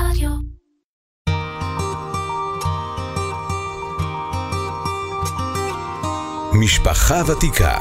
רדיו. 0.00 0.30
משפחה 6.52 7.22
ותיקה. 7.26 7.78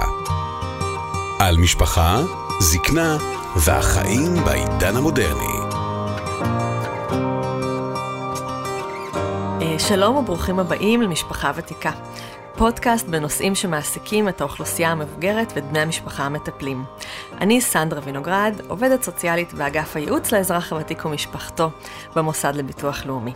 על 1.39 1.57
משפחה, 1.57 2.21
זקנה 2.59 3.17
והחיים 3.55 4.33
בעידן 4.45 4.95
המודרני. 4.95 5.57
אה, 9.61 9.79
שלום 9.79 10.15
וברוכים 10.15 10.59
הבאים 10.59 11.01
למשפחה 11.01 11.51
ותיקה. 11.55 11.91
פודקאסט 12.57 13.07
בנושאים 13.07 13.55
שמעסיקים 13.55 14.29
את 14.29 14.41
האוכלוסייה 14.41 14.91
המבוגרת 14.91 15.51
ואת 15.55 15.63
בני 15.63 15.79
המשפחה 15.79 16.23
המטפלים. 16.23 16.83
אני 17.41 17.61
סנדרה 17.61 17.99
וינוגרד, 18.03 18.53
עובדת 18.67 19.03
סוציאלית 19.03 19.53
באגף 19.53 19.95
הייעוץ 19.95 20.31
לאזרח 20.31 20.73
הוותיק 20.73 21.05
ומשפחתו 21.05 21.69
במוסד 22.15 22.55
לביטוח 22.55 23.05
לאומי. 23.05 23.33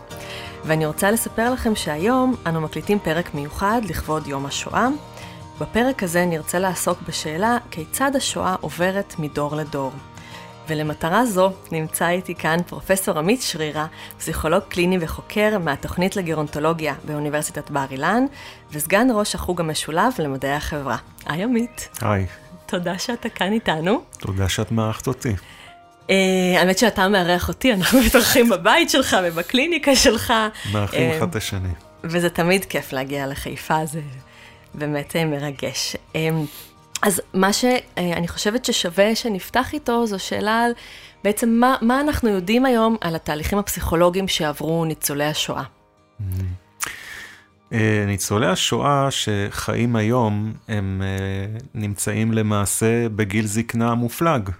ואני 0.64 0.86
רוצה 0.86 1.10
לספר 1.10 1.52
לכם 1.52 1.74
שהיום 1.74 2.34
אנו 2.46 2.60
מקליטים 2.60 2.98
פרק 2.98 3.34
מיוחד 3.34 3.80
לכבוד 3.84 4.26
יום 4.26 4.46
השואה. 4.46 4.88
בפרק 5.60 6.02
הזה 6.02 6.26
נרצה 6.26 6.58
לעסוק 6.58 6.98
בשאלה 7.08 7.58
כיצד 7.70 8.16
השואה 8.16 8.56
עוברת 8.60 9.14
מדור 9.18 9.56
לדור. 9.56 9.92
ולמטרה 10.70 11.26
זו 11.26 11.52
נמצא 11.72 12.08
איתי 12.08 12.34
כאן 12.34 12.56
פרופסור 12.66 13.18
עמית 13.18 13.42
שרירה, 13.42 13.86
פסיכולוג 14.18 14.62
קליני 14.68 14.98
וחוקר 15.00 15.58
מהתוכנית 15.58 16.16
לגרונטולוגיה 16.16 16.94
באוניברסיטת 17.04 17.70
בר 17.70 17.84
אילן, 17.90 18.24
וסגן 18.72 19.08
ראש 19.14 19.34
החוג 19.34 19.60
המשולב 19.60 20.12
למדעי 20.18 20.52
החברה. 20.52 20.96
היי 21.26 21.42
עמית. 21.42 21.88
היי, 22.00 22.26
תודה 22.66 22.98
שאתה 22.98 23.28
כאן 23.28 23.52
איתנו. 23.52 24.00
תודה 24.18 24.48
שאת 24.48 24.72
מארחת 24.72 25.06
אותי. 25.06 25.32
Uh, 26.06 26.12
האמת 26.58 26.78
שאתה 26.78 27.08
מארח 27.08 27.48
אותי, 27.48 27.72
אנחנו 27.72 28.00
מתארחים 28.06 28.48
בבית 28.48 28.90
שלך 28.90 29.16
ובקליניקה 29.24 29.96
שלך. 29.96 30.32
מארחים 30.72 31.10
אה, 31.10 31.18
אחד 31.18 31.28
את 31.28 31.36
השני. 31.36 31.72
וזה 32.04 32.30
תמיד 32.30 32.64
כיף 32.64 32.92
להגיע 32.92 33.26
לחיפה, 33.26 33.86
זה 33.86 34.00
באמת 34.74 35.16
אה, 35.16 35.24
מרגש. 35.24 35.96
אה, 37.04 37.08
אז 37.08 37.22
מה 37.34 37.52
שאני 37.52 38.28
חושבת 38.28 38.64
ששווה 38.64 39.14
שנפתח 39.14 39.74
איתו, 39.74 40.06
זו 40.06 40.18
שאלה 40.18 40.64
על 40.64 40.72
בעצם 41.24 41.48
מה, 41.48 41.76
מה 41.80 42.00
אנחנו 42.00 42.28
יודעים 42.28 42.64
היום 42.64 42.96
על 43.00 43.14
התהליכים 43.14 43.58
הפסיכולוגיים 43.58 44.28
שעברו 44.28 44.84
ניצולי 44.84 45.24
השואה. 45.24 45.62
אה, 47.72 48.04
ניצולי 48.06 48.46
השואה 48.46 49.08
שחיים 49.10 49.96
היום, 49.96 50.52
הם 50.68 51.02
אה, 51.04 51.58
נמצאים 51.74 52.32
למעשה 52.32 53.08
בגיל 53.08 53.46
זקנה 53.46 53.94
מופלג. 53.94 54.50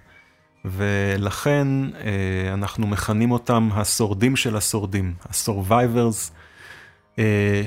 ולכן 0.65 1.67
אה, 1.95 2.55
אנחנו 2.55 2.87
מכנים 2.87 3.31
אותם 3.31 3.69
השורדים 3.73 4.37
של 4.37 4.57
השורדים, 4.57 5.15
ה-survivors, 5.29 6.31
אה, 6.31 6.40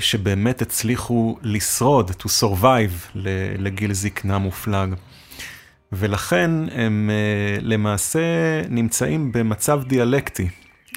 שבאמת 0.00 0.62
הצליחו 0.62 1.38
לשרוד, 1.42 2.10
to 2.10 2.28
survive, 2.40 3.18
לגיל 3.58 3.92
זקנה 3.92 4.38
מופלג. 4.38 4.94
ולכן 5.92 6.50
הם 6.72 7.10
אה, 7.12 7.60
למעשה 7.60 8.20
נמצאים 8.68 9.32
במצב 9.32 9.82
דיאלקטי. 9.86 10.48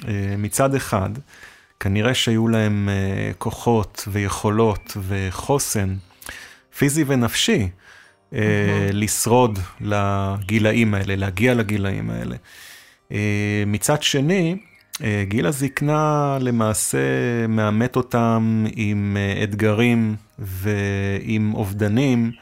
אה, 0.08 0.34
מצד 0.38 0.74
אחד, 0.74 1.10
כנראה 1.80 2.14
שהיו 2.14 2.48
להם 2.48 2.88
אה, 2.88 3.32
כוחות 3.38 4.08
ויכולות 4.12 4.96
וחוסן 5.08 5.94
פיזי 6.78 7.04
ונפשי 7.06 7.68
אה, 8.34 8.90
לשרוד 8.92 9.58
לגילאים 9.80 10.94
האלה, 10.94 11.16
להגיע 11.16 11.54
לגילאים 11.54 12.10
האלה. 12.10 12.36
אה, 13.12 13.64
מצד 13.66 14.02
שני, 14.02 14.52
אה, 14.52 14.67
גיל 15.22 15.46
הזקנה 15.46 16.38
למעשה 16.40 16.98
מאמת 17.48 17.96
אותם 17.96 18.66
עם 18.76 19.16
אה, 19.16 19.44
אתגרים 19.44 20.16
ועם 20.38 21.54
אובדנים 21.54 22.32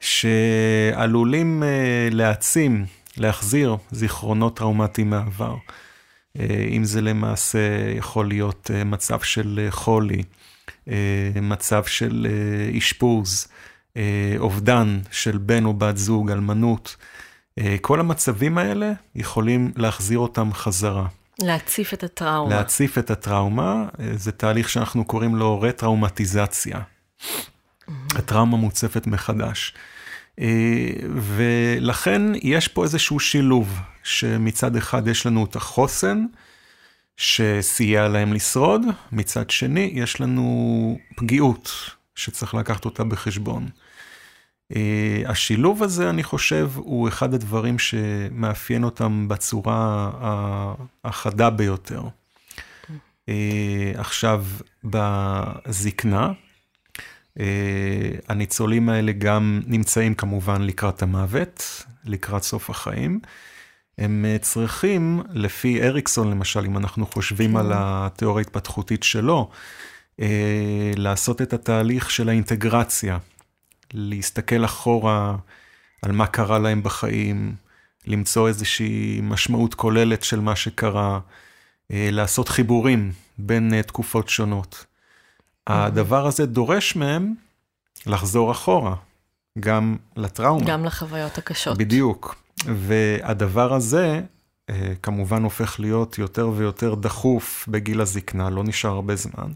שעלולים 0.00 1.62
אה, 1.62 2.08
להעצים, 2.10 2.84
להחזיר 3.16 3.76
זיכרונות 3.90 4.56
טראומטיים 4.56 5.10
מהעבר. 5.10 5.54
אה, 6.40 6.66
אם 6.70 6.84
זה 6.84 7.00
למעשה 7.00 7.90
יכול 7.96 8.28
להיות 8.28 8.70
אה, 8.74 8.84
מצב 8.84 9.20
של 9.20 9.60
אה, 9.64 9.70
חולי, 9.70 10.22
אה, 10.88 11.30
מצב 11.42 11.84
של 11.84 12.26
אה, 12.30 12.78
אשפוז, 12.78 13.48
אה, 13.96 14.34
אובדן 14.38 15.00
של 15.10 15.38
בן 15.38 15.64
או 15.64 15.72
בת 15.72 15.96
זוג, 15.96 16.30
אלמנות. 16.30 16.96
אה, 17.58 17.76
כל 17.80 18.00
המצבים 18.00 18.58
האלה 18.58 18.92
יכולים 19.14 19.72
להחזיר 19.76 20.18
אותם 20.18 20.52
חזרה. 20.52 21.06
להציף 21.42 21.94
את 21.94 22.02
הטראומה. 22.02 22.54
להציף 22.56 22.98
את 22.98 23.10
הטראומה, 23.10 23.84
זה 24.14 24.32
תהליך 24.32 24.68
שאנחנו 24.68 25.04
קוראים 25.04 25.36
לו 25.36 25.60
רטראומטיזציה. 25.60 26.80
הטראומה 28.14 28.56
מוצפת 28.56 29.06
מחדש. 29.06 29.74
אה, 30.40 30.46
ולכן 31.10 32.22
יש 32.42 32.68
פה 32.68 32.84
איזשהו 32.84 33.20
שילוב, 33.20 33.80
שמצד 34.02 34.76
אחד 34.76 35.08
יש 35.08 35.26
לנו 35.26 35.44
את 35.44 35.56
החוסן, 35.56 36.26
שסייע 37.16 38.08
להם 38.08 38.32
לשרוד, 38.32 38.82
מצד 39.12 39.50
שני 39.50 39.90
יש 39.94 40.20
לנו 40.20 40.98
פגיעות 41.16 41.70
שצריח 42.14 42.54
לקחת 42.54 42.84
אותה 42.84 43.04
בחשבון. 43.04 43.68
אה, 44.76 45.22
השילוב 45.26 45.82
הזה, 45.82 46.10
אני 46.10 46.22
חושב, 46.22 46.70
הוא 46.76 47.08
אחד 47.08 47.34
הדברים 47.34 47.78
שמאפיין 47.78 48.84
אותם 48.84 49.28
בצורה 49.28 50.10
החדה 51.04 51.50
ביותר. 51.50 52.02
אה, 53.28 53.92
עכשיו, 53.94 54.44
בזקנה, 54.84 56.32
אה, 57.40 58.10
הניצולים 58.28 58.88
האלה 58.88 59.12
גם 59.12 59.60
נמצאים 59.66 60.14
כמובן 60.14 60.62
לקראת 60.62 61.02
המוות, 61.02 61.84
לקראת 62.04 62.42
סוף 62.42 62.70
החיים. 62.70 63.20
הם 63.98 64.26
צריכים, 64.40 65.22
לפי 65.30 65.82
אריקסון 65.82 66.30
למשל, 66.30 66.64
אם 66.64 66.76
אנחנו 66.76 67.06
חושבים 67.06 67.56
על 67.56 67.72
התיאוריה 67.74 68.44
ההתפתחותית 68.44 69.02
שלו, 69.02 69.50
לעשות 70.96 71.42
את 71.42 71.52
התהליך 71.52 72.10
של 72.10 72.28
האינטגרציה, 72.28 73.18
להסתכל 73.94 74.64
אחורה 74.64 75.36
על 76.02 76.12
מה 76.12 76.26
קרה 76.26 76.58
להם 76.58 76.82
בחיים, 76.82 77.54
למצוא 78.06 78.48
איזושהי 78.48 79.20
משמעות 79.22 79.74
כוללת 79.74 80.24
של 80.24 80.40
מה 80.40 80.56
שקרה, 80.56 81.20
אה, 81.90 82.08
לעשות 82.12 82.48
חיבורים 82.48 83.12
בין 83.38 83.74
אה, 83.74 83.82
תקופות 83.82 84.28
שונות. 84.28 84.84
הדבר 85.66 86.26
הזה 86.26 86.46
דורש 86.46 86.96
מהם 86.96 87.34
לחזור 88.06 88.52
אחורה, 88.52 88.94
גם 89.60 89.96
לטראומה. 90.16 90.66
גם 90.66 90.84
לחוויות 90.84 91.38
הקשות. 91.38 91.78
בדיוק. 91.78 92.34
והדבר 92.64 93.74
הזה 93.74 94.20
אה, 94.70 94.92
כמובן 95.02 95.42
הופך 95.42 95.80
להיות 95.80 96.18
יותר 96.18 96.48
ויותר 96.48 96.94
דחוף 96.94 97.68
בגיל 97.68 98.00
הזקנה, 98.00 98.50
לא 98.50 98.64
נשאר 98.64 98.90
הרבה 98.90 99.16
זמן. 99.16 99.52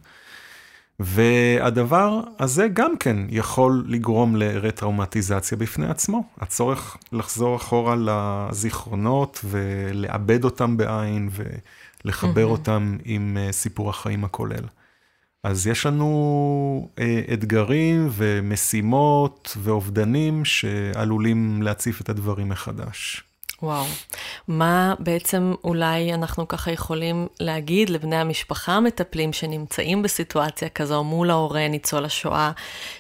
והדבר 1.00 2.20
הזה 2.38 2.68
גם 2.68 2.96
כן 2.96 3.16
יכול 3.28 3.84
לגרום 3.88 4.36
לרטראומטיזציה 4.36 5.58
בפני 5.58 5.86
עצמו. 5.86 6.24
הצורך 6.38 6.96
לחזור 7.12 7.56
אחורה 7.56 7.94
לזיכרונות 7.98 9.40
ולעבד 9.44 10.44
אותם 10.44 10.76
בעין 10.76 11.28
ולחבר 12.04 12.46
אותם 12.46 12.96
עם 13.04 13.36
אה, 13.40 13.52
סיפור 13.52 13.90
החיים 13.90 14.24
הכולל. 14.24 14.64
אז 15.42 15.66
יש 15.66 15.86
לנו 15.86 16.88
אה, 16.98 17.22
אתגרים 17.32 18.08
ומשימות 18.12 19.56
ואובדנים 19.62 20.44
שעלולים 20.44 21.62
להציף 21.62 22.00
את 22.00 22.08
הדברים 22.08 22.48
מחדש. 22.48 23.24
וואו. 23.64 23.84
מה 24.48 24.94
בעצם 24.98 25.54
אולי 25.64 26.14
אנחנו 26.14 26.48
ככה 26.48 26.70
יכולים 26.70 27.26
להגיד 27.40 27.90
לבני 27.90 28.16
המשפחה 28.16 28.72
המטפלים 28.72 29.32
שנמצאים 29.32 30.02
בסיטואציה 30.02 30.68
כזו 30.68 31.04
מול 31.04 31.30
ההורה 31.30 31.68
ניצול 31.68 32.04
השואה, 32.04 32.52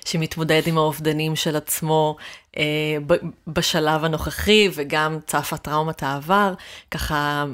שמתמודד 0.04 0.62
עם 0.66 0.78
האובדנים 0.78 1.36
של 1.36 1.56
עצמו 1.56 2.16
אה, 2.56 2.96
בשלב 3.46 4.04
הנוכחי, 4.04 4.68
וגם 4.74 5.18
צפה 5.26 5.56
טראומת 5.56 6.02
העבר, 6.02 6.54
ככה... 6.90 7.44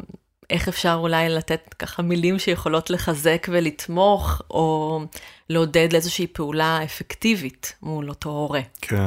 איך 0.51 0.69
אפשר 0.69 0.97
אולי 1.01 1.29
לתת 1.29 1.75
ככה 1.79 2.03
מילים 2.03 2.39
שיכולות 2.39 2.91
לחזק 2.91 3.47
ולתמוך, 3.51 4.43
או 4.51 5.01
לעודד 5.51 5.93
לאיזושהי 5.93 6.27
פעולה 6.27 6.85
אפקטיבית 6.85 7.75
מול 7.83 8.09
אותו 8.09 8.31
הורה. 8.31 8.61
כן. 8.81 9.07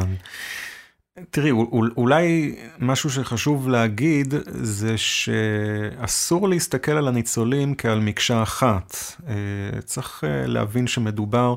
תראי, 1.30 1.52
אול- 1.52 1.94
אולי 1.98 2.56
משהו 2.80 3.10
שחשוב 3.10 3.70
להגיד 3.70 4.34
זה 4.46 4.98
שאסור 4.98 6.50
להסתכל 6.50 6.92
על 6.92 7.08
הניצולים 7.08 7.76
כעל 7.76 8.00
מקשה 8.00 8.44
אחת. 8.44 8.96
אה, 9.28 9.34
צריך 9.82 10.24
אה, 10.24 10.48
להבין 10.48 10.88
שמדובר 10.88 11.56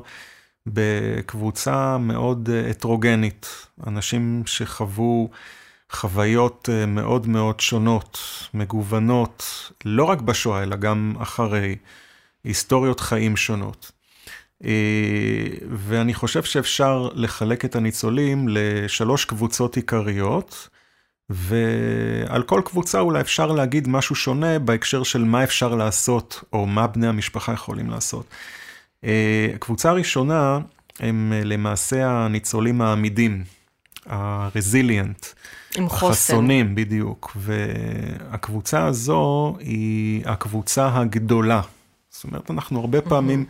בקבוצה 0.67 1.97
מאוד 1.97 2.49
אה, 2.49 2.69
הטרוגנית, 2.69 3.67
אנשים 3.87 4.43
שחוו 4.45 5.29
חוויות 5.91 6.69
מאוד 6.87 7.27
מאוד 7.27 7.59
שונות, 7.59 8.19
מגוונות, 8.53 9.43
לא 9.85 10.03
רק 10.03 10.21
בשואה, 10.21 10.63
אלא 10.63 10.75
גם 10.75 11.13
אחרי, 11.19 11.75
היסטוריות 12.43 12.99
חיים 12.99 13.37
שונות. 13.37 13.91
ואני 15.69 16.13
חושב 16.13 16.43
שאפשר 16.43 17.09
לחלק 17.13 17.65
את 17.65 17.75
הניצולים 17.75 18.47
לשלוש 18.49 19.25
קבוצות 19.25 19.75
עיקריות. 19.75 20.69
ועל 21.29 22.43
כל 22.43 22.61
קבוצה 22.65 22.99
אולי 22.99 23.21
אפשר 23.21 23.51
להגיד 23.51 23.87
משהו 23.87 24.15
שונה 24.15 24.59
בהקשר 24.59 25.03
של 25.03 25.23
מה 25.23 25.43
אפשר 25.43 25.75
לעשות, 25.75 26.43
או 26.53 26.65
מה 26.65 26.87
בני 26.87 27.07
המשפחה 27.07 27.53
יכולים 27.53 27.89
לעשות. 27.89 28.25
הקבוצה 29.55 29.89
הראשונה 29.89 30.59
הם 30.99 31.33
למעשה 31.45 32.09
הניצולים 32.09 32.81
העמידים, 32.81 33.43
ה-resilient. 34.05 35.25
עם 35.77 35.89
חוסן. 35.89 36.07
החסונים, 36.07 36.75
בדיוק. 36.75 37.31
והקבוצה 37.35 38.85
הזו 38.85 39.55
היא 39.59 40.21
הקבוצה 40.25 40.89
הגדולה. 40.93 41.61
זאת 42.09 42.23
אומרת, 42.23 42.51
אנחנו 42.51 42.79
הרבה 42.79 43.01
פעמים 43.01 43.45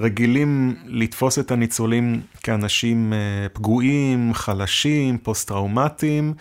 רגילים 0.00 0.76
לתפוס 0.86 1.38
את 1.38 1.50
הניצולים 1.50 2.22
כאנשים 2.42 3.12
פגועים, 3.52 4.34
חלשים, 4.34 5.18
פוסט-טראומטיים. 5.18 6.34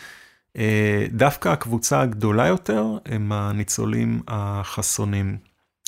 דווקא 1.09 1.49
הקבוצה 1.49 2.01
הגדולה 2.01 2.47
יותר 2.47 2.85
הם 3.05 3.31
הניצולים 3.31 4.21
החסונים. 4.27 5.37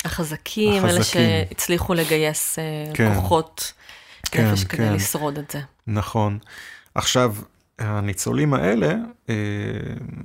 החזקים, 0.04 0.84
אלה 0.84 1.04
שהצליחו 1.04 1.94
לגייס 1.94 2.58
כן, 2.94 3.14
כוחות 3.14 3.72
כן, 4.30 4.50
נפש 4.52 4.64
כן. 4.64 4.76
כדי 4.76 4.90
לשרוד 4.90 5.38
את 5.38 5.50
זה. 5.50 5.60
נכון. 5.86 6.38
עכשיו, 6.94 7.34
הניצולים 7.78 8.54
האלה, 8.54 8.94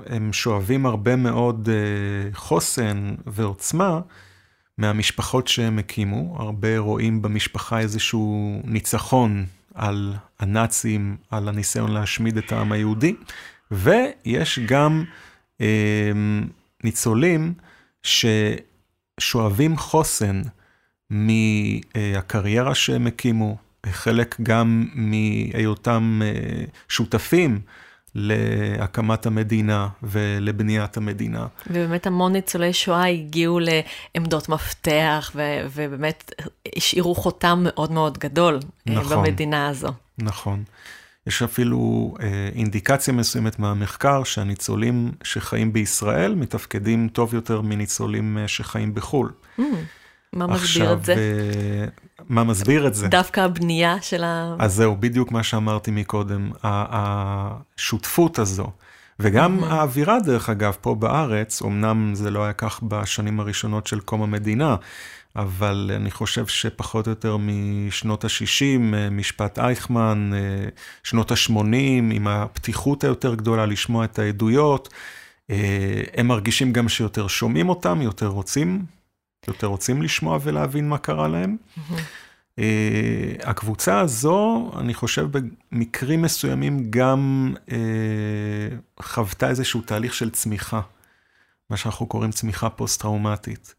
הם 0.05 0.33
שואבים 0.33 0.85
הרבה 0.85 1.15
מאוד 1.15 1.69
חוסן 2.33 3.15
ועוצמה 3.27 3.99
מהמשפחות 4.79 5.47
שהם 5.47 5.79
הקימו. 5.79 6.35
הרבה 6.39 6.77
רואים 6.77 7.21
במשפחה 7.21 7.79
איזשהו 7.79 8.61
ניצחון 8.63 9.45
על 9.73 10.13
הנאצים, 10.39 11.17
על 11.31 11.49
הניסיון 11.49 11.91
להשמיד 11.91 12.37
את 12.37 12.51
העם 12.51 12.71
היהודי. 12.71 13.15
ויש 13.71 14.59
גם 14.65 15.03
אה, 15.61 16.11
ניצולים 16.83 17.53
ששואבים 18.03 19.77
חוסן 19.77 20.41
מהקריירה 21.09 22.75
שהם 22.75 23.07
הקימו, 23.07 23.57
חלק 23.85 24.35
גם 24.43 24.87
מהיותם 24.93 26.21
אה, 26.23 26.65
שותפים 26.89 27.59
להקמת 28.15 29.25
המדינה 29.25 29.87
ולבניית 30.03 30.97
המדינה. 30.97 31.47
ובאמת 31.67 32.07
המון 32.07 32.33
ניצולי 32.33 32.73
שואה 32.73 33.07
הגיעו 33.07 33.59
לעמדות 33.59 34.49
מפתח, 34.49 35.31
ו- 35.35 35.67
ובאמת 35.73 36.31
השאירו 36.77 37.15
חותם 37.15 37.59
מאוד 37.63 37.91
מאוד 37.91 38.17
גדול 38.17 38.59
אה, 38.89 38.93
נכון, 38.93 39.17
במדינה 39.17 39.67
הזו. 39.67 39.89
נכון. 40.17 40.63
יש 41.27 41.41
אפילו 41.41 42.13
אה, 42.21 42.49
אינדיקציה 42.55 43.13
מסוימת 43.13 43.59
מהמחקר 43.59 44.23
שהניצולים 44.23 45.11
שחיים 45.23 45.73
בישראל 45.73 46.35
מתפקדים 46.35 47.09
טוב 47.13 47.33
יותר 47.33 47.61
מניצולים 47.61 48.37
אה, 48.37 48.47
שחיים 48.47 48.93
בחו"ל. 48.93 49.31
Mm, 49.59 49.61
מה 50.33 50.47
מסביר 50.47 50.93
את 50.93 51.05
זה? 51.05 51.13
אה, 51.13 51.85
מה 52.29 52.43
מסביר 52.43 52.87
את 52.87 52.95
זה? 52.95 53.07
דווקא 53.07 53.39
הבנייה 53.39 54.01
של 54.01 54.23
ה... 54.23 54.55
אז 54.59 54.73
זהו, 54.73 54.95
בדיוק 54.99 55.31
מה 55.31 55.43
שאמרתי 55.43 55.91
מקודם. 55.91 56.51
השותפות 56.63 58.39
הזו, 58.39 58.71
וגם 59.19 59.63
mm-hmm. 59.63 59.65
האווירה, 59.65 60.19
דרך 60.19 60.49
אגב, 60.49 60.77
פה 60.81 60.95
בארץ, 60.95 61.61
אמנם 61.61 62.15
זה 62.15 62.31
לא 62.31 62.43
היה 62.43 62.53
כך 62.53 62.79
בשנים 62.83 63.39
הראשונות 63.39 63.87
של 63.87 63.99
קום 63.99 64.21
המדינה, 64.21 64.75
אבל 65.35 65.91
אני 65.95 66.11
חושב 66.11 66.47
שפחות 66.47 67.07
או 67.07 67.09
יותר 67.09 67.37
משנות 67.39 68.25
ה-60, 68.25 68.79
משפט 69.11 69.59
אייכמן, 69.59 70.31
שנות 71.03 71.31
ה-80, 71.31 71.75
עם 72.13 72.27
הפתיחות 72.27 73.03
היותר 73.03 73.35
גדולה 73.35 73.65
לשמוע 73.65 74.05
את 74.05 74.19
העדויות, 74.19 74.89
הם 76.17 76.27
מרגישים 76.27 76.73
גם 76.73 76.89
שיותר 76.89 77.27
שומעים 77.27 77.69
אותם, 77.69 78.01
יותר 78.01 78.27
רוצים, 78.27 78.85
יותר 79.47 79.67
רוצים 79.67 80.01
לשמוע 80.01 80.39
ולהבין 80.41 80.89
מה 80.89 80.97
קרה 80.97 81.27
להם. 81.27 81.57
Mm-hmm. 81.77 82.61
הקבוצה 83.43 83.99
הזו, 83.99 84.71
אני 84.79 84.93
חושב 84.93 85.27
במקרים 85.71 86.21
מסוימים 86.21 86.91
גם 86.91 87.53
חוותה 89.01 89.49
איזשהו 89.49 89.81
תהליך 89.81 90.13
של 90.13 90.29
צמיחה, 90.29 90.81
מה 91.69 91.77
שאנחנו 91.77 92.05
קוראים 92.05 92.31
צמיחה 92.31 92.69
פוסט-טראומטית. 92.69 93.75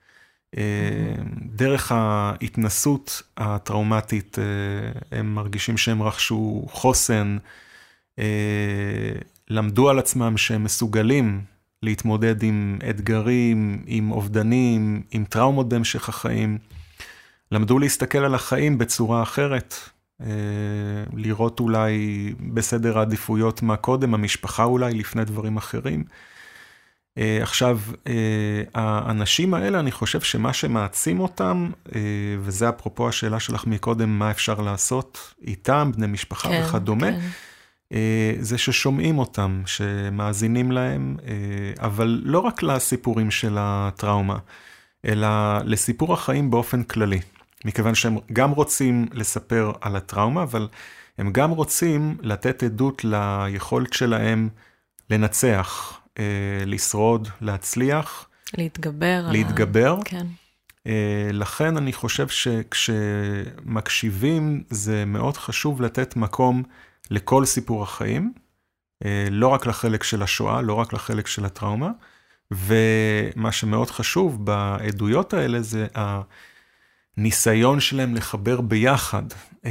דרך 1.42 1.92
ההתנסות 1.92 3.22
הטראומטית, 3.36 4.38
הם 5.12 5.34
מרגישים 5.34 5.76
שהם 5.76 6.02
רכשו 6.02 6.66
חוסן, 6.70 7.36
למדו 9.50 9.90
על 9.90 9.98
עצמם 9.98 10.36
שהם 10.36 10.64
מסוגלים 10.64 11.40
להתמודד 11.82 12.42
עם 12.42 12.78
אתגרים, 12.90 13.82
עם 13.86 14.10
אובדנים, 14.10 15.02
עם 15.10 15.24
טראומות 15.24 15.68
בהמשך 15.68 16.08
החיים. 16.08 16.58
למדו 17.52 17.78
להסתכל 17.78 18.18
על 18.18 18.34
החיים 18.34 18.78
בצורה 18.78 19.22
אחרת, 19.22 19.74
לראות 21.12 21.60
אולי 21.60 21.98
בסדר 22.54 22.98
העדיפויות 22.98 23.62
מה 23.62 23.76
קודם, 23.76 24.14
המשפחה 24.14 24.64
אולי, 24.64 24.94
לפני 24.94 25.24
דברים 25.24 25.56
אחרים. 25.56 26.04
Uh, 27.18 27.22
עכשיו, 27.42 27.78
uh, 27.92 28.08
האנשים 28.74 29.54
האלה, 29.54 29.80
אני 29.80 29.92
חושב 29.92 30.20
שמה 30.20 30.52
שמעצים 30.52 31.20
אותם, 31.20 31.70
וזה 32.40 32.68
אפרופו 32.68 33.08
השאלה 33.08 33.40
שלך 33.40 33.66
מקודם, 33.66 34.18
מה 34.18 34.30
אפשר 34.30 34.60
לעשות 34.60 35.34
איתם, 35.42 35.90
בני 35.96 36.06
משפחה 36.06 36.48
כן, 36.48 36.62
וכדומה, 36.64 37.06
כן. 37.12 37.20
Uh, 37.92 37.96
זה 38.40 38.58
ששומעים 38.58 39.18
אותם, 39.18 39.62
שמאזינים 39.66 40.72
להם, 40.72 41.16
uh, 41.18 41.22
אבל 41.80 42.20
לא 42.24 42.38
רק 42.38 42.62
לסיפורים 42.62 43.30
של 43.30 43.56
הטראומה, 43.58 44.38
אלא 45.04 45.28
לסיפור 45.64 46.12
החיים 46.14 46.50
באופן 46.50 46.82
כללי. 46.82 47.20
מכיוון 47.64 47.94
שהם 47.94 48.16
גם 48.32 48.50
רוצים 48.50 49.06
לספר 49.12 49.72
על 49.80 49.96
הטראומה, 49.96 50.42
אבל 50.42 50.68
הם 51.18 51.32
גם 51.32 51.50
רוצים 51.50 52.16
לתת 52.22 52.62
עדות 52.62 53.04
ליכולת 53.04 53.92
שלהם 53.92 54.48
לנצח. 55.10 56.00
אה, 56.18 56.64
לשרוד, 56.66 57.28
להצליח. 57.40 58.28
להתגבר. 58.58 59.28
להתגבר. 59.32 59.94
על... 59.94 60.00
כן. 60.04 60.26
אה, 60.86 61.30
לכן 61.32 61.76
אני 61.76 61.92
חושב 61.92 62.28
שכשמקשיבים 62.28 63.34
זה 64.70 65.04
מאוד 65.04 65.36
חשוב 65.36 65.82
לתת 65.82 66.16
מקום 66.16 66.62
לכל 67.10 67.44
סיפור 67.44 67.82
החיים, 67.82 68.32
אה, 69.04 69.26
לא 69.30 69.48
רק 69.48 69.66
לחלק 69.66 70.02
של 70.02 70.22
השואה, 70.22 70.62
לא 70.62 70.74
רק 70.74 70.92
לחלק 70.92 71.26
של 71.26 71.44
הטראומה, 71.44 71.90
ומה 72.50 73.52
שמאוד 73.52 73.90
חשוב 73.90 74.44
בעדויות 74.44 75.34
האלה 75.34 75.62
זה 75.62 75.86
הניסיון 77.16 77.80
שלהם 77.80 78.14
לחבר 78.14 78.60
ביחד 78.60 79.22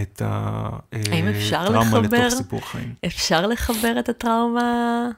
את 0.02 0.22
הטראומה 0.26 2.00
לתוך 2.00 2.30
סיפור 2.30 2.72
חיים. 2.72 2.94
אפשר 3.06 3.48
לחבר 3.48 4.00
את 4.00 4.10
הטראומה 4.10 5.10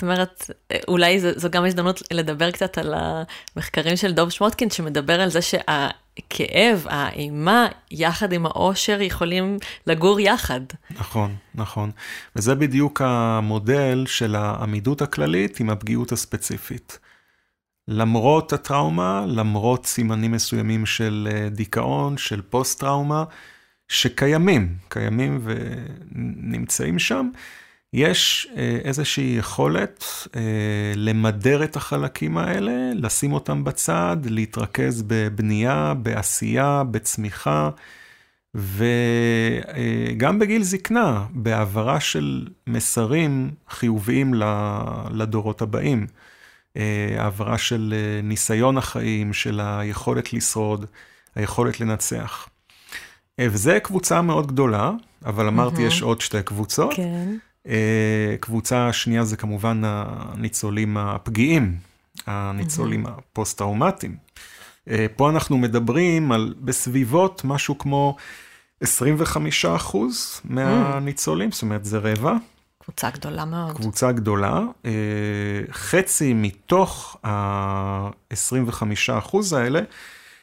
זאת 0.00 0.02
אומרת, 0.02 0.50
אולי 0.88 1.20
זו, 1.20 1.28
זו 1.36 1.50
גם 1.50 1.64
הזדמנות 1.64 2.02
לדבר 2.10 2.50
קצת 2.50 2.78
על 2.78 2.94
המחקרים 2.96 3.96
של 3.96 4.12
דוב 4.12 4.30
שמוטקין, 4.30 4.70
שמדבר 4.70 5.20
על 5.20 5.28
זה 5.28 5.42
שהכאב, 6.20 6.86
האימה, 6.88 7.68
יחד 7.90 8.32
עם 8.32 8.46
האושר, 8.46 9.02
יכולים 9.02 9.58
לגור 9.86 10.20
יחד. 10.20 10.60
נכון, 10.90 11.34
נכון. 11.54 11.90
וזה 12.36 12.54
בדיוק 12.54 13.02
המודל 13.04 14.04
של 14.06 14.36
העמידות 14.36 15.02
הכללית 15.02 15.60
עם 15.60 15.70
הפגיעות 15.70 16.12
הספציפית. 16.12 16.98
למרות 17.88 18.52
הטראומה, 18.52 19.24
למרות 19.28 19.86
סימנים 19.86 20.32
מסוימים 20.32 20.86
של 20.86 21.28
אה, 21.32 21.48
דיכאון, 21.48 22.16
של 22.18 22.42
פוסט-טראומה, 22.42 23.24
שקיימים, 23.88 24.74
קיימים 24.88 25.40
ונמצאים 25.44 26.98
שם, 26.98 27.30
יש 27.92 28.48
אה, 28.56 28.78
איזושהי 28.84 29.36
יכולת 29.38 30.04
אה, 30.36 30.40
למדר 30.96 31.64
את 31.64 31.76
החלקים 31.76 32.38
האלה, 32.38 32.92
לשים 32.94 33.32
אותם 33.32 33.64
בצד, 33.64 34.16
להתרכז 34.24 35.04
בבנייה, 35.06 35.94
בעשייה, 35.94 36.82
בצמיחה, 36.90 37.70
וגם 38.54 40.38
בגיל 40.38 40.62
זקנה, 40.62 41.26
בהעברה 41.30 42.00
של 42.00 42.48
מסרים 42.66 43.50
חיוביים 43.68 44.34
לדורות 45.10 45.62
הבאים. 45.62 46.06
אה, 46.76 47.16
העברה 47.18 47.58
של 47.58 47.94
ניסיון 48.22 48.78
החיים, 48.78 49.32
של 49.32 49.60
היכולת 49.62 50.32
לשרוד, 50.32 50.86
היכולת 51.34 51.80
לנצח. 51.80 52.48
וזה 53.40 53.80
קבוצה 53.80 54.22
מאוד 54.22 54.46
גדולה, 54.46 54.90
אבל 55.26 55.46
אמרתי, 55.46 55.76
mm-hmm. 55.76 55.88
יש 55.88 56.02
עוד 56.02 56.20
שתי 56.20 56.42
קבוצות. 56.42 56.94
כן. 56.94 57.36
קבוצה 58.40 58.88
השנייה 58.88 59.24
זה 59.24 59.36
כמובן 59.36 59.82
הניצולים 59.84 60.96
הפגיעים, 60.96 61.76
הניצולים. 62.26 63.06
הפוסט-טראומטיים. 63.06 64.16
פה 65.16 65.30
אנחנו 65.30 65.58
מדברים 65.58 66.32
על 66.32 66.54
בסביבות 66.60 67.44
משהו 67.44 67.78
כמו 67.78 68.16
25 68.80 69.64
אחוז 69.64 70.40
מהניצולים, 70.44 71.52
זאת 71.52 71.62
אומרת 71.62 71.84
זה 71.84 71.98
רבע. 71.98 72.32
קבוצה 72.84 73.10
גדולה 73.10 73.44
מאוד. 73.44 73.76
קבוצה 73.76 74.12
גדולה. 74.12 74.60
חצי 75.70 76.32
מתוך 76.34 77.16
ה-25 77.24 78.82
אחוז 79.18 79.52
האלה, 79.52 79.80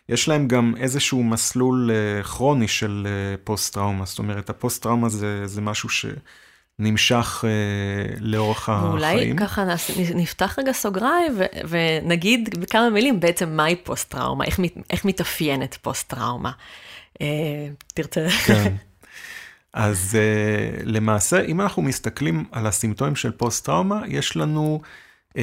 יש 0.10 0.28
להם 0.28 0.48
גם 0.48 0.74
איזשהו 0.78 1.24
מסלול 1.24 1.92
כרוני 2.24 2.68
של 2.68 3.08
פוסט-טראומה. 3.44 4.06
זאת 4.06 4.20
אומרת, 4.20 4.50
הפוסט-טראומה 4.50 5.10
זה, 5.10 5.48
זה 5.48 5.62
משהו 5.62 5.90
ש... 5.90 6.06
נמשך 6.80 7.44
uh, 7.44 8.18
לאורך 8.20 8.68
ואולי 8.68 9.06
החיים. 9.06 9.36
ואולי 9.36 9.48
ככה 9.48 9.64
נפתח 10.16 10.60
רגע 10.60 10.72
סוגריים 10.72 11.34
ו- 11.38 11.68
ונגיד 11.70 12.60
בכמה 12.60 12.90
מילים 12.90 13.20
בעצם 13.20 13.50
מהי 13.50 13.76
פוסט-טראומה, 13.76 14.46
איך, 14.46 14.60
איך 14.90 15.06
מתאפיינת 15.06 15.78
פוסט-טראומה. 15.82 16.52
Uh, 17.14 17.20
תרצה? 17.94 18.30
כן. 18.46 18.76
אז 19.74 20.18
uh, 20.18 20.82
למעשה, 20.84 21.42
אם 21.42 21.62
אנחנו 21.62 21.82
מסתכלים 21.82 22.46
על 22.52 22.68
הסימפטומים 22.68 23.16
של 23.16 23.32
פוסט-טראומה, 23.32 24.02
יש 24.08 24.38
לנו 24.38 24.82
uh, 25.30 25.36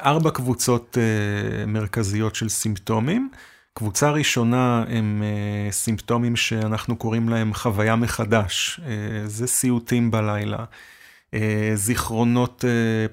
ארבע 0.00 0.30
קבוצות 0.30 0.96
uh, 0.96 1.66
מרכזיות 1.66 2.34
של 2.34 2.48
סימפטומים. 2.48 3.30
קבוצה 3.78 4.10
ראשונה 4.10 4.84
הם 4.88 5.22
uh, 5.22 5.72
סימפטומים 5.72 6.36
שאנחנו 6.36 6.96
קוראים 6.96 7.28
להם 7.28 7.54
חוויה 7.54 7.96
מחדש, 7.96 8.80
uh, 8.80 8.88
זה 9.26 9.46
סיוטים 9.46 10.10
בלילה, 10.10 10.58
uh, 10.58 11.34
זיכרונות 11.74 12.64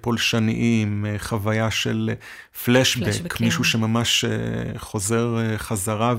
פולשניים, 0.02 1.06
חוויה 1.18 1.72
של 1.72 2.12
פלשבק, 2.64 3.42
מישהו 3.42 3.64
שממש 3.64 4.26
חוזר 4.78 5.38
חזרה 5.58 6.16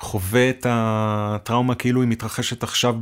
וחווה 0.00 0.50
את 0.50 0.66
הטראומה 0.68 1.74
כאילו 1.74 2.00
היא 2.00 2.08
מתרחשת 2.08 2.62
עכשיו 2.62 2.96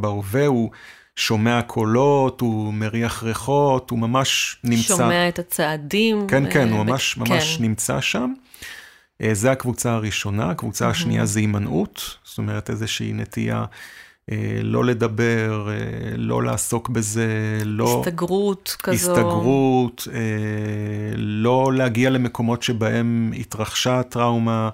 בהווה, 0.00 0.46
הוא 0.46 0.70
שומע 1.16 1.62
קולות, 1.62 2.40
הוא 2.40 2.74
מריח 2.74 3.22
ריחות, 3.22 3.90
הוא 3.90 3.98
ממש 3.98 4.58
נמצא... 4.64 4.96
שומע 4.96 5.28
את 5.28 5.38
הצעדים. 5.38 6.26
כן, 6.28 6.50
כן, 6.52 6.68
הוא 6.70 6.84
ממש, 6.84 7.16
ממש 7.16 7.56
כן. 7.56 7.62
נמצא 7.62 8.00
שם. 8.00 8.32
אה, 9.22 9.34
זה 9.34 9.52
הקבוצה 9.52 9.92
הראשונה, 9.92 10.50
הקבוצה 10.50 10.88
השנייה 10.88 11.26
זה 11.26 11.40
הימנעות, 11.40 12.16
זאת 12.24 12.38
אומרת 12.38 12.70
איזושהי 12.70 13.12
נטייה 13.12 13.64
אה, 14.30 14.60
לא 14.62 14.84
לדבר, 14.84 15.68
אה, 15.70 16.16
לא 16.16 16.42
לעסוק 16.42 16.88
בזה, 16.88 17.58
לא... 17.64 18.00
הסתגרות 18.00 18.76
כזו. 18.82 19.12
הסתגרות, 19.12 20.08
לא 21.16 21.72
להגיע 21.74 22.10
למקומות 22.10 22.62
שבהם 22.62 23.32
התרחשה 23.36 24.00
הטראומה, 24.00 24.70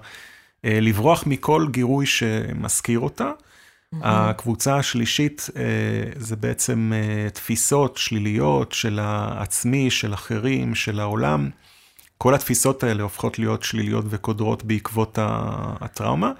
לברוח 0.63 1.23
מכל 1.27 1.67
גירוי 1.71 2.05
שמזכיר 2.05 2.99
אותה. 2.99 3.31
הקבוצה 4.01 4.77
השלישית 4.77 5.49
זה 6.15 6.35
בעצם 6.35 6.91
תפיסות 7.33 7.97
שליליות 7.97 8.71
של 8.71 8.99
העצמי, 9.01 9.91
של 9.91 10.13
אחרים, 10.13 10.75
של 10.75 10.99
העולם. 10.99 11.49
כל 12.21 12.33
התפיסות 12.33 12.83
האלה 12.83 13.03
הופכות 13.03 13.39
להיות 13.39 13.63
שליליות 13.63 14.05
וקודרות 14.09 14.63
בעקבות 14.63 15.17
הטראומה. 15.21 16.31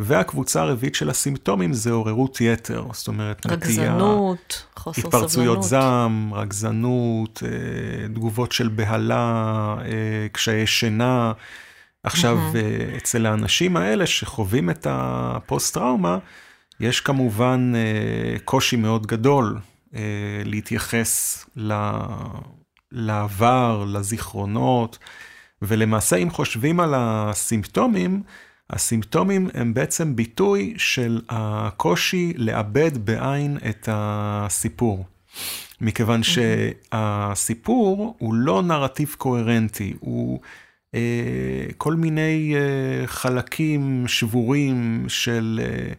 והקבוצה 0.00 0.62
הרביעית 0.62 0.94
של 0.94 1.10
הסימפטומים 1.10 1.72
זה 1.72 1.90
עוררות 1.90 2.40
יתר, 2.40 2.84
זאת 2.92 3.08
אומרת 3.08 3.46
נטייה, 3.46 3.92
רגזנות, 3.92 4.66
חוסר 4.76 5.00
סבלנות. 5.00 5.14
התפרצויות 5.14 5.62
זעם, 5.62 6.34
רגזנות, 6.34 7.42
אה, 7.46 8.08
תגובות 8.08 8.52
של 8.52 8.68
בהלה, 8.68 9.76
אה, 9.80 10.26
קשיי 10.32 10.66
שינה. 10.66 11.32
עכשיו, 12.02 12.38
mm-hmm. 12.52 12.96
אצל 12.96 13.26
האנשים 13.26 13.76
האלה 13.76 14.06
שחווים 14.06 14.70
את 14.70 14.86
הפוסט-טראומה, 14.90 16.18
יש 16.80 17.00
כמובן 17.00 17.72
קושי 18.44 18.76
מאוד 18.76 19.06
גדול 19.06 19.58
להתייחס 20.44 21.44
לעבר, 22.92 23.84
לזיכרונות, 23.92 24.98
ולמעשה 25.62 26.16
אם 26.16 26.30
חושבים 26.30 26.80
על 26.80 26.94
הסימפטומים, 26.96 28.22
הסימפטומים 28.70 29.48
הם 29.54 29.74
בעצם 29.74 30.16
ביטוי 30.16 30.74
של 30.76 31.20
הקושי 31.28 32.32
לאבד 32.36 33.06
בעין 33.06 33.58
את 33.68 33.88
הסיפור. 33.92 35.06
מכיוון 35.80 36.20
שהסיפור 36.22 38.16
הוא 38.18 38.34
לא 38.34 38.62
נרטיב 38.62 39.14
קוהרנטי, 39.18 39.94
הוא 40.00 40.40
אה, 40.94 41.66
כל 41.78 41.94
מיני 41.94 42.54
אה, 42.56 43.06
חלקים 43.06 44.04
שבורים 44.08 45.04
של... 45.08 45.60
אה, 45.64 45.92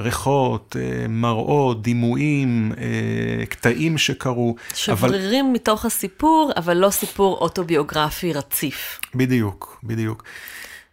ריחות, 0.00 0.76
אה, 0.80 1.08
מראות, 1.08 1.82
דימויים, 1.82 2.72
אה, 2.78 3.46
קטעים 3.46 3.98
שקרו. 3.98 4.54
שברירים 4.74 5.44
אבל... 5.44 5.54
מתוך 5.54 5.84
הסיפור, 5.84 6.52
אבל 6.56 6.76
לא 6.76 6.90
סיפור 6.90 7.36
אוטוביוגרפי 7.40 8.32
רציף. 8.32 9.00
בדיוק, 9.14 9.80
בדיוק. 9.84 10.24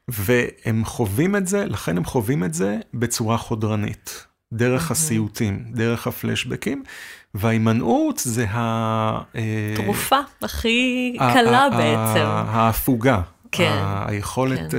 והם 0.07 0.85
חווים 0.85 1.35
את 1.35 1.47
זה, 1.47 1.65
לכן 1.65 1.97
הם 1.97 2.05
חווים 2.05 2.43
את 2.43 2.53
זה 2.53 2.77
בצורה 2.93 3.37
חודרנית, 3.37 4.25
דרך 4.53 4.91
הסיוטים, 4.91 5.63
דרך 5.71 6.07
הפלשבקים, 6.07 6.83
וההימנעות 7.33 8.21
זה 8.25 8.45
ה... 8.49 9.21
תרופה 9.75 10.19
הכי 10.41 11.15
קלה 11.33 11.69
בעצם. 11.69 12.25
ההפוגה. 12.25 13.21
כן. 13.51 13.83
היכולת 14.07 14.71
כן. 14.71 14.77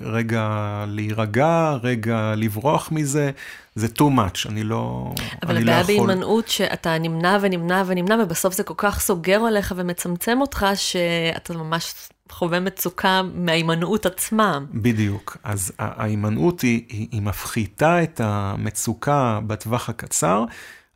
רגע 0.00 0.84
להירגע, 0.88 1.76
רגע 1.82 2.34
לברוח 2.36 2.92
מזה, 2.92 3.30
זה 3.74 3.86
too 3.86 4.00
much, 4.00 4.48
אני 4.48 4.64
לא, 4.64 5.12
אבל 5.42 5.56
אני 5.56 5.64
לא 5.64 5.72
יכול... 5.72 5.82
אבל 5.82 5.82
הבעיה 5.82 5.82
בהימנעות 5.82 6.48
שאתה 6.48 6.98
נמנע 6.98 7.38
ונמנע 7.40 7.82
ונמנע, 7.86 8.16
ובסוף 8.22 8.54
זה 8.54 8.62
כל 8.62 8.74
כך 8.76 9.00
סוגר 9.00 9.40
עליך 9.40 9.74
ומצמצם 9.76 10.40
אותך, 10.40 10.66
שאתה 10.74 11.54
ממש 11.54 11.94
חווה 12.30 12.60
מצוקה 12.60 13.22
מההימנעות 13.34 14.06
עצמה. 14.06 14.58
בדיוק. 14.74 15.36
אז 15.44 15.72
ההימנעות 15.78 16.60
היא, 16.60 16.82
היא, 16.88 17.08
היא 17.12 17.22
מפחיתה 17.22 18.02
את 18.02 18.20
המצוקה 18.24 19.40
בטווח 19.46 19.88
הקצר, 19.88 20.44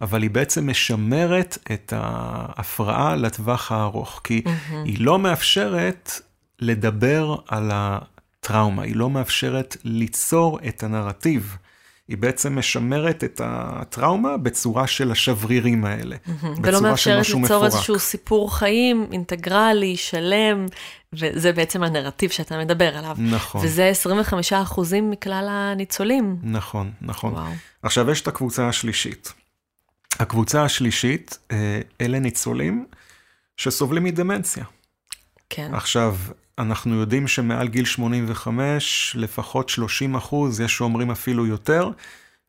אבל 0.00 0.22
היא 0.22 0.30
בעצם 0.30 0.70
משמרת 0.70 1.58
את 1.72 1.92
ההפרעה 1.96 3.16
לטווח 3.16 3.72
הארוך, 3.72 4.20
כי 4.24 4.42
mm-hmm. 4.44 4.74
היא 4.84 4.96
לא 5.00 5.18
מאפשרת 5.18 6.20
לדבר 6.60 7.36
על 7.48 7.70
הטראומה, 7.74 8.82
היא 8.82 8.96
לא 8.96 9.10
מאפשרת 9.10 9.76
ליצור 9.84 10.58
את 10.68 10.82
הנרטיב. 10.82 11.56
היא 12.08 12.16
בעצם 12.18 12.58
משמרת 12.58 13.24
את 13.24 13.40
הטראומה 13.44 14.36
בצורה 14.36 14.86
של 14.86 15.12
השברירים 15.12 15.84
האלה. 15.84 16.16
Mm-hmm. 16.16 16.46
ולא 16.62 16.80
מאפשרת 16.82 17.28
ליצור 17.28 17.64
איזשהו 17.64 17.98
סיפור 17.98 18.56
חיים 18.56 19.06
אינטגרלי, 19.12 19.96
שלם, 19.96 20.66
וזה 21.12 21.52
בעצם 21.52 21.82
הנרטיב 21.82 22.30
שאתה 22.30 22.58
מדבר 22.58 22.96
עליו. 22.96 23.16
נכון. 23.18 23.60
וזה 23.64 23.86
25 23.88 24.52
אחוזים 24.52 25.10
מכלל 25.10 25.46
הניצולים. 25.50 26.36
נכון, 26.42 26.92
נכון. 27.00 27.32
וואו. 27.32 27.52
עכשיו 27.82 28.10
יש 28.10 28.20
את 28.20 28.28
הקבוצה 28.28 28.68
השלישית. 28.68 29.32
הקבוצה 30.18 30.64
השלישית, 30.64 31.38
אה, 31.50 31.80
אלה 32.00 32.18
ניצולים 32.18 32.86
שסובלים 33.56 34.04
מדמנציה. 34.04 34.64
כן. 35.50 35.74
עכשיו, 35.74 36.16
אנחנו 36.58 36.94
יודעים 36.94 37.28
שמעל 37.28 37.68
גיל 37.68 37.84
85, 37.84 39.16
לפחות 39.18 39.68
30 39.68 40.14
אחוז, 40.14 40.60
יש 40.60 40.76
שאומרים 40.76 41.10
אפילו 41.10 41.46
יותר, 41.46 41.90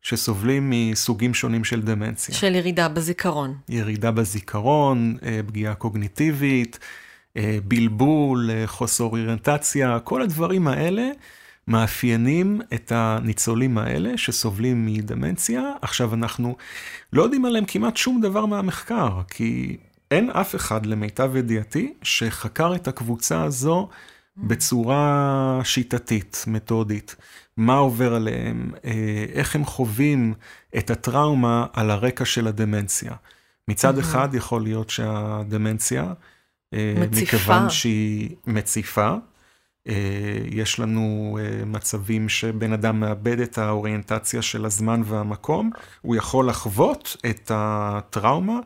שסובלים 0.01 0.69
מסוגים 0.69 1.33
שונים 1.33 1.63
של 1.63 1.81
דמנציה. 1.81 2.35
של 2.35 2.55
ירידה 2.55 2.87
בזיכרון. 2.87 3.57
ירידה 3.69 4.11
בזיכרון, 4.11 5.17
אה, 5.23 5.39
פגיעה 5.47 5.73
קוגניטיבית, 5.73 6.79
אה, 7.37 7.57
בלבול, 7.63 8.49
אה, 8.51 8.67
חוסר 8.67 9.03
אוריינטציה, 9.03 9.99
כל 9.99 10.21
הדברים 10.21 10.67
האלה 10.67 11.09
מאפיינים 11.67 12.61
את 12.73 12.91
הניצולים 12.95 13.77
האלה 13.77 14.17
שסובלים 14.17 14.85
מדמנציה. 14.85 15.61
עכשיו, 15.81 16.13
אנחנו 16.13 16.55
לא 17.13 17.23
יודעים 17.23 17.45
עליהם 17.45 17.65
כמעט 17.65 17.97
שום 17.97 18.21
דבר 18.21 18.45
מהמחקר, 18.45 19.21
כי 19.29 19.77
אין 20.11 20.29
אף 20.29 20.55
אחד, 20.55 20.85
למיטב 20.85 21.35
ידיעתי, 21.35 21.93
שחקר 22.03 22.75
את 22.75 22.87
הקבוצה 22.87 23.43
הזו 23.43 23.89
בצורה 24.37 25.61
שיטתית, 25.63 26.43
מתודית. 26.47 27.15
מה 27.57 27.75
עובר 27.75 28.13
עליהם, 28.13 28.71
אה, 28.85 29.25
איך 29.33 29.55
הם 29.55 29.65
חווים 29.65 30.33
את 30.77 30.89
הטראומה 30.89 31.65
על 31.73 31.91
הרקע 31.91 32.25
של 32.25 32.47
הדמנציה. 32.47 33.11
מצד 33.67 33.97
mm-hmm. 33.97 34.01
אחד 34.01 34.29
יכול 34.33 34.63
להיות 34.63 34.89
שהדמנציה, 34.89 36.13
אה, 36.73 36.93
מציפה. 36.97 37.35
מכיוון 37.35 37.69
שהיא 37.69 38.35
מציפה, 38.47 39.13
אה, 39.87 39.93
יש 40.45 40.79
לנו 40.79 41.37
מצבים 41.65 42.29
שבן 42.29 42.73
אדם 42.73 42.99
מאבד 42.99 43.39
את 43.39 43.57
האוריינטציה 43.57 44.41
של 44.41 44.65
הזמן 44.65 45.01
והמקום, 45.05 45.69
הוא 46.01 46.15
יכול 46.15 46.49
לחוות 46.49 47.17
את 47.29 47.51
הטראומה 47.53 48.59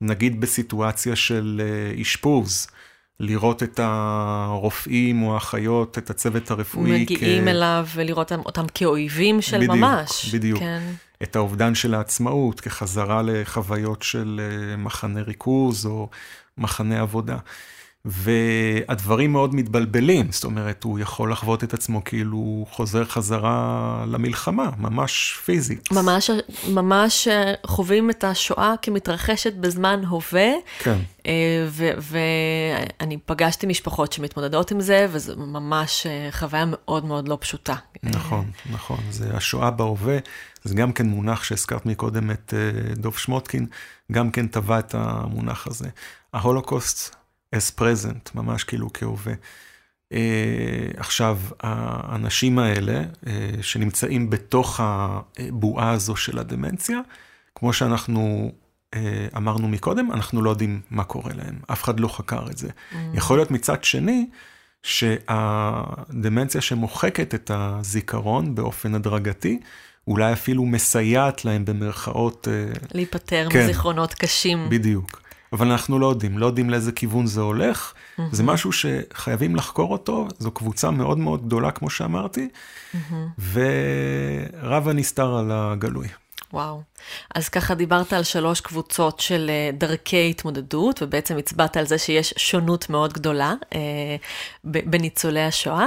נגיד 0.00 0.40
בסיטואציה 0.40 1.16
של 1.16 1.62
אה, 1.64 2.02
אשפוז, 2.02 2.66
לראות 3.20 3.62
את 3.62 3.80
הרופאים 3.82 5.22
או 5.22 5.34
האחיות, 5.34 5.98
את 5.98 6.10
הצוות 6.10 6.50
הרפואי. 6.50 7.02
מגיעים 7.02 7.44
כ... 7.44 7.48
אליו 7.48 7.86
ולראות 7.94 8.32
אותם 8.32 8.64
כאויבים 8.74 9.42
של 9.42 9.56
בדיוק, 9.56 9.74
ממש. 9.74 10.34
בדיוק, 10.34 10.58
כן. 10.60 10.82
את 11.22 11.36
האובדן 11.36 11.74
של 11.74 11.94
העצמאות 11.94 12.60
כחזרה 12.60 13.22
לחוויות 13.22 14.02
של 14.02 14.40
אה, 14.42 14.76
מחנה 14.76 15.22
ריכוז 15.22 15.86
או 15.86 16.08
מחנה 16.58 17.00
עבודה. 17.00 17.36
והדברים 18.08 19.32
מאוד 19.32 19.54
מתבלבלים, 19.54 20.32
זאת 20.32 20.44
אומרת, 20.44 20.84
הוא 20.84 20.98
יכול 20.98 21.32
לחוות 21.32 21.64
את 21.64 21.74
עצמו 21.74 22.04
כאילו 22.04 22.36
הוא 22.36 22.66
חוזר 22.70 23.04
חזרה 23.04 24.04
למלחמה, 24.08 24.70
ממש 24.78 25.38
פיזית. 25.44 25.92
ממש, 25.92 26.30
ממש 26.68 27.28
אה, 27.28 27.54
חווים 27.66 28.10
את 28.10 28.24
השואה 28.24 28.74
כמתרחשת 28.82 29.54
בזמן 29.54 30.04
הווה. 30.08 30.48
כן. 30.78 30.98
אה, 31.26 31.66
ואני 31.98 33.18
פגשתי 33.26 33.66
משפחות 33.66 34.12
שמתמודדות 34.12 34.70
עם 34.70 34.80
זה, 34.80 35.06
וזו 35.10 35.36
ממש 35.36 36.06
אה, 36.06 36.28
חוויה 36.32 36.64
מאוד 36.66 37.04
מאוד 37.04 37.28
לא 37.28 37.38
פשוטה. 37.40 37.74
נכון, 38.02 38.50
נכון. 38.70 38.98
זה 39.10 39.30
השואה 39.36 39.70
בהווה, 39.70 40.18
זה 40.64 40.74
גם 40.74 40.92
כן 40.92 41.06
מונח 41.06 41.44
שהזכרת 41.44 41.86
מקודם 41.86 42.30
את 42.30 42.54
דוב 42.96 43.18
שמוטקין, 43.18 43.66
גם 44.12 44.30
כן 44.30 44.46
טבע 44.46 44.78
את 44.78 44.94
המונח 44.94 45.66
הזה. 45.66 45.88
ההולוקוסט 46.32 47.17
as 47.54 47.80
present, 47.80 48.30
ממש 48.34 48.64
כאילו 48.64 48.92
כהווה. 48.94 49.32
Uh, 50.14 50.16
עכשיו, 50.96 51.38
האנשים 51.60 52.58
האלה 52.58 53.02
uh, 53.02 53.28
שנמצאים 53.62 54.30
בתוך 54.30 54.80
הבועה 54.82 55.90
הזו 55.90 56.16
של 56.16 56.38
הדמנציה, 56.38 57.00
כמו 57.54 57.72
שאנחנו 57.72 58.52
uh, 58.94 58.98
אמרנו 59.36 59.68
מקודם, 59.68 60.12
אנחנו 60.12 60.42
לא 60.42 60.50
יודעים 60.50 60.80
מה 60.90 61.04
קורה 61.04 61.32
להם, 61.34 61.58
אף 61.72 61.84
אחד 61.84 62.00
לא 62.00 62.08
חקר 62.08 62.46
את 62.50 62.58
זה. 62.58 62.68
Mm. 62.68 62.94
יכול 63.14 63.38
להיות 63.38 63.50
מצד 63.50 63.84
שני, 63.84 64.26
שהדמנציה 64.82 66.60
שמוחקת 66.60 67.34
את 67.34 67.50
הזיכרון 67.54 68.54
באופן 68.54 68.94
הדרגתי, 68.94 69.60
אולי 70.06 70.32
אפילו 70.32 70.66
מסייעת 70.66 71.44
להם 71.44 71.64
במרכאות... 71.64 72.48
להיפטר 72.94 73.48
כן, 73.50 73.62
מזיכרונות 73.64 74.14
קשים. 74.14 74.70
בדיוק. 74.70 75.27
אבל 75.52 75.70
אנחנו 75.70 75.98
לא 75.98 76.06
יודעים, 76.06 76.38
לא 76.38 76.46
יודעים 76.46 76.70
לאיזה 76.70 76.92
כיוון 76.92 77.26
זה 77.26 77.40
הולך. 77.40 77.92
Mm-hmm. 77.92 78.22
זה 78.32 78.42
משהו 78.42 78.70
שחייבים 78.72 79.56
לחקור 79.56 79.92
אותו, 79.92 80.28
זו 80.38 80.50
קבוצה 80.50 80.90
מאוד 80.90 81.18
מאוד 81.18 81.46
גדולה, 81.46 81.70
כמו 81.70 81.90
שאמרתי, 81.90 82.48
mm-hmm. 82.48 83.14
ורב 83.52 84.88
הנסתר 84.88 85.36
על 85.36 85.50
הגלוי. 85.52 86.08
וואו. 86.52 86.82
אז 87.34 87.48
ככה 87.48 87.74
דיברת 87.74 88.12
על 88.12 88.22
שלוש 88.22 88.60
קבוצות 88.60 89.20
של 89.20 89.50
אה, 89.50 89.70
דרכי 89.72 90.30
התמודדות, 90.30 91.02
ובעצם 91.02 91.38
הצבעת 91.38 91.76
על 91.76 91.86
זה 91.86 91.98
שיש 91.98 92.34
שונות 92.36 92.90
מאוד 92.90 93.12
גדולה 93.12 93.54
אה, 93.74 94.16
בניצולי 94.64 95.42
השואה, 95.42 95.86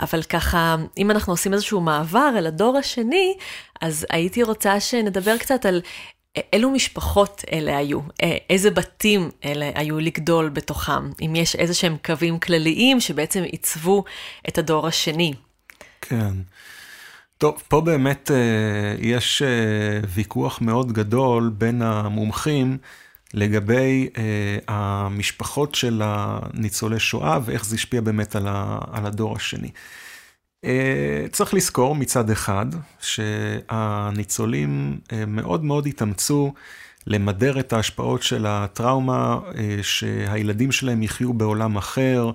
אבל 0.00 0.22
ככה, 0.22 0.76
אם 0.98 1.10
אנחנו 1.10 1.32
עושים 1.32 1.52
איזשהו 1.52 1.80
מעבר 1.80 2.30
אל 2.38 2.46
הדור 2.46 2.78
השני, 2.78 3.34
אז 3.80 4.06
הייתי 4.10 4.42
רוצה 4.42 4.80
שנדבר 4.80 5.38
קצת 5.38 5.66
על 5.66 5.80
אילו 6.52 6.70
משפחות 6.70 7.44
אלה 7.52 7.76
היו? 7.76 8.00
איזה 8.50 8.70
בתים 8.70 9.30
אלה 9.44 9.70
היו 9.74 10.00
לגדול 10.00 10.48
בתוכם? 10.48 11.10
אם 11.20 11.32
יש 11.36 11.56
איזה 11.56 11.74
שהם 11.74 11.96
קווים 12.04 12.38
כלליים 12.38 13.00
שבעצם 13.00 13.42
עיצבו 13.42 14.04
את 14.48 14.58
הדור 14.58 14.86
השני. 14.86 15.32
כן. 16.00 16.32
טוב, 17.38 17.62
פה 17.68 17.80
באמת 17.80 18.30
יש 18.98 19.42
ויכוח 20.08 20.60
מאוד 20.60 20.92
גדול 20.92 21.52
בין 21.58 21.82
המומחים 21.82 22.78
לגבי 23.34 24.08
המשפחות 24.68 25.74
של 25.74 26.02
הניצולי 26.04 27.00
שואה 27.00 27.38
ואיך 27.44 27.64
זה 27.64 27.76
השפיע 27.76 28.00
באמת 28.00 28.36
על 28.36 29.06
הדור 29.06 29.36
השני. 29.36 29.70
אה, 30.64 31.26
צריך 31.32 31.54
לזכור 31.54 31.94
מצד 31.94 32.30
אחד 32.30 32.66
שהניצולים 33.00 34.98
אה, 35.12 35.26
מאוד 35.26 35.64
מאוד 35.64 35.86
התאמצו 35.86 36.52
למדר 37.06 37.60
את 37.60 37.72
ההשפעות 37.72 38.22
של 38.22 38.46
הטראומה, 38.48 39.38
אה, 39.58 39.78
שהילדים 39.82 40.72
שלהם 40.72 41.02
יחיו 41.02 41.32
בעולם 41.32 41.76
אחר, 41.76 42.30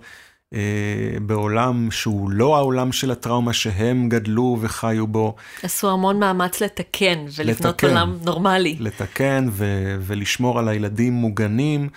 בעולם 1.21 1.91
שהוא 1.91 2.29
לא 2.31 2.55
העולם 2.55 2.91
של 2.91 3.11
הטראומה 3.11 3.53
שהם 3.53 4.09
גדלו 4.09 4.57
וחיו 4.61 5.07
בו. 5.07 5.35
עשו 5.63 5.89
המון 5.89 6.19
מאמץ 6.19 6.61
לתקן 6.61 7.25
ולבנות 7.37 7.65
לתקן, 7.65 7.87
עולם 7.87 8.17
נורמלי. 8.25 8.77
לתקן 8.79 9.47
ו- 9.51 9.95
ולשמור 10.01 10.59
על 10.59 10.67
הילדים 10.67 11.13
מוגנים. 11.13 11.89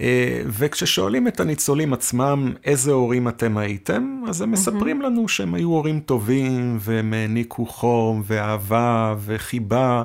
אה, 0.00 0.42
וכששואלים 0.46 1.28
את 1.28 1.40
הניצולים 1.40 1.92
עצמם 1.92 2.52
איזה 2.64 2.92
הורים 2.92 3.28
אתם 3.28 3.58
הייתם, 3.58 4.22
אז 4.28 4.40
הם 4.40 4.50
מספרים 4.50 5.02
לנו 5.02 5.28
שהם 5.28 5.54
היו 5.54 5.68
הורים 5.68 6.00
טובים, 6.00 6.78
והם 6.80 7.12
העניקו 7.12 7.66
חום 7.66 8.22
ואהבה 8.26 9.14
וחיבה, 9.24 10.02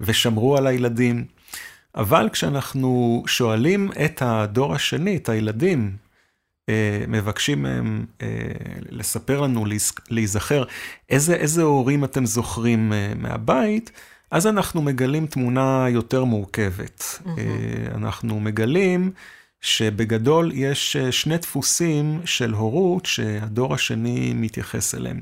ושמרו 0.00 0.56
על 0.56 0.66
הילדים. 0.66 1.24
אבל 1.94 2.28
כשאנחנו 2.32 3.22
שואלים 3.26 3.90
את 4.04 4.22
הדור 4.22 4.74
השני, 4.74 5.16
את 5.16 5.28
הילדים, 5.28 5.96
אה, 6.68 7.04
מבקשים 7.08 7.62
מהם 7.62 8.06
אה, 8.22 8.26
לספר 8.90 9.40
לנו, 9.40 9.64
להיזכר, 10.10 10.64
איזה, 11.10 11.34
איזה 11.34 11.62
הורים 11.62 12.04
אתם 12.04 12.26
זוכרים 12.26 12.92
מהבית, 13.16 13.90
אז 14.30 14.46
אנחנו 14.46 14.82
מגלים 14.82 15.26
תמונה 15.26 15.86
יותר 15.88 16.24
מורכבת. 16.24 17.00
Mm-hmm. 17.00 17.28
אנחנו 17.94 18.40
מגלים 18.40 19.12
שבגדול 19.60 20.52
יש 20.54 20.96
אה, 20.96 21.12
שני 21.12 21.38
דפוסים 21.38 22.20
של 22.24 22.52
הורות 22.52 23.06
שהדור 23.06 23.74
השני 23.74 24.32
מתייחס 24.34 24.94
אליהם. 24.94 25.20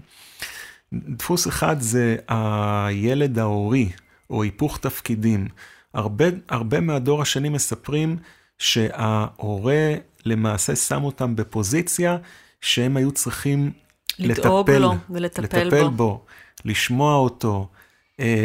דפוס 0.92 1.48
אחד 1.48 1.80
זה 1.80 2.16
הילד 2.28 3.38
ההורי, 3.38 3.88
או 4.30 4.42
היפוך 4.42 4.78
תפקידים. 4.78 5.48
הרבה, 5.94 6.24
הרבה 6.48 6.80
מהדור 6.80 7.22
השני 7.22 7.48
מספרים 7.48 8.16
שההורה 8.58 9.94
למעשה 10.24 10.76
שם 10.76 11.04
אותם 11.04 11.36
בפוזיציה 11.36 12.16
שהם 12.60 12.96
היו 12.96 13.12
צריכים 13.12 13.72
לדאוג 14.18 14.70
לטפל, 14.70 14.78
לו 14.78 14.94
ולטפל 15.10 15.42
לטפל 15.42 15.88
בו. 15.88 15.90
בו, 15.90 16.24
לשמוע 16.64 17.16
אותו, 17.16 17.68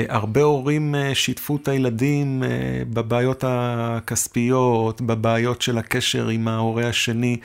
הרבה 0.10 0.42
הורים 0.42 0.96
uh, 0.96 1.16
שיתפו 1.16 1.56
את 1.56 1.68
הילדים 1.68 2.44
uh, 2.44 2.46
בבעיות 2.94 3.44
הכספיות, 3.48 5.02
בבעיות 5.02 5.62
של 5.62 5.78
הקשר 5.78 6.28
עם 6.28 6.48
ההורה 6.48 6.88
השני, 6.88 7.38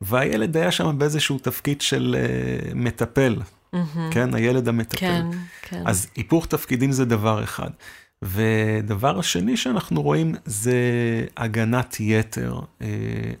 והילד 0.00 0.56
היה 0.56 0.70
שם 0.70 0.98
באיזשהו 0.98 1.38
תפקיד 1.38 1.80
של 1.80 2.16
uh, 2.18 2.74
מטפל, 2.74 3.36
mm-hmm. 3.74 3.78
כן? 4.10 4.34
הילד 4.34 4.68
המטפל. 4.68 4.96
כן, 4.96 5.26
כן. 5.62 5.82
אז 5.86 6.06
היפוך 6.16 6.46
תפקידים 6.46 6.92
זה 6.92 7.04
דבר 7.04 7.44
אחד. 7.44 7.70
ודבר 8.22 9.18
השני 9.18 9.56
שאנחנו 9.56 10.02
רואים 10.02 10.34
זה 10.44 10.80
הגנת 11.36 11.96
יתר. 12.00 12.60
Uh, 12.80 12.84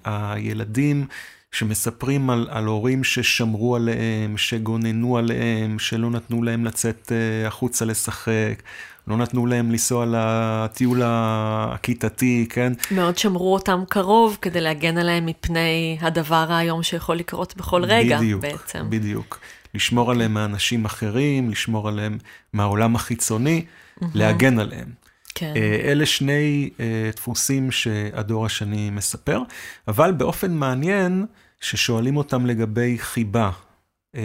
הילדים... 0.04 1.06
שמספרים 1.52 2.30
על, 2.30 2.46
על 2.50 2.64
הורים 2.64 3.04
ששמרו 3.04 3.76
עליהם, 3.76 4.36
שגוננו 4.36 5.18
עליהם, 5.18 5.78
שלא 5.78 6.10
נתנו 6.10 6.42
להם 6.42 6.64
לצאת 6.64 7.12
אה, 7.12 7.46
החוצה 7.48 7.84
לשחק, 7.84 8.62
לא 9.08 9.16
נתנו 9.16 9.46
להם 9.46 9.70
לנסוע 9.70 10.06
לטיול 10.08 11.00
הכיתתי, 11.04 12.46
כן? 12.50 12.72
מאוד 12.90 13.18
שמרו 13.18 13.54
אותם 13.54 13.82
קרוב 13.88 14.38
כדי 14.42 14.60
להגן 14.60 14.98
עליהם 14.98 15.26
מפני 15.26 15.98
הדבר 16.00 16.46
האיום 16.48 16.82
שיכול 16.82 17.16
לקרות 17.16 17.56
בכל 17.56 17.84
רגע 17.84 18.18
בדיוק, 18.18 18.42
בעצם. 18.42 18.86
בדיוק. 18.90 19.40
לשמור 19.74 20.10
עליהם 20.10 20.34
מאנשים 20.34 20.84
אחרים, 20.84 21.50
לשמור 21.50 21.88
עליהם 21.88 22.18
מהעולם 22.52 22.96
החיצוני, 22.96 23.64
mm-hmm. 23.64 24.06
להגן 24.14 24.58
עליהם. 24.58 25.02
כן. 25.34 25.52
אה, 25.56 25.80
אלה 25.84 26.06
שני 26.06 26.70
uh, 26.76 26.80
דפוסים 27.16 27.70
שהדור 27.70 28.46
השני 28.46 28.90
מספר, 28.90 29.42
אבל 29.88 30.12
באופן 30.12 30.54
מעניין, 30.54 31.26
ששואלים 31.62 32.16
אותם 32.16 32.46
לגבי 32.46 32.98
חיבה, 32.98 33.50
uh, 33.50 34.18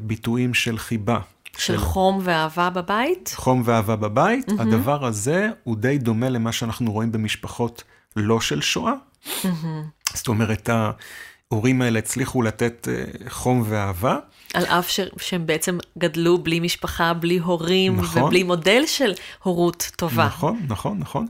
ביטויים 0.00 0.54
של 0.54 0.78
חיבה. 0.78 1.18
של, 1.56 1.58
של 1.58 1.78
חום 1.78 2.18
ואהבה 2.22 2.70
בבית? 2.70 3.32
חום 3.36 3.62
ואהבה 3.64 3.96
בבית. 3.96 4.48
Mm-hmm. 4.48 4.62
הדבר 4.62 5.06
הזה 5.06 5.48
הוא 5.64 5.76
די 5.76 5.98
דומה 5.98 6.28
למה 6.28 6.52
שאנחנו 6.52 6.92
רואים 6.92 7.12
במשפחות 7.12 7.84
לא 8.16 8.40
של 8.40 8.60
שואה. 8.60 8.92
Mm-hmm. 8.92 9.46
זאת 10.14 10.28
אומרת, 10.28 10.68
ההורים 11.50 11.82
האלה 11.82 11.98
הצליחו 11.98 12.42
לתת 12.42 12.88
uh, 12.88 13.30
חום 13.30 13.62
ואהבה. 13.66 14.18
על 14.54 14.64
אף 14.64 14.90
ש... 14.90 15.00
שהם 15.18 15.46
בעצם 15.46 15.78
גדלו 15.98 16.38
בלי 16.38 16.60
משפחה, 16.60 17.14
בלי 17.14 17.38
הורים, 17.38 17.96
נכון. 17.96 18.22
ובלי 18.22 18.42
מודל 18.42 18.82
של 18.86 19.12
הורות 19.42 19.90
טובה. 19.96 20.26
נכון, 20.26 20.60
נכון, 20.68 20.98
נכון. 20.98 21.26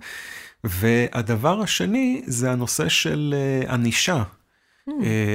והדבר 0.64 1.60
השני 1.60 2.22
זה 2.26 2.52
הנושא 2.52 2.88
של 2.88 3.34
uh, 3.66 3.72
ענישה. 3.72 4.22
Uh, 4.88 4.92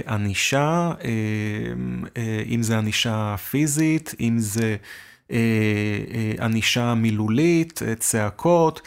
ענישה, 0.08 0.92
uh, 1.00 1.04
uh, 1.04 2.20
אם 2.46 2.64
זה 2.64 2.78
ענישה 2.78 3.36
פיזית, 3.38 4.16
אם 4.20 4.40
זה 4.40 4.76
ענישה 6.40 6.94
מילולית, 6.94 7.82
צעקות. 8.00 8.82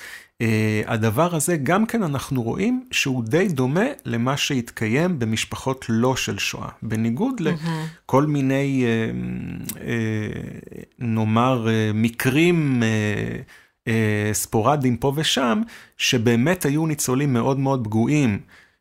הדבר 0.87 1.35
הזה, 1.35 1.57
גם 1.57 1.87
כן 1.87 2.03
אנחנו 2.03 2.42
רואים 2.42 2.85
שהוא 2.90 3.25
די 3.25 3.49
דומה 3.49 3.85
למה 4.05 4.37
שהתקיים 4.37 5.18
במשפחות 5.18 5.85
לא 5.88 6.16
של 6.16 6.38
שואה. 6.38 6.68
בניגוד. 6.83 7.40
לכל 7.40 8.27
מיני, 8.27 8.85
נאמר, 10.99 11.66
מקרים 11.94 12.83
ספורדיים 14.33 14.97
פה 14.97 15.12
ושם, 15.16 15.62
שבאמת 15.97 16.64
היו 16.64 16.87
ניצולים 16.87 17.33
מאוד 17.33 17.59
מאוד 17.59 17.85
פגועים. 17.85 18.38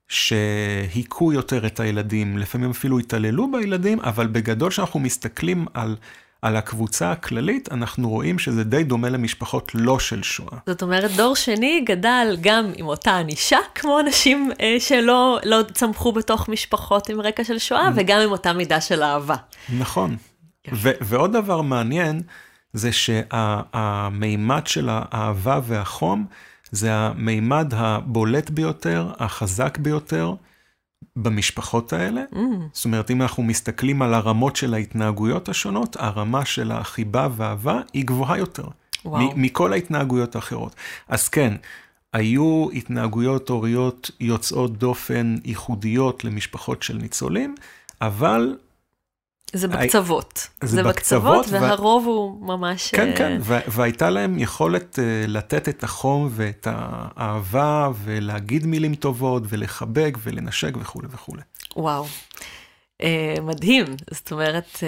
שהיכו 0.07 1.33
יותר 1.33 1.65
את 1.65 1.79
הילדים, 1.79 2.37
לפעמים 2.37 2.69
אפילו 2.69 2.99
התעללו 2.99 3.51
בילדים, 3.51 3.99
אבל 3.99 4.27
בגדול 4.27 4.69
כשאנחנו 4.69 4.99
מסתכלים 4.99 5.65
על, 5.73 5.95
על 6.41 6.55
הקבוצה 6.55 7.11
הכללית, 7.11 7.71
אנחנו 7.71 8.09
רואים 8.09 8.39
שזה 8.39 8.63
די 8.63 8.83
דומה 8.83 9.09
למשפחות 9.09 9.71
לא 9.75 9.99
של 9.99 10.23
שואה. 10.23 10.57
זאת 10.65 10.81
אומרת, 10.81 11.11
דור 11.11 11.35
שני 11.35 11.81
גדל 11.85 12.37
גם 12.41 12.71
עם 12.75 12.85
אותה 12.85 13.17
ענישה, 13.17 13.57
כמו 13.75 13.99
אנשים 13.99 14.51
אה, 14.61 14.75
שלא 14.79 15.39
לא 15.43 15.61
צמחו 15.73 16.11
בתוך 16.11 16.49
משפחות 16.49 17.09
עם 17.09 17.21
רקע 17.21 17.43
של 17.43 17.59
שואה, 17.59 17.89
וגם 17.95 18.21
עם 18.21 18.31
אותה 18.31 18.53
מידה 18.53 18.81
של 18.81 19.03
אהבה. 19.03 19.35
נכון. 19.77 20.17
ו- 20.73 20.97
ועוד 21.01 21.33
דבר 21.33 21.61
מעניין, 21.61 22.21
זה 22.73 22.91
שהמימד 22.91 24.67
של 24.67 24.89
האהבה 24.91 25.59
והחום, 25.63 26.25
זה 26.71 26.93
המימד 26.93 27.73
הבולט 27.75 28.49
ביותר, 28.49 29.11
החזק 29.19 29.77
ביותר 29.77 30.33
במשפחות 31.15 31.93
האלה. 31.93 32.23
Mm. 32.33 32.37
זאת 32.73 32.85
אומרת, 32.85 33.11
אם 33.11 33.21
אנחנו 33.21 33.43
מסתכלים 33.43 34.01
על 34.01 34.13
הרמות 34.13 34.55
של 34.55 34.73
ההתנהגויות 34.73 35.49
השונות, 35.49 35.95
הרמה 35.99 36.45
של 36.45 36.71
החיבה 36.71 37.27
והאהבה 37.35 37.81
היא 37.93 38.05
גבוהה 38.05 38.37
יותר. 38.37 38.67
וואו. 39.05 39.33
מכל 39.35 39.73
ההתנהגויות 39.73 40.35
האחרות. 40.35 40.75
אז 41.07 41.29
כן, 41.29 41.53
היו 42.13 42.67
התנהגויות 42.73 43.49
הוריות 43.49 44.11
יוצאות 44.19 44.77
דופן 44.77 45.35
ייחודיות 45.45 46.23
למשפחות 46.23 46.83
של 46.83 46.97
ניצולים, 46.97 47.55
אבל 48.01 48.55
זה 49.53 49.67
בקצוות. 49.67 50.47
זה, 50.63 50.67
זה 50.67 50.83
בקצוות, 50.83 51.45
ו... 51.49 51.51
והרוב 51.51 52.05
הוא 52.05 52.47
ממש... 52.47 52.91
כן, 52.91 53.11
כן, 53.15 53.37
ו... 53.41 53.57
והייתה 53.67 54.09
להם 54.09 54.39
יכולת 54.39 54.95
uh, 54.95 55.27
לתת 55.27 55.69
את 55.69 55.83
החום 55.83 56.29
ואת 56.31 56.67
האהבה, 56.71 57.89
ולהגיד 58.03 58.65
מילים 58.65 58.95
טובות, 58.95 59.43
ולחבק, 59.49 60.17
ולנשק 60.23 60.71
וכולי 60.79 61.07
וכולי. 61.11 61.41
וואו, 61.75 62.05
uh, 63.01 63.05
מדהים. 63.41 63.85
זאת 64.11 64.31
אומרת, 64.31 64.83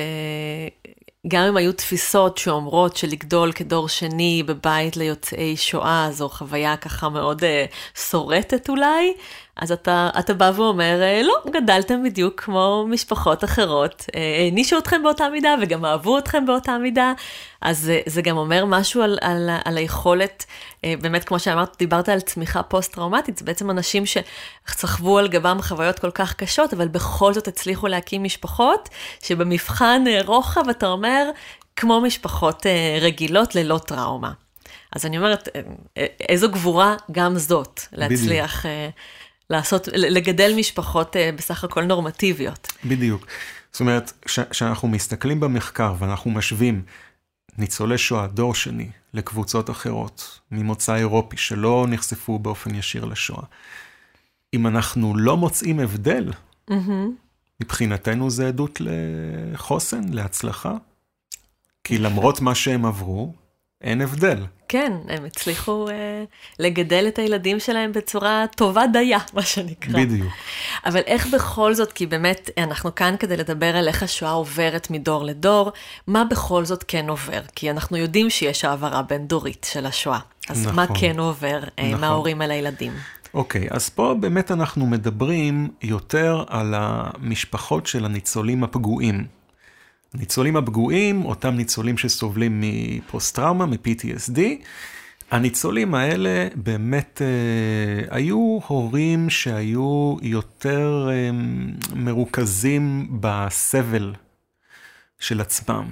גם 1.28 1.44
אם 1.44 1.58
היו 1.58 1.74
תפיסות 1.74 2.38
שאומרות 2.38 2.98
שלגדול 2.98 3.52
כדור 3.52 3.90
שני 3.90 4.44
בבית 4.46 4.98
ליוצאי 4.98 5.58
שואה, 5.58 6.08
זו 6.12 6.30
חוויה 6.30 6.78
ככה 6.78 7.10
מאוד 7.10 7.44
שורטת 8.10 8.70
אולי, 8.70 9.14
אז 9.62 9.72
אתה, 9.72 10.10
אתה 10.20 10.34
בא 10.34 10.52
ואומר, 10.56 11.02
אה, 11.02 11.22
לא, 11.24 11.52
גדלתם 11.52 12.04
בדיוק 12.04 12.42
כמו 12.42 12.86
משפחות 12.90 13.44
אחרות, 13.44 14.06
אה, 14.16 14.38
הענישו 14.40 14.78
אתכם 14.78 15.04
באותה 15.04 15.30
מידה 15.30 15.56
וגם 15.62 15.86
אהבו 15.86 16.18
אתכם 16.18 16.46
באותה 16.46 16.78
מידה, 16.78 17.14
אז 17.62 17.80
זה, 17.80 18.02
זה 18.06 18.22
גם 18.22 18.38
אומר 18.38 18.66
משהו 18.66 19.02
על, 19.02 19.18
על, 19.22 19.50
על 19.66 19.78
היכולת, 19.78 20.46
אה, 20.86 20.94
באמת, 21.02 21.24
כמו 21.24 21.40
שאמרת, 21.40 21.76
דיברת 21.80 22.10
על 22.10 22.20
צמיחה 22.20 22.64
פוסט-טראומטית, 22.64 23.38
זה 23.38 23.46
בעצם 23.46 23.70
אנשים 23.70 24.04
שסחבו 24.06 25.18
על 25.18 25.28
גבם 25.28 25.58
חוויות 25.62 26.00
כל 26.00 26.12
כך 26.12 26.34
קשות, 26.34 26.74
אבל 26.74 26.88
בכל 26.88 27.34
זאת 27.34 27.48
הצליחו 27.48 27.88
להקים 27.88 28.24
משפחות, 28.24 28.90
שבמבחן 29.24 30.04
רוחב 30.26 30.70
אתה 30.70 30.88
אומר, 30.88 31.30
כמו 31.76 32.02
משפחות 32.02 32.66
רגילות 33.02 33.56
ללא 33.56 33.78
טראומה. 33.78 34.32
אז 34.96 35.06
אני 35.06 35.18
אומרת, 35.18 35.50
איזו 36.30 36.50
גבורה 36.50 36.96
גם 37.12 37.38
זאת, 37.38 37.82
להצליח... 37.92 38.66
בדיוק. 38.66 38.94
לעשות, 39.50 39.88
לגדל 39.94 40.54
משפחות 40.58 41.16
אה, 41.16 41.32
בסך 41.32 41.64
הכל 41.64 41.84
נורמטיביות. 41.84 42.68
בדיוק. 42.86 43.28
זאת 43.72 43.80
אומרת, 43.80 44.26
כשאנחנו 44.52 44.88
מסתכלים 44.88 45.40
במחקר 45.40 45.94
ואנחנו 46.00 46.32
משווים 46.32 46.82
ניצולי 47.58 47.98
שואה, 47.98 48.28
דור 48.28 48.56
שני, 48.56 48.90
לקבוצות 49.14 49.70
אחרות 49.70 50.40
ממוצא 50.52 50.96
אירופי 50.96 51.38
שלא 51.38 51.86
נחשפו 51.90 52.40
באופן 52.40 52.76
ישיר 52.76 53.06
לשואה, 53.06 53.44
אם 54.54 54.68
אנחנו 54.68 55.18
לא 55.18 55.38
מוצאים 55.38 55.80
הבדל, 55.80 56.32
mm-hmm. 56.70 56.74
מבחינתנו 57.62 58.30
זה 58.30 58.48
עדות 58.48 58.82
לחוסן, 58.82 60.14
להצלחה. 60.14 60.74
כי 61.84 61.98
למרות 61.98 62.42
מה 62.42 62.56
שהם 62.56 62.86
עברו, 62.86 63.34
אין 63.82 64.02
הבדל. 64.02 64.46
כן, 64.68 64.94
הם 65.08 65.26
הצליחו 65.26 65.88
uh, 65.88 65.92
לגדל 66.60 67.06
את 67.08 67.20
הילדים 67.20 67.60
שלהם 67.60 67.92
בצורה 67.92 68.46
טובה 68.56 68.88
דייה, 68.88 69.20
מה 69.34 69.42
שנקרא. 69.42 69.94
בדיוק. 69.94 70.34
אבל 70.86 71.02
איך 71.06 71.28
בכל 71.28 71.74
זאת, 71.74 71.94
כי 71.94 72.06
באמת 72.06 72.50
אנחנו 72.58 72.96
כאן 72.96 73.16
כדי 73.20 73.38
לדבר 73.38 73.76
על 73.76 73.88
איך 73.88 74.04
השואה 74.04 74.32
עוברת 74.32 74.90
מדור 74.90 75.24
לדור, 75.24 75.72
מה 76.08 76.24
בכל 76.24 76.66
זאת 76.66 76.84
כן 76.88 77.10
עובר? 77.10 77.42
כי 77.56 77.72
אנחנו 77.72 77.98
יודעים 77.98 78.30
שיש 78.30 78.66
העברה 78.66 79.02
בין 79.02 79.28
דורית 79.28 79.68
של 79.72 79.86
השואה. 79.86 80.20
אז 80.50 80.64
נכון, 80.64 80.76
מה 80.76 80.86
כן 81.00 81.20
עובר 81.20 81.60
uh, 81.64 81.82
נכון. 81.82 82.02
מההורים 82.02 82.42
אל 82.42 82.52
הילדים? 82.52 82.94
אוקיי, 83.34 83.68
אז 83.72 83.90
פה 83.90 84.16
באמת 84.20 84.52
אנחנו 84.52 84.86
מדברים 84.86 85.70
יותר 85.82 86.44
על 86.48 86.74
המשפחות 86.78 87.88
של 87.88 88.06
הניצולים 88.06 88.64
הפגועים. 88.64 89.39
הניצולים 90.14 90.56
הפגועים, 90.56 91.26
אותם 91.26 91.56
ניצולים 91.56 91.98
שסובלים 91.98 92.64
מפוסט-טראומה, 92.64 93.66
מ-PTSD, 93.66 94.40
הניצולים 95.32 95.96
האלה 95.96 96.48
באמת 96.56 97.22
אה, 97.22 98.16
היו 98.16 98.60
הורים 98.68 99.30
שהיו 99.30 100.16
יותר 100.22 101.10
אה, 101.12 101.30
מרוכזים 101.96 103.08
בסבל 103.20 104.14
של 105.20 105.42
עצמם, 105.42 105.86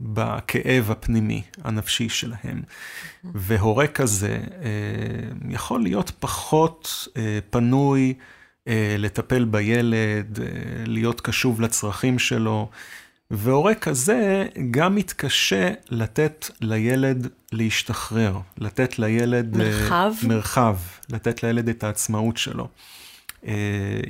בכאב 0.00 0.90
הפנימי, 0.90 1.42
הנפשי 1.64 2.08
שלהם. 2.08 2.62
והורה 3.24 3.86
כזה 3.86 4.38
אה, 4.62 4.70
יכול 5.48 5.82
להיות 5.82 6.12
פחות 6.20 7.08
אה, 7.16 7.38
פנוי 7.50 8.14
אה, 8.68 8.96
לטפל 8.98 9.44
בילד, 9.44 10.38
אה, 10.40 10.46
להיות 10.86 11.20
קשוב 11.20 11.60
לצרכים 11.60 12.18
שלו. 12.18 12.70
והורה 13.34 13.74
כזה 13.74 14.46
גם 14.70 14.94
מתקשה 14.94 15.70
לתת 15.90 16.50
לילד 16.60 17.28
להשתחרר, 17.52 18.38
לתת 18.58 18.98
לילד... 18.98 19.60
אה, 19.60 19.66
מרחב? 19.66 20.12
מרחב, 20.26 20.76
לתת 21.10 21.42
לילד 21.42 21.68
את 21.68 21.84
העצמאות 21.84 22.36
שלו. 22.36 22.68
אה, 23.46 23.52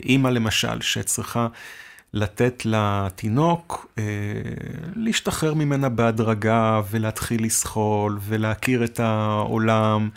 אימא 0.04 0.28
למשל, 0.28 0.80
שצריכה 0.80 1.48
לתת 2.14 2.62
לתינוק, 2.64 3.87
אה, 3.98 4.04
להשתחרר 4.96 5.54
ממנה 5.54 5.88
בהדרגה 5.88 6.80
ולהתחיל 6.90 7.44
לסחול 7.44 8.18
ולהכיר 8.22 8.85
את 8.85 9.00
העולם. 9.00 10.08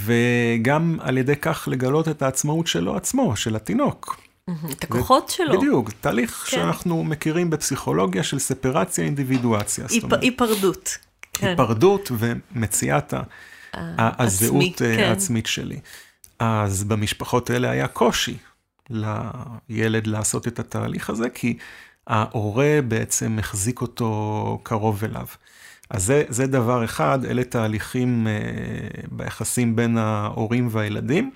וגם 0.00 0.98
על 1.00 1.18
ידי 1.18 1.36
כך 1.36 1.68
לגלות 1.70 2.08
את 2.08 2.22
העצמאות 2.22 2.66
שלו 2.66 2.96
עצמו, 2.96 3.36
של 3.36 3.56
התינוק. 3.56 4.25
את 4.50 4.84
הכוחות 4.84 5.28
שלו. 5.28 5.58
בדיוק, 5.58 5.90
תהליך 6.00 6.30
כן. 6.30 6.56
שאנחנו 6.56 7.04
מכירים 7.04 7.50
בפסיכולוגיה 7.50 8.22
של 8.22 8.38
ספרציה 8.38 9.04
אינדיבידואציה. 9.04 9.86
היפ, 9.90 10.12
היפרדות. 10.12 10.98
כן. 11.32 11.46
היפרדות 11.46 12.10
ומציאת 12.18 13.14
הזהות 13.74 14.82
אה, 14.82 14.96
כן. 14.96 15.02
העצמית 15.02 15.46
שלי. 15.46 15.80
אז 16.38 16.84
במשפחות 16.84 17.50
האלה 17.50 17.70
היה 17.70 17.88
קושי 17.88 18.36
לילד 18.90 20.06
לעשות 20.06 20.48
את 20.48 20.58
התהליך 20.58 21.10
הזה, 21.10 21.28
כי 21.28 21.58
ההורה 22.06 22.78
בעצם 22.88 23.38
החזיק 23.38 23.80
אותו 23.80 24.60
קרוב 24.62 25.04
אליו. 25.04 25.26
אז 25.90 26.04
זה, 26.04 26.24
זה 26.28 26.46
דבר 26.46 26.84
אחד, 26.84 27.24
אלה 27.24 27.44
תהליכים 27.44 28.26
uh, 28.26 29.06
ביחסים 29.10 29.76
בין 29.76 29.98
ההורים 29.98 30.68
והילדים. 30.70 31.30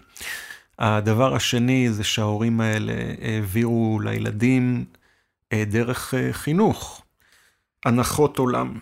הדבר 0.80 1.34
השני 1.34 1.92
זה 1.92 2.04
שההורים 2.04 2.60
האלה 2.60 2.92
העבירו 3.22 4.00
לילדים 4.00 4.84
אה, 5.52 5.64
דרך 5.66 6.14
אה, 6.14 6.32
חינוך, 6.32 7.02
הנחות 7.84 8.38
עולם, 8.38 8.78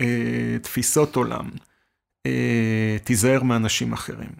אה, 0.00 0.56
תפיסות 0.62 1.16
עולם, 1.16 1.50
תיזהר 3.04 3.42
מאנשים 3.42 3.92
אחרים, 3.92 4.30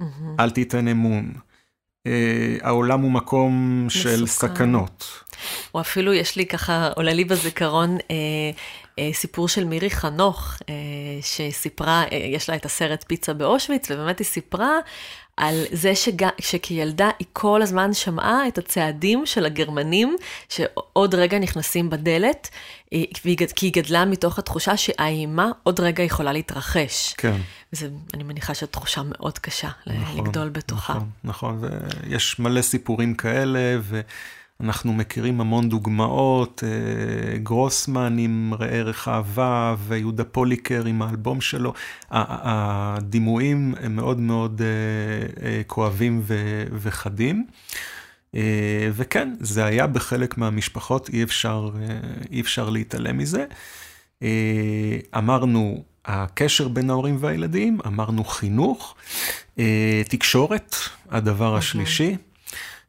mm-hmm. 0.00 0.04
אל 0.40 0.50
תיתן 0.50 0.88
אמון. 0.88 1.32
העולם 2.60 3.00
הוא 3.00 3.10
מקום 3.10 3.82
מסוכן. 3.86 4.02
של 4.02 4.26
סכנות. 4.26 5.22
או 5.74 5.80
אפילו 5.80 6.12
יש 6.12 6.36
לי 6.36 6.46
ככה, 6.46 6.90
עולה 6.96 7.12
לי 7.12 7.24
בזיכרון 7.24 7.98
אה, 8.98 9.10
סיפור 9.12 9.48
של 9.48 9.64
מירי 9.64 9.90
חנוך, 9.90 10.58
אה, 10.68 10.74
שסיפרה, 11.22 12.04
אה, 12.12 12.16
יש 12.16 12.48
לה 12.48 12.56
את 12.56 12.64
הסרט 12.64 13.04
פיצה 13.08 13.32
באושוויץ, 13.32 13.90
ובאמת 13.90 14.18
היא 14.18 14.26
סיפרה 14.26 14.78
על 15.36 15.64
זה 15.72 15.94
שג... 15.94 16.26
שכילדה 16.40 17.10
היא 17.18 17.26
כל 17.32 17.62
הזמן 17.62 17.92
שמעה 17.92 18.48
את 18.48 18.58
הצעדים 18.58 19.26
של 19.26 19.46
הגרמנים, 19.46 20.16
שעוד 20.48 21.14
רגע 21.14 21.38
נכנסים 21.38 21.90
בדלת, 21.90 22.50
אה, 22.92 23.02
כי 23.56 23.66
היא 23.66 23.72
גדלה 23.72 24.04
מתוך 24.04 24.38
התחושה 24.38 24.76
שהאימה 24.76 25.50
עוד 25.62 25.80
רגע 25.80 26.02
יכולה 26.02 26.32
להתרחש. 26.32 27.14
כן. 27.16 27.36
וזה, 27.72 27.88
אני 28.14 28.22
מניחה 28.22 28.54
שזו 28.54 28.66
תחושה 28.66 29.02
מאוד 29.04 29.38
קשה 29.38 29.68
נכון, 29.86 30.26
לגדול 30.26 30.48
בתוכה. 30.48 30.92
נכון, 30.94 31.10
נכון, 31.24 31.60
ויש 31.60 32.38
מלא 32.38 32.62
סיפורים 32.62 33.14
כאלה, 33.14 33.78
ו... 33.82 34.00
אנחנו 34.64 34.92
מכירים 34.92 35.40
המון 35.40 35.68
דוגמאות, 35.68 36.64
אה, 36.66 37.38
גרוסמן 37.38 38.18
עם 38.18 38.54
ראה 38.58 38.68
ערך 38.68 39.08
אהבה 39.08 39.74
ויהודה 39.86 40.24
פוליקר 40.24 40.84
עם 40.84 41.02
האלבום 41.02 41.40
שלו. 41.40 41.72
הדימויים 42.10 43.74
הם 43.80 43.96
מאוד 43.96 44.20
מאוד 44.20 44.62
אה, 44.62 45.46
אה, 45.46 45.62
כואבים 45.66 46.22
וחדים. 46.72 47.46
וכן, 48.92 49.34
זה 49.40 49.64
היה 49.64 49.86
בחלק 49.86 50.38
מהמשפחות, 50.38 51.08
אי 51.08 51.22
אפשר, 51.22 51.70
אי 52.30 52.40
אפשר 52.40 52.70
להתעלם 52.70 53.18
מזה. 53.18 53.44
אמרנו, 55.16 55.84
הקשר 56.04 56.68
בין 56.68 56.90
ההורים 56.90 57.16
והילדים, 57.20 57.78
אמרנו 57.86 58.24
חינוך, 58.24 58.94
תקשורת, 60.08 60.76
הדבר 61.10 61.56
השלישי. 61.56 62.16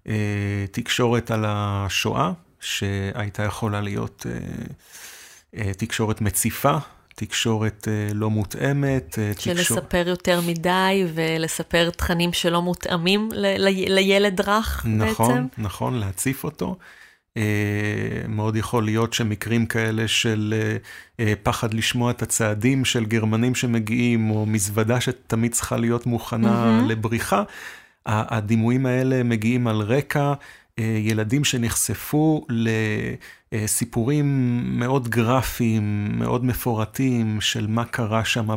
אה, 0.08 0.66
תקשורת 0.72 1.32
על 1.32 1.46
השואה, 1.48 2.32
שהייתה 2.60 3.44
יכולה 3.44 3.82
להיות 3.82 4.26
אה, 4.30 4.40
אה, 5.56 5.74
תקשורת 5.74 6.22
מציפה, 6.22 6.78
תקשורת 7.16 7.88
לא 8.14 8.30
מותאמת. 8.30 9.18
של 9.40 9.54
תקשור... 9.54 9.78
לספר 9.78 10.08
יותר 10.08 10.42
מדי 10.42 11.06
ולספר 11.14 11.90
תכנים 11.90 12.34
שלא 12.34 12.62
מותאמים 12.62 13.30
ל- 13.34 13.68
ל- 13.68 13.94
לילד 13.96 14.42
רך 14.42 14.86
נכון, 14.86 15.00
בעצם. 15.00 15.24
נכון, 15.24 15.48
נכון, 15.58 15.94
להציף 15.94 16.44
אותו. 16.44 16.78
מאוד 18.28 18.56
יכול 18.56 18.86
להיות 18.86 19.14
שמקרים 19.14 19.66
כאלה 19.66 20.08
של 20.08 20.54
פחד 21.44 21.74
לשמוע 21.74 22.12
את 22.12 22.22
הצעדים 22.22 22.86
של 22.86 23.06
גרמנים 23.06 23.56
שמגיעים, 23.56 24.30
או 24.30 24.46
מזוודה 24.46 25.02
שתמיד 25.02 25.52
צריכה 25.52 25.78
להיות 25.78 26.06
מוכנה 26.06 26.82
mm-hmm. 26.82 26.88
לבריחה. 26.88 27.44
הדימויים 28.06 28.86
האלה 28.86 29.24
מגיעים 29.24 29.68
על 29.68 29.82
רקע 29.82 30.34
אה, 30.80 30.84
ילדים 30.84 31.44
שנחשפו 31.44 32.46
לסיפורים 33.52 34.62
מאוד 34.80 35.08
גרפיים, 35.08 36.10
מאוד 36.20 36.46
מפורטים 36.46 37.42
של 37.42 37.68
מה 37.68 37.86
קרה 37.86 38.26
שם 38.26 38.48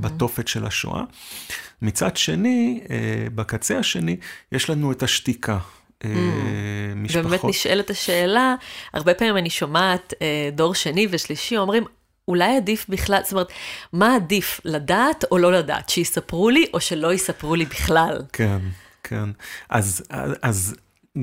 בתופת 0.00 0.48
של 0.48 0.66
השואה. 0.66 1.02
מצד 1.82 2.16
שני, 2.16 2.80
אה, 2.90 3.26
בקצה 3.34 3.78
השני, 3.78 4.16
יש 4.52 4.70
לנו 4.70 4.92
את 4.92 5.02
השתיקה. 5.02 5.58
אה, 6.04 6.10
משפחות. 6.96 7.26
ובאמת 7.26 7.44
נשאלת 7.44 7.90
השאלה, 7.90 8.54
הרבה 8.92 9.14
פעמים 9.14 9.36
אני 9.36 9.50
שומעת 9.50 10.14
דור 10.52 10.74
שני 10.74 11.06
ושלישי 11.10 11.56
אומרים, 11.56 11.84
אולי 12.28 12.56
עדיף 12.56 12.86
בכלל, 12.88 13.20
זאת 13.22 13.32
אומרת, 13.32 13.52
מה 13.92 14.14
עדיף, 14.14 14.60
לדעת 14.64 15.24
או 15.30 15.38
לא 15.38 15.52
לדעת? 15.52 15.88
שיספרו 15.88 16.50
לי 16.50 16.66
או 16.74 16.80
שלא 16.80 17.14
יספרו 17.14 17.54
לי 17.54 17.64
בכלל? 17.64 18.22
כן, 18.32 18.58
כן. 19.02 19.30
אז, 19.68 20.02
אז 20.42 20.74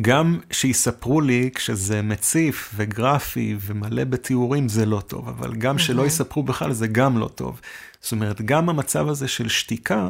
גם 0.02 0.40
שיספרו 0.52 1.22
לי 1.22 1.50
כשזה 1.56 2.02
מציף 2.02 2.74
וגרפי 2.76 3.56
ומלא 3.62 4.04
בתיאורים 4.04 4.70
זה 4.70 4.86
לא 4.86 5.02
טוב, 5.08 5.30
אבל 5.30 5.56
גם 5.56 5.80
שלא 5.80 6.06
יספרו 6.06 6.44
בכלל 6.44 6.74
זה 6.74 6.88
גם 6.88 7.18
לא 7.18 7.28
טוב. 7.28 7.62
זאת 8.02 8.12
אומרת, 8.12 8.42
גם 8.42 8.70
המצב 8.70 9.10
הזה 9.10 9.28
של 9.28 9.50
שתיקה, 9.50 10.10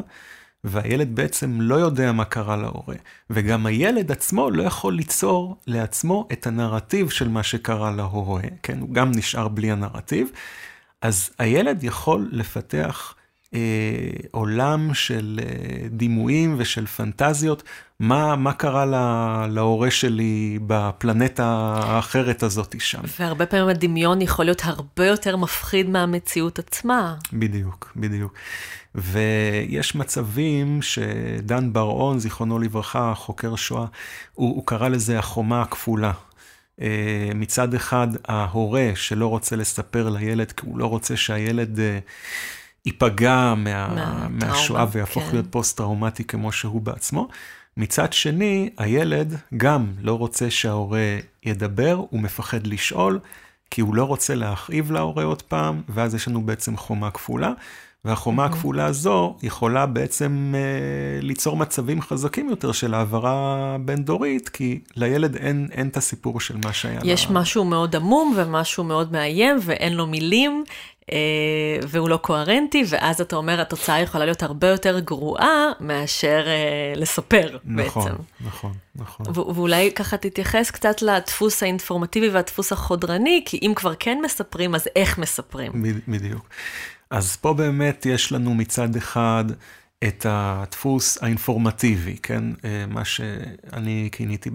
והילד 0.64 1.14
בעצם 1.14 1.60
לא 1.60 1.74
יודע 1.74 2.12
מה 2.12 2.24
קרה 2.24 2.56
להורה, 2.56 2.94
וגם 3.30 3.66
הילד 3.66 4.12
עצמו 4.12 4.50
לא 4.50 4.62
יכול 4.62 4.94
ליצור 4.94 5.56
לעצמו 5.66 6.28
את 6.32 6.46
הנרטיב 6.46 7.10
של 7.10 7.28
מה 7.28 7.42
שקרה 7.42 7.90
להורה, 7.90 8.42
כן? 8.62 8.80
הוא 8.80 8.94
גם 8.94 9.10
נשאר 9.14 9.48
בלי 9.48 9.70
הנרטיב. 9.70 10.28
אז 11.02 11.30
הילד 11.38 11.84
יכול 11.84 12.28
לפתח 12.32 13.14
אה, 13.54 13.60
עולם 14.30 14.94
של 14.94 15.40
אה, 15.42 15.88
דימויים 15.88 16.54
ושל 16.58 16.86
פנטזיות, 16.86 17.62
מה, 18.00 18.36
מה 18.36 18.52
קרה 18.52 18.86
לה, 18.86 19.46
להורה 19.50 19.90
שלי 19.90 20.58
בפלנטה 20.66 21.74
האחרת 21.76 22.42
הזאת 22.42 22.74
שם. 22.78 23.00
והרבה 23.20 23.46
פעמים 23.46 23.68
הדמיון 23.68 24.22
יכול 24.22 24.44
להיות 24.44 24.62
הרבה 24.64 25.06
יותר 25.06 25.36
מפחיד 25.36 25.88
מהמציאות 25.88 26.58
עצמה. 26.58 27.14
בדיוק, 27.32 27.92
בדיוק. 27.96 28.34
ויש 28.94 29.94
מצבים 29.94 30.82
שדן 30.82 31.72
בר-און, 31.72 32.18
זיכרונו 32.18 32.58
לברכה, 32.58 33.12
חוקר 33.16 33.56
שואה, 33.56 33.86
הוא, 34.34 34.56
הוא 34.56 34.66
קרא 34.66 34.88
לזה 34.88 35.18
החומה 35.18 35.62
הכפולה. 35.62 36.12
אה, 36.80 37.30
מצד 37.34 37.74
אחד 37.74 38.08
ההורה 38.24 38.90
שלא 38.94 39.26
רוצה 39.26 39.56
לספר 39.56 40.08
לילד, 40.08 40.52
כי 40.52 40.66
הוא 40.66 40.78
לא 40.78 40.86
רוצה 40.86 41.16
שהילד 41.16 41.80
אה, 41.80 41.98
ייפגע 42.86 43.54
מה, 43.56 44.28
מהשואה 44.30 44.86
ויהפוך 44.92 45.24
כן. 45.24 45.30
להיות 45.32 45.46
פוסט-טראומטי 45.50 46.24
כמו 46.24 46.52
שהוא 46.52 46.80
בעצמו. 46.80 47.28
מצד 47.76 48.12
שני, 48.12 48.70
הילד 48.78 49.36
גם 49.56 49.92
לא 50.00 50.14
רוצה 50.18 50.50
שההורה 50.50 51.18
ידבר, 51.42 52.04
הוא 52.10 52.20
מפחד 52.20 52.66
לשאול, 52.66 53.18
כי 53.70 53.80
הוא 53.80 53.94
לא 53.94 54.04
רוצה 54.04 54.34
להכאיב 54.34 54.92
להורה 54.92 55.24
עוד 55.24 55.42
פעם, 55.42 55.82
ואז 55.88 56.14
יש 56.14 56.28
לנו 56.28 56.42
בעצם 56.42 56.76
חומה 56.76 57.10
כפולה. 57.10 57.52
והחומה 58.04 58.46
mm-hmm. 58.46 58.48
הכפולה 58.48 58.86
הזו 58.86 59.36
יכולה 59.42 59.86
בעצם 59.86 60.54
אה, 60.56 61.20
ליצור 61.22 61.56
מצבים 61.56 62.02
חזקים 62.02 62.48
יותר 62.48 62.72
של 62.72 62.94
העברה 62.94 63.76
בין-דורית, 63.80 64.48
כי 64.48 64.80
לילד 64.96 65.36
אין, 65.36 65.68
אין 65.72 65.88
את 65.88 65.96
הסיפור 65.96 66.40
של 66.40 66.56
מה 66.64 66.72
שהיה. 66.72 67.00
יש 67.04 67.26
לה... 67.26 67.32
משהו 67.32 67.64
מאוד 67.64 67.96
עמום 67.96 68.34
ומשהו 68.36 68.84
מאוד 68.84 69.12
מאיים 69.12 69.56
ואין 69.62 69.92
לו 69.92 70.06
מילים, 70.06 70.64
אה, 71.12 71.16
והוא 71.88 72.08
לא 72.08 72.16
קוהרנטי, 72.16 72.84
ואז 72.88 73.20
אתה 73.20 73.36
אומר, 73.36 73.60
התוצאה 73.60 74.00
יכולה 74.00 74.24
להיות 74.24 74.42
הרבה 74.42 74.68
יותר 74.68 74.98
גרועה 74.98 75.72
מאשר 75.80 76.44
אה, 76.46 76.92
לספר 76.96 77.58
נכון, 77.64 78.04
בעצם. 78.04 78.22
נכון, 78.40 78.72
נכון. 78.96 79.26
ו- 79.28 79.54
ואולי 79.54 79.92
ככה 79.94 80.16
תתייחס 80.16 80.70
קצת 80.70 81.02
לדפוס 81.02 81.62
האינפורמטיבי 81.62 82.28
והדפוס 82.28 82.72
החודרני, 82.72 83.42
כי 83.46 83.58
אם 83.62 83.72
כבר 83.76 83.92
כן 83.98 84.18
מספרים, 84.24 84.74
אז 84.74 84.88
איך 84.96 85.18
מספרים? 85.18 85.72
בדיוק. 86.08 86.48
אז 87.10 87.36
פה 87.36 87.54
באמת 87.54 88.06
יש 88.06 88.32
לנו 88.32 88.54
מצד 88.54 88.96
אחד 88.96 89.44
את 90.04 90.26
הדפוס 90.28 91.22
האינפורמטיבי, 91.22 92.16
כן? 92.22 92.44
אה, 92.64 92.84
מה 92.88 93.04
שאני 93.04 94.08
כיניתי 94.12 94.50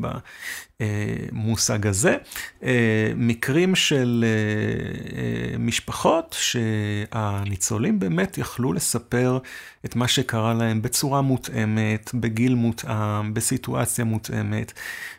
במושג 0.79 1.87
הזה. 1.87 2.17
אה, 2.63 3.11
מקרים 3.15 3.75
של 3.75 4.25
אה, 4.27 5.57
משפחות 5.57 6.35
שהניצולים 6.39 7.99
באמת 7.99 8.37
יכלו 8.37 8.73
לספר 8.73 9.39
את 9.85 9.95
מה 9.95 10.07
שקרה 10.07 10.53
להם 10.53 10.81
בצורה 10.81 11.21
מותאמת, 11.21 12.11
בגיל 12.13 12.55
מותאם, 12.55 13.33
בסיטואציה 13.33 14.05
מותאמת, 14.05 14.73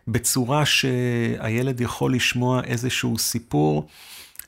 בצורה 0.08 0.66
שהילד 0.66 1.80
יכול 1.80 2.14
לשמוע 2.14 2.60
איזשהו 2.64 3.18
סיפור. 3.18 3.88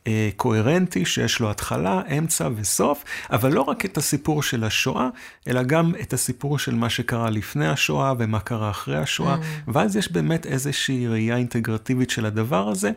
אה, 0.08 0.28
קוהרנטי, 0.36 1.04
שיש 1.04 1.40
לו 1.40 1.50
התחלה, 1.50 2.02
אמצע 2.18 2.48
וסוף, 2.56 3.04
אבל 3.30 3.52
לא 3.52 3.60
רק 3.60 3.84
את 3.84 3.96
הסיפור 3.96 4.42
של 4.42 4.64
השואה, 4.64 5.08
אלא 5.48 5.62
גם 5.62 5.92
את 6.00 6.12
הסיפור 6.12 6.58
של 6.58 6.74
מה 6.74 6.90
שקרה 6.90 7.30
לפני 7.30 7.68
השואה 7.68 8.12
ומה 8.18 8.40
קרה 8.40 8.70
אחרי 8.70 8.96
השואה, 8.96 9.34
mm. 9.34 9.70
ואז 9.74 9.96
יש 9.96 10.12
באמת 10.12 10.46
איזושהי 10.46 11.08
ראייה 11.08 11.36
אינטגרטיבית 11.36 12.10
של 12.10 12.26
הדבר 12.26 12.68
הזה. 12.68 12.90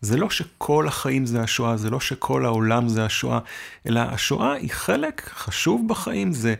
זה 0.00 0.16
לא 0.16 0.30
שכל 0.30 0.88
החיים 0.88 1.26
זה 1.26 1.40
השואה, 1.40 1.76
זה 1.76 1.90
לא 1.90 2.00
שכל 2.00 2.44
העולם 2.44 2.88
זה 2.88 3.04
השואה, 3.04 3.38
אלא 3.86 4.00
השואה 4.00 4.52
היא 4.52 4.70
חלק 4.70 5.30
חשוב 5.34 5.88
בחיים, 5.88 6.32
זה 6.32 6.54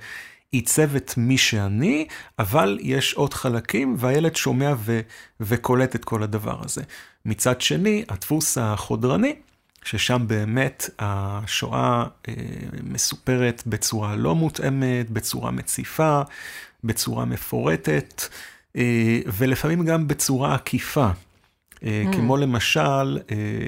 עיצב 0.53 0.97
את 0.97 1.15
מי 1.17 1.39
שאני, 1.39 2.07
אבל 2.39 2.79
יש 2.83 3.15
עוד 3.15 3.35
חלקים, 3.35 3.95
והילד 3.99 4.37
שומע 4.37 4.75
ו- 4.79 5.01
וקולט 5.41 5.95
את 5.95 6.05
כל 6.05 6.23
הדבר 6.23 6.59
הזה. 6.65 6.83
מצד 7.25 7.61
שני, 7.61 8.05
הדפוס 8.09 8.59
החודרני, 8.59 9.35
ששם 9.89 10.25
באמת 10.27 10.91
השואה 10.99 12.05
אה, 12.29 12.35
מסופרת 12.83 13.63
בצורה 13.67 14.17
לא 14.17 14.35
מותאמת, 14.35 15.11
בצורה 15.11 15.51
מציפה, 15.51 16.23
בצורה 16.85 17.25
מפורטת, 17.25 18.23
אה, 18.77 19.21
ולפעמים 19.27 19.85
גם 19.85 20.09
בצורה 20.09 20.55
עקיפה. 20.55 21.09
אה, 21.85 22.05
mm. 22.11 22.17
כמו 22.17 22.37
למשל, 22.37 23.19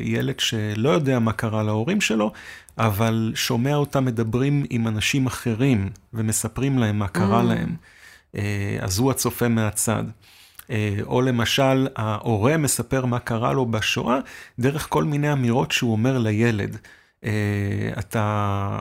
ילד 0.01 0.41
שלא 0.41 0.89
יודע 0.91 1.19
מה 1.19 1.33
קרה 1.33 1.63
להורים 1.63 2.01
שלו, 2.01 2.33
אבל 2.79 3.33
שומע 3.35 3.75
אותם 3.75 4.05
מדברים 4.05 4.65
עם 4.71 4.89
אנשים 4.89 5.27
אחרים 5.27 5.91
ומספרים 6.15 6.79
להם 6.79 6.99
מה 6.99 7.09
קרה 7.09 7.41
mm. 7.41 7.45
להם. 7.45 7.77
אז 8.81 8.99
הוא 8.99 9.11
הצופה 9.11 9.49
מהצד. 9.49 10.05
אה, 10.71 10.95
או 11.07 11.23
למשל, 11.23 11.89
ההורה 11.97 12.57
מספר 12.57 13.07
מה 13.07 13.19
קרה 13.19 13.53
לו 13.53 13.67
בשואה, 13.67 14.19
דרך 14.59 14.87
כל 14.89 15.05
מיני 15.05 15.33
אמירות 15.33 15.73
שהוא 15.73 15.93
אומר 15.93 16.19
לילד. 16.19 16.77
אתה... 17.99 18.79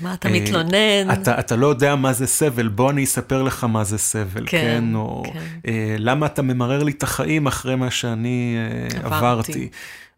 מה 0.00 0.14
אתה 0.14 0.28
מתלונן? 0.28 1.10
אתה, 1.12 1.40
אתה 1.40 1.56
לא 1.56 1.66
יודע 1.66 1.96
מה 1.96 2.12
זה 2.12 2.26
סבל, 2.26 2.68
בוא 2.68 2.90
אני 2.90 3.04
אספר 3.04 3.42
לך 3.42 3.64
מה 3.64 3.84
זה 3.84 3.98
סבל, 3.98 4.46
כן? 4.46 4.80
כן? 4.80 4.94
או 4.94 5.22
כן. 5.32 5.70
למה 5.98 6.26
אתה 6.26 6.42
ממרר 6.42 6.82
לי 6.82 6.92
את 6.92 7.02
החיים 7.02 7.46
אחרי 7.46 7.76
מה 7.76 7.90
שאני 7.90 8.56
עברתי. 8.94 9.16
עברתי. 9.16 9.68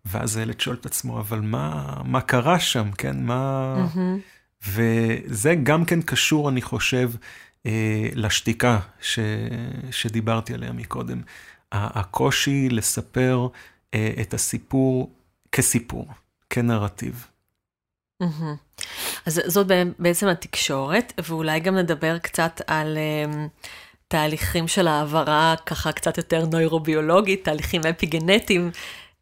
ואז 0.04 0.36
הילד 0.36 0.60
שואל 0.60 0.76
את 0.80 0.86
עצמו, 0.86 1.20
אבל 1.20 1.40
מה, 1.40 1.94
מה 2.04 2.20
קרה 2.20 2.58
שם, 2.58 2.90
כן? 2.90 3.16
מה... 3.20 3.74
Mm-hmm. 3.94 4.40
וזה 4.68 5.54
גם 5.62 5.84
כן 5.84 6.02
קשור, 6.02 6.48
אני 6.48 6.62
חושב, 6.62 7.10
אה, 7.14 7.16
לשתיקה 8.14 8.78
ש... 9.00 9.18
שדיברתי 9.90 10.54
עליה 10.54 10.72
מקודם. 10.72 11.22
הקושי 11.72 12.68
לספר 12.68 13.48
אה, 13.94 14.12
את 14.20 14.34
הסיפור 14.34 15.10
כסיפור, 15.52 16.06
כנרטיב. 16.50 17.26
Mm-hmm. 18.22 18.84
אז 19.26 19.40
זאת 19.46 19.66
בעצם 19.98 20.28
התקשורת, 20.28 21.12
ואולי 21.28 21.60
גם 21.60 21.76
נדבר 21.76 22.18
קצת 22.18 22.60
על 22.66 22.98
אה, 22.98 23.46
תהליכים 24.08 24.68
של 24.68 24.88
העברה, 24.88 25.54
ככה 25.66 25.92
קצת 25.92 26.18
יותר 26.18 26.46
נוירוביולוגית, 26.46 27.44
תהליכים 27.44 27.80
אפיגנטיים. 27.90 28.70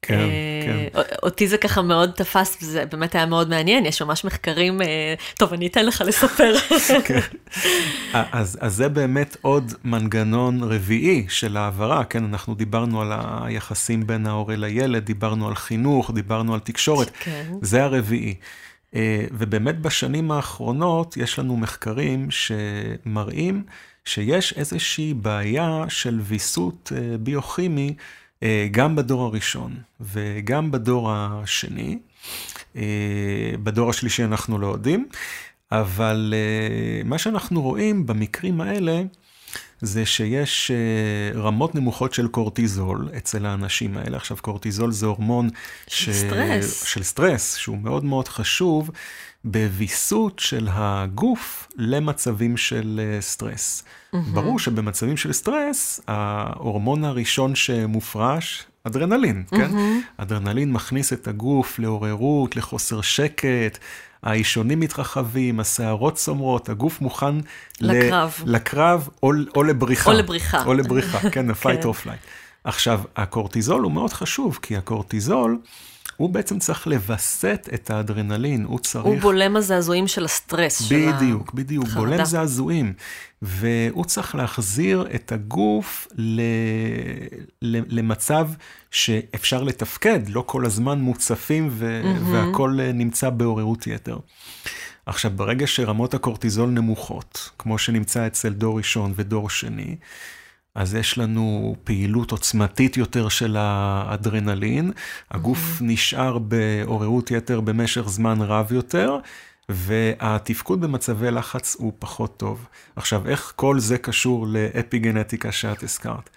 כן, 0.02 0.28
כן. 0.64 1.00
אותי 1.22 1.48
זה 1.48 1.58
ככה 1.58 1.82
מאוד 1.82 2.11
תפס, 2.11 2.58
וזה 2.62 2.84
באמת 2.87 3.14
היה 3.14 3.26
מאוד 3.26 3.48
מעניין, 3.48 3.87
יש 3.87 4.02
ממש 4.02 4.24
מחקרים, 4.24 4.82
אה, 4.82 5.14
טוב, 5.37 5.52
אני 5.52 5.66
אתן 5.66 5.87
לך 5.87 6.02
לספר. 6.06 6.54
כן. 7.06 7.20
אז, 8.12 8.58
אז 8.61 8.74
זה 8.74 8.88
באמת 8.88 9.37
עוד 9.40 9.72
מנגנון 9.84 10.62
רביעי 10.62 11.26
של 11.28 11.56
העברה, 11.56 12.04
כן, 12.04 12.24
אנחנו 12.24 12.54
דיברנו 12.54 13.00
על 13.00 13.12
היחסים 13.42 14.06
בין 14.06 14.26
ההורה 14.26 14.56
לילד, 14.56 15.04
דיברנו 15.04 15.48
על 15.48 15.54
חינוך, 15.54 16.11
דיברנו 16.14 16.54
על 16.54 16.61
תקשורת, 16.61 17.11
כן. 17.20 17.44
זה 17.62 17.84
הרביעי. 17.84 18.34
אה, 18.94 19.24
ובאמת 19.32 19.80
בשנים 19.80 20.30
האחרונות 20.30 21.16
יש 21.16 21.38
לנו 21.38 21.56
מחקרים 21.56 22.28
שמראים 22.30 23.64
שיש 24.04 24.52
איזושהי 24.52 25.14
בעיה 25.14 25.84
של 25.88 26.20
ויסות 26.22 26.92
אה, 26.96 27.18
ביוכימי. 27.18 27.94
אה, 28.42 28.68
גם 28.70 28.96
בדור 28.96 29.24
הראשון 29.24 29.74
וגם 30.01 30.70
בדור 30.70 31.12
השני. 31.12 31.98
אה, 32.77 33.53
בדור 33.62 33.90
השלישי 33.90 34.24
אנחנו 34.24 34.59
לא 34.59 34.66
יודעים, 34.66 35.09
אבל 35.72 36.35
אה, 36.37 37.03
מה 37.05 37.18
שאנחנו 37.18 37.62
רואים 37.62 38.07
במקרים 38.07 38.61
האלה, 38.61 39.03
זה 39.80 40.06
שיש 40.06 40.70
רמות 41.34 41.74
נמוכות 41.74 42.14
של 42.14 42.28
קורטיזול 42.28 43.08
אצל 43.16 43.46
האנשים 43.46 43.96
האלה. 43.96 44.16
עכשיו, 44.16 44.36
קורטיזול 44.40 44.92
זה 44.92 45.06
הורמון 45.06 45.50
של 45.86 46.12
ש... 46.12 46.16
סטרס. 46.16 46.84
של 46.84 47.02
סטרס, 47.02 47.56
שהוא 47.56 47.78
מאוד 47.78 48.04
מאוד 48.04 48.28
חשוב 48.28 48.90
בוויסות 49.44 50.38
של 50.38 50.68
הגוף 50.72 51.68
למצבים 51.76 52.56
של 52.56 53.16
סטרס. 53.20 53.82
Mm-hmm. 53.82 54.18
ברור 54.34 54.58
שבמצבים 54.58 55.16
של 55.16 55.32
סטרס, 55.32 56.00
ההורמון 56.08 57.04
הראשון 57.04 57.54
שמופרש, 57.54 58.64
אדרנלין, 58.84 59.44
mm-hmm. 59.46 59.56
כן? 59.56 59.70
אדרנלין 60.16 60.72
מכניס 60.72 61.12
את 61.12 61.28
הגוף 61.28 61.78
לעוררות, 61.78 62.56
לחוסר 62.56 63.00
שקט, 63.00 63.78
האישונים 64.22 64.81
מתרחבים, 64.81 65.61
השערות 65.61 66.14
סומרות, 66.14 66.68
הגוף 66.68 67.00
מוכן 67.00 67.35
לקרב, 67.81 68.42
ל... 68.46 68.54
לקרב 68.54 69.09
או, 69.22 69.33
או 69.57 69.62
לבריחה. 69.62 70.11
או 70.11 70.16
לבריחה. 70.16 70.64
או 70.64 70.74
לבריחה, 70.74 71.31
כן, 71.31 71.50
ה-fight 71.50 71.83
or 71.83 72.04
flight. 72.04 72.28
עכשיו, 72.64 73.00
הקורטיזול 73.16 73.83
הוא 73.83 73.92
מאוד 73.92 74.12
חשוב, 74.12 74.59
כי 74.62 74.76
הקורטיזול... 74.76 75.59
הוא 76.18 76.31
בעצם 76.31 76.59
צריך 76.59 76.87
לווסת 76.87 77.68
את 77.74 77.90
האדרנלין, 77.90 78.64
הוא 78.64 78.78
צריך... 78.78 79.04
הוא 79.04 79.18
בולם 79.18 79.57
הזעזועים 79.57 80.09
של 80.09 80.24
הסטרס, 80.24 80.83
בדיוק, 80.83 81.00
של 81.00 81.09
החרדה. 81.09 81.24
בדיוק, 81.24 81.52
בדיוק, 81.54 81.88
בולם 81.88 82.24
זעזועים. 82.24 82.92
והוא 83.42 84.04
צריך 84.04 84.35
להחזיר 84.35 85.07
את 85.14 85.33
הגוף 85.33 86.09
ל... 86.16 86.40
למצב 87.62 88.48
שאפשר 88.90 89.62
לתפקד, 89.62 90.28
לא 90.28 90.44
כל 90.46 90.66
הזמן 90.66 91.00
מוצפים 91.00 91.68
ו... 91.70 92.02
mm-hmm. 92.02 92.22
והכול 92.33 92.92
נמצא 92.92 93.31
בעוררות 93.31 93.87
יתר. 93.87 94.18
עכשיו, 95.07 95.31
ברגע 95.37 95.66
שרמות 95.66 96.14
הקורטיזול 96.14 96.70
נמוכות, 96.70 97.50
כמו 97.59 97.78
שנמצא 97.78 98.26
אצל 98.26 98.48
דור 98.48 98.78
ראשון 98.78 99.12
ודור 99.16 99.50
שני, 99.50 99.96
אז 100.78 100.94
יש 100.94 101.18
לנו 101.18 101.76
פעילות 101.84 102.30
עוצמתית 102.30 102.96
יותר 102.96 103.28
של 103.28 103.56
האדרנלין, 103.58 104.92
הגוף 105.30 105.58
mm-hmm. 105.58 105.84
נשאר 105.84 106.38
בעוררות 106.38 107.30
יתר 107.30 107.60
במשך 107.60 108.08
זמן 108.08 108.42
רב 108.42 108.72
יותר, 108.72 109.16
והתפקוד 109.68 110.80
במצבי 110.80 111.30
לחץ 111.30 111.76
הוא 111.78 111.92
פחות 111.98 112.36
טוב. 112.36 112.66
עכשיו, 112.96 113.28
איך 113.28 113.52
כל 113.56 113.78
זה 113.78 113.98
קשור 113.98 114.46
לאפיגנטיקה 114.48 115.52
שאת 115.52 115.82
הזכרת? 115.82 116.30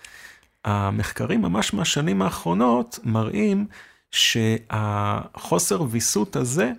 המחקרים 0.66 1.42
ממש 1.42 1.74
מהשנים 1.74 2.22
האחרונות 2.22 3.00
מראים 3.04 3.66
שהחוסר 4.12 5.82
ויסות 5.90 6.36
הזה, 6.36 6.72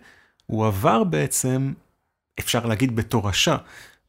הוא 0.46 0.66
עבר 0.66 1.04
בעצם, 1.04 1.72
אפשר 2.38 2.66
להגיד 2.66 2.96
בתורשה, 2.96 3.56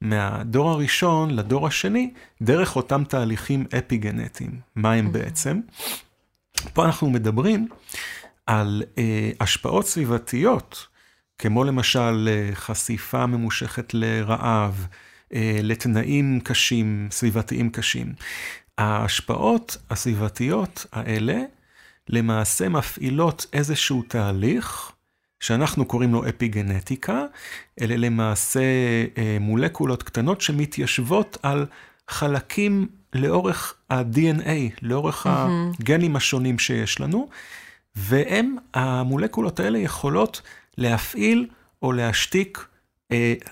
מהדור 0.03 0.69
הראשון 0.69 1.29
לדור 1.31 1.67
השני, 1.67 2.13
דרך 2.41 2.75
אותם 2.75 3.03
תהליכים 3.03 3.65
אפיגנטיים. 3.77 4.59
מה 4.75 4.93
הם 4.93 5.11
בעצם? 5.11 5.59
פה 6.73 6.85
אנחנו 6.85 7.09
מדברים 7.09 7.67
על 8.45 8.83
אה, 8.97 9.31
השפעות 9.39 9.87
סביבתיות, 9.87 10.87
כמו 11.37 11.63
למשל 11.63 12.29
אה, 12.31 12.55
חשיפה 12.55 13.25
ממושכת 13.25 13.93
לרעב, 13.93 14.87
אה, 15.33 15.59
לתנאים 15.63 16.39
קשים, 16.39 17.07
סביבתיים 17.11 17.69
קשים. 17.69 18.13
ההשפעות 18.77 19.77
הסביבתיות 19.89 20.85
האלה 20.91 21.41
למעשה 22.09 22.69
מפעילות 22.69 23.45
איזשהו 23.53 24.03
תהליך 24.07 24.91
שאנחנו 25.43 25.85
קוראים 25.85 26.13
לו 26.13 26.29
אפיגנטיקה, 26.29 27.25
אלה 27.81 27.95
למעשה 27.97 28.61
אה, 29.17 29.37
מולקולות 29.39 30.03
קטנות 30.03 30.41
שמתיישבות 30.41 31.37
על 31.43 31.65
חלקים 32.07 32.87
לאורך 33.13 33.75
ה-DNA, 33.89 34.49
לאורך 34.81 35.27
mm-hmm. 35.27 35.29
הגנים 35.79 36.15
השונים 36.15 36.59
שיש 36.59 36.99
לנו, 36.99 37.29
והם, 37.95 38.55
המולקולות 38.73 39.59
האלה 39.59 39.79
יכולות 39.79 40.41
להפעיל 40.77 41.47
או 41.81 41.91
להשתיק 41.91 42.65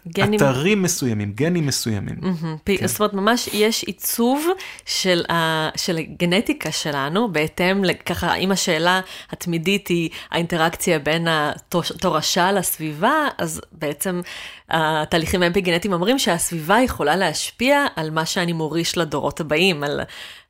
גנים... 0.08 0.40
אתרים 0.40 0.82
מסוימים, 0.82 1.32
גנים 1.32 1.66
מסוימים. 1.66 2.16
Mm-hmm. 2.22 2.76
כן. 2.78 2.88
זאת 2.88 3.00
אומרת, 3.00 3.14
ממש 3.14 3.50
יש 3.54 3.84
עיצוב 3.84 4.48
של, 4.86 5.24
ה... 5.32 5.70
של 5.78 5.98
הגנטיקה 5.98 6.72
שלנו, 6.72 7.32
בהתאם 7.32 7.84
לככה, 7.84 8.36
אם 8.36 8.52
השאלה 8.52 9.02
התמידית 9.32 9.88
היא 9.88 10.10
האינטראקציה 10.32 11.00
בין 11.00 11.28
התורשה 11.30 12.52
לסביבה, 12.52 13.28
אז 13.38 13.62
בעצם 13.72 14.22
התהליכים 14.70 15.44
האפיגנטיים 15.44 15.94
אומרים 15.94 16.20
שהסביבה 16.20 16.80
יכולה 16.80 17.16
להשפיע 17.16 17.86
על 17.96 18.10
מה 18.10 18.26
שאני 18.26 18.54
מוריש 18.54 18.98
לדורות 18.98 19.40
הבאים, 19.40 19.84
על... 19.84 20.02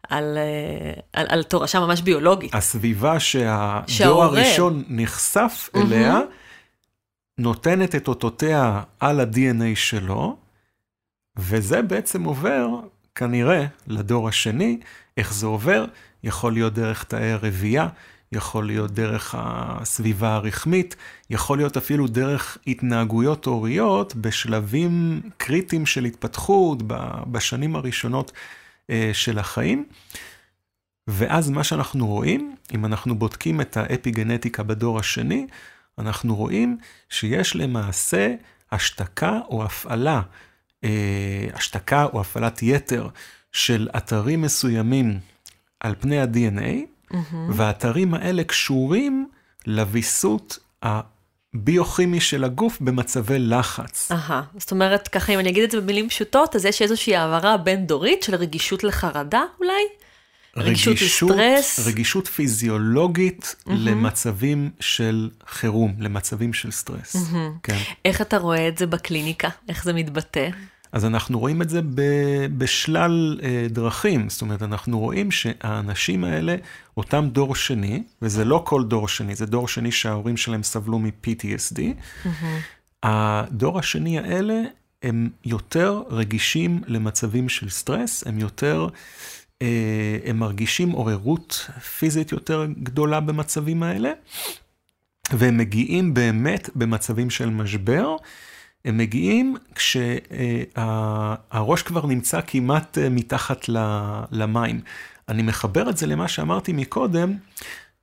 על, 0.10 0.38
אה, 0.38 1.02
על, 1.14 1.26
על 1.30 1.44
תורשה 1.44 1.80
ממש 1.80 2.02
ביולוגית. 2.02 2.56
הסביבה 2.56 3.20
שהדור 3.20 3.84
שהעורר. 3.88 4.40
הראשון 4.40 4.84
נחשף 4.88 5.70
אליה, 5.76 6.20
mm-hmm. 6.20 6.41
נותנת 7.42 7.96
את 7.96 8.08
אותותיה 8.08 8.84
על 9.00 9.20
ה-DNA 9.20 9.76
שלו, 9.76 10.38
וזה 11.40 11.82
בעצם 11.82 12.24
עובר, 12.24 12.68
כנראה, 13.16 13.66
לדור 13.88 14.28
השני. 14.28 14.80
איך 15.18 15.34
זה 15.34 15.46
עובר? 15.46 15.86
יכול 16.24 16.54
להיות 16.54 16.74
דרך 16.74 17.04
תאי 17.04 17.32
הרבייה, 17.32 17.88
יכול 18.32 18.66
להיות 18.66 18.92
דרך 18.92 19.36
הסביבה 19.38 20.36
הרחמית, 20.36 20.96
יכול 21.30 21.58
להיות 21.58 21.78
אפילו 21.78 22.08
דרך 22.08 22.58
התנהגויות 22.68 23.46
הוריות 23.46 24.16
בשלבים 24.16 25.22
קריטיים 25.38 25.86
של 25.86 26.06
התפתחות, 26.06 26.84
בשנים 27.32 27.76
הראשונות 27.76 28.32
אה, 28.90 29.10
של 29.14 29.40
החיים. 29.40 29.86
ואז 31.08 31.50
מה 31.50 31.64
שאנחנו 31.64 32.08
רואים, 32.08 32.56
אם 32.74 32.86
אנחנו 32.86 33.16
בודקים 33.16 33.62
את 33.62 33.78
האפיגנטיקה 33.78 34.64
בדור 34.64 35.00
השני, 35.00 35.48
אנחנו 36.02 36.36
רואים 36.36 36.78
שיש 37.10 37.56
למעשה 37.56 38.36
השתקה 38.72 39.40
או 39.50 39.64
הפעלה, 39.64 40.22
אה, 40.84 41.48
השתקה 41.54 42.06
או 42.14 42.22
הפעלת 42.22 42.64
יתר 42.64 43.08
של 43.52 43.90
אתרים 43.98 44.42
מסוימים 44.42 45.20
על 45.80 45.96
פני 46.00 46.20
ה-DNA, 46.20 47.12
mm-hmm. 47.12 47.36
והאתרים 47.50 48.14
האלה 48.14 48.44
קשורים 48.44 49.30
לוויסות 49.68 50.60
הביוכימי 50.84 52.20
של 52.20 52.44
הגוף 52.44 52.82
במצבי 52.82 53.40
לחץ. 53.40 54.12
אהה, 54.12 54.44
זאת 54.58 54.72
אומרת, 54.72 55.08
ככה 55.08 55.34
אם 55.34 55.40
אני 55.40 55.50
אגיד 55.50 55.64
את 55.64 55.72
זה 55.72 55.82
במילים 55.82 56.10
פשוטות, 56.10 56.56
אז 56.56 56.66
יש 56.66 56.82
איזושהי 56.82 57.16
העברה 57.16 57.58
בין-דורית 57.58 58.24
של 58.24 58.36
רגישות 58.36 58.84
לחרדה 58.84 59.44
אולי? 59.60 60.01
רגישות 60.58 61.02
לסטרס. 61.02 61.88
רגישות 61.88 62.28
פיזיולוגית 62.28 63.56
mm-hmm. 63.60 63.72
למצבים 63.72 64.70
של 64.80 65.30
חירום, 65.48 65.96
למצבים 66.00 66.54
של 66.54 66.72
סטרס. 66.72 67.16
Mm-hmm. 67.16 67.36
כן. 67.64 67.78
איך 68.06 68.22
אתה 68.22 68.38
רואה 68.38 68.68
את 68.68 68.78
זה 68.78 68.88
בקליניקה? 68.88 69.50
איך 69.70 69.84
זה 69.84 69.94
מתבטא? 69.94 70.50
אז 70.92 71.06
אנחנו 71.06 71.40
רואים 71.40 71.62
את 71.62 71.70
זה 71.70 71.82
ב- 71.82 72.46
בשלל 72.58 73.40
אה, 73.44 73.66
דרכים. 73.70 74.30
זאת 74.30 74.42
אומרת, 74.42 74.62
אנחנו 74.62 75.00
רואים 75.00 75.32
שהאנשים 75.32 76.24
האלה, 76.24 76.56
אותם 76.98 77.30
דור 77.32 77.56
שני, 77.56 78.04
וזה 78.22 78.46
לא 78.46 78.64
כל 78.66 78.84
דור 78.84 79.08
שני, 79.08 79.36
זה 79.36 79.46
דור 79.46 79.68
שני 79.68 79.92
שההורים 79.92 80.38
שלהם 80.38 80.64
סבלו 80.64 81.00
מ-PTSD, 81.00 81.78
mm-hmm. 81.78 82.30
הדור 83.04 83.80
השני 83.80 84.20
האלה, 84.20 84.62
הם 85.04 85.30
יותר 85.46 86.02
רגישים 86.10 86.82
למצבים 86.88 87.50
של 87.50 87.70
סטרס, 87.70 88.28
הם 88.28 88.40
יותר... 88.40 88.88
אה, 88.88 88.98
הם 90.26 90.40
מרגישים 90.40 90.92
עוררות 90.92 91.70
פיזית 91.98 92.32
יותר 92.32 92.66
גדולה 92.84 93.20
במצבים 93.20 93.84
האלה, 93.84 94.12
והם 95.32 95.58
מגיעים 95.58 96.14
באמת 96.14 96.70
במצבים 96.76 97.30
של 97.30 97.50
משבר. 97.50 98.16
הם 98.86 98.98
מגיעים 98.98 99.56
כשהראש 99.76 101.82
כבר 101.82 102.06
נמצא 102.06 102.40
כמעט 102.48 102.98
אה, 102.98 103.10
מתחת 103.10 103.70
למים. 104.32 104.82
אני 105.30 105.44
מחבר 105.44 105.90
את 105.90 105.98
זה 105.98 106.08
למה 106.08 106.28
שאמרתי 106.28 106.74
מקודם, 106.74 107.34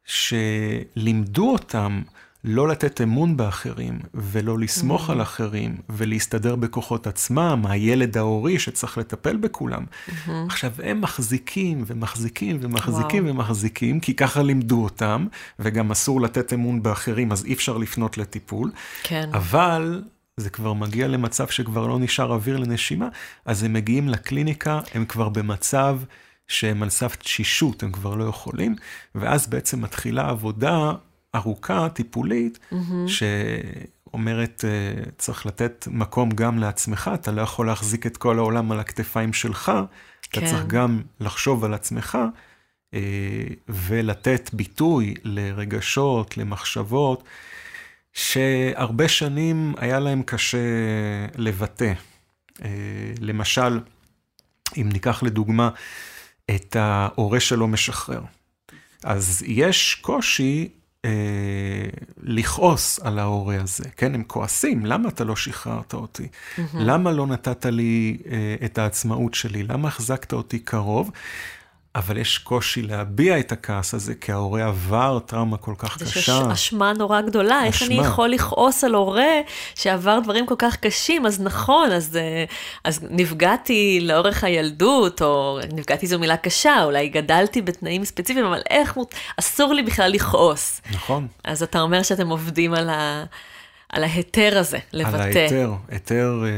שלימדו 0.05 1.53
אותם 1.53 2.03
לא 2.51 2.69
לתת 2.69 3.01
אמון 3.01 3.37
באחרים, 3.37 3.99
ולא 4.15 4.59
לסמוך 4.59 5.09
mm-hmm. 5.09 5.13
על 5.13 5.23
אחרים, 5.23 5.77
ולהסתדר 5.89 6.57
בכוחות 6.57 7.07
עצמם, 7.07 7.63
הילד 7.69 8.17
ההורי 8.17 8.59
שצריך 8.59 8.99
לטפל 8.99 9.37
בכולם. 9.37 9.85
Mm-hmm. 9.85 10.31
עכשיו, 10.47 10.73
הם 10.83 11.01
מחזיקים 11.01 11.85
ומחזיקים 11.87 12.59
ומחזיקים 12.61 13.25
וואו. 13.25 13.35
ומחזיקים, 13.35 14.01
כי 14.01 14.15
ככה 14.15 14.43
לימדו 14.43 14.85
אותם, 14.85 15.27
וגם 15.59 15.91
אסור 15.91 16.21
לתת 16.21 16.53
אמון 16.53 16.83
באחרים, 16.83 17.33
אז 17.33 17.45
אי 17.45 17.53
אפשר 17.53 17.77
לפנות 17.77 18.19
לטיפול. 18.19 18.71
כן. 19.03 19.31
אבל... 19.33 20.03
זה 20.41 20.51
כבר 20.51 20.73
מגיע 20.73 21.09
למצב 21.09 21.49
שכבר 21.49 21.87
לא 21.87 21.99
נשאר 21.99 22.33
אוויר 22.33 22.57
לנשימה, 22.57 23.09
אז 23.45 23.63
הם 23.63 23.73
מגיעים 23.73 24.09
לקליניקה, 24.09 24.81
הם 24.95 25.05
כבר 25.05 25.29
במצב 25.29 25.99
שהם 26.49 26.83
על 26.83 26.91
סף 26.91 27.17
תשישות, 27.17 27.83
הם 27.83 27.93
כבר 27.93 28.15
לא 28.15 28.25
יכולים, 28.25 28.77
ואז 29.15 29.47
בעצם 29.47 29.81
מתחילה 29.81 30.29
עבודה 30.29 30.93
ארוכה, 31.39 31.89
טיפולית, 31.89 32.59
mm-hmm. 32.73 32.77
שאומרת, 33.07 34.65
אה, 34.69 35.03
צריך 35.19 35.47
לתת 35.47 35.89
מקום 35.91 36.31
גם 36.31 36.59
לעצמך, 36.59 37.11
אתה 37.15 37.31
לא 37.31 37.43
יכול 37.43 37.67
להחזיק 37.67 38.07
את 38.07 38.17
כל 38.17 38.39
העולם 38.39 38.73
על 38.73 38.81
הכתפיים 38.81 39.33
שלך, 39.33 39.73
כן. 40.23 40.41
אתה 40.41 40.51
צריך 40.51 40.67
גם 40.67 41.03
לחשוב 41.21 41.65
על 41.65 41.75
עצמך, 41.75 42.19
אה, 42.95 43.01
ולתת 43.69 44.51
ביטוי 44.53 45.15
לרגשות, 45.25 46.37
למחשבות, 46.37 47.25
שהרבה 48.13 49.09
שנים 49.09 49.75
היה 49.79 49.99
להם 49.99 50.23
קשה 50.23 50.59
לבטא. 51.37 51.93
אה, 52.65 52.69
למשל, 53.21 53.81
אם 54.77 54.89
ניקח 54.93 55.23
לדוגמה 55.23 55.71
את 56.51 56.77
ההורה 56.77 57.41
שלא 57.41 57.69
משחרר. 57.69 58.23
אז 59.05 59.45
יש 59.47 59.95
קושי 59.95 60.69
אה, 61.09 61.89
לכעוס 62.23 63.01
על 63.03 63.19
ההורה 63.19 63.61
הזה, 63.61 63.85
כן? 63.97 64.15
הם 64.15 64.23
כועסים, 64.27 64.87
למה 64.87 65.09
אתה 65.09 65.25
לא 65.25 65.37
שחררת 65.37 65.95
אותי? 65.95 66.23
Mm-hmm. 66.23 66.61
למה 66.75 67.13
לא 67.13 67.27
נתת 67.27 67.67
לי 67.67 68.19
אה, 68.31 68.57
את 68.65 68.79
העצמאות 68.79 69.35
שלי? 69.35 69.63
למה 69.63 69.89
החזקת 69.89 70.33
אותי 70.33 70.59
קרוב? 70.59 71.11
אבל 71.99 72.17
יש 72.17 72.39
קושי 72.39 72.83
להביע 72.83 73.39
את 73.39 73.53
הכעס 73.53 73.95
הזה, 73.95 74.15
כי 74.15 74.33
ההורה 74.33 74.67
עבר 74.67 75.19
טראומה 75.19 75.57
כל 75.57 75.75
כך 75.79 75.97
קשה. 75.97 76.05
זה 76.05 76.11
שיש 76.11 76.29
אשמה 76.29 76.93
נורא 76.93 77.21
גדולה, 77.21 77.65
איך 77.65 77.83
אני 77.83 77.95
יכול 77.95 78.29
לכעוס 78.29 78.85
על 78.85 78.95
הורה 78.95 79.41
שעבר 79.75 80.19
דברים 80.19 80.47
כל 80.47 80.55
כך 80.59 80.77
קשים? 80.77 81.27
אז 81.27 81.41
נכון, 81.41 81.93
אז, 81.93 82.17
אה, 82.17 82.45
אז 82.85 83.01
נפגעתי 83.11 84.01
לאורך 84.03 84.45
הילדות, 84.45 85.23
או 85.23 85.59
נפגעתי 85.73 86.07
זו 86.07 86.19
מילה 86.19 86.37
קשה, 86.37 86.85
אולי 86.85 87.09
גדלתי 87.09 87.63
בתנאים 87.63 88.05
ספציפיים, 88.05 88.47
אבל 88.47 88.61
איך, 88.71 88.97
אסור 89.37 89.73
לי 89.73 89.83
בכלל 89.83 90.13
לכעוס. 90.13 90.81
נכון. 90.93 91.27
אז 91.45 91.63
אתה 91.63 91.81
אומר 91.81 92.03
שאתם 92.03 92.29
עובדים 92.29 92.75
על 92.75 92.89
ה... 92.89 93.25
על 93.89 94.05
ההיתר 94.05 94.59
הזה, 94.59 94.79
לבטא. 94.93 95.17
על 95.17 95.21
ההיתר, 95.21 95.73
היתר 95.89 96.43
אה, 96.45 96.49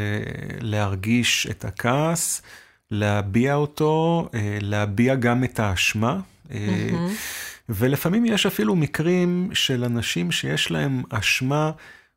להרגיש 0.60 1.46
את 1.50 1.64
הכעס. 1.64 2.42
להביע 2.90 3.54
אותו, 3.54 4.28
אה, 4.34 4.58
להביע 4.60 5.14
גם 5.14 5.44
את 5.44 5.60
האשמה. 5.60 6.18
Mm-hmm. 6.48 6.52
ולפעמים 7.68 8.24
יש 8.24 8.46
אפילו 8.46 8.76
מקרים 8.76 9.50
של 9.52 9.84
אנשים 9.84 10.32
שיש 10.32 10.70
להם 10.70 11.02
אשמה 11.10 11.70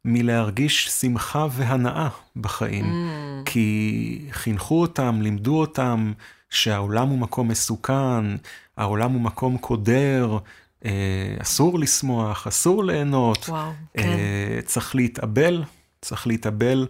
מלהרגיש 0.06 0.90
שמחה 0.90 1.48
והנאה 1.52 2.10
בחיים. 2.36 2.86
Mm. 2.86 3.46
כי 3.46 4.20
חינכו 4.32 4.82
אותם, 4.82 5.20
לימדו 5.22 5.60
אותם 5.60 6.14
שהעולם 6.50 7.08
הוא 7.10 7.20
מקום 7.20 7.48
מסוכן, 7.48 8.36
העולם 8.78 9.12
הוא 9.12 9.22
מקום 9.22 9.58
קודר, 9.58 10.38
אה, 10.86 10.92
אסור 11.40 11.80
לשמוח, 11.80 12.48
אסור 12.48 12.84
ליהנות, 12.84 13.50
וואו, 13.50 13.72
כן. 13.98 14.18
צריך 14.66 14.96
להתאבל, 14.96 15.64
צריך 16.02 16.28
להתאבל. 16.28 16.88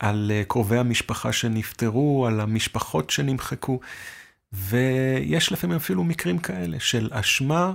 על 0.00 0.30
אה, 0.34 0.42
קרובי 0.48 0.78
המשפחה 0.78 1.32
שנפטרו, 1.32 2.26
על 2.26 2.40
המשפחות 2.40 3.10
שנמחקו, 3.10 3.80
ויש 4.52 5.52
לפעמים 5.52 5.76
אפילו 5.76 6.04
מקרים 6.04 6.38
כאלה 6.38 6.80
של 6.80 7.08
אשמה 7.12 7.74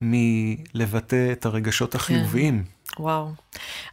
מלבטא 0.00 1.32
את 1.32 1.46
הרגשות 1.46 1.92
כן. 1.92 1.98
החיוביים. 1.98 2.64
כן. 2.64 2.81
וואו. 2.98 3.28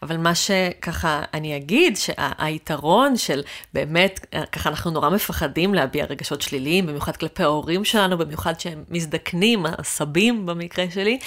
אבל 0.04 0.18
מה 0.18 0.36
שככה 0.36 1.24
אני 1.34 1.58
אגיד, 1.58 1.98
שהיתרון 1.98 3.18
של 3.18 3.42
באמת, 3.74 4.36
ככה 4.52 4.70
אנחנו 4.70 4.92
נורא 4.92 5.10
מפחדים 5.10 5.74
להביע 5.74 6.06
רגשות 6.06 6.42
שליליים, 6.42 6.86
במיוחד 6.86 7.18
כלפי 7.18 7.44
ההורים 7.44 7.86
שלנו, 7.86 8.18
במיוחד 8.18 8.60
שהם 8.60 8.84
מזדקנים, 8.90 9.66
הסבים 9.66 10.46
במקרה 10.46 10.86
שלי, 10.92 11.20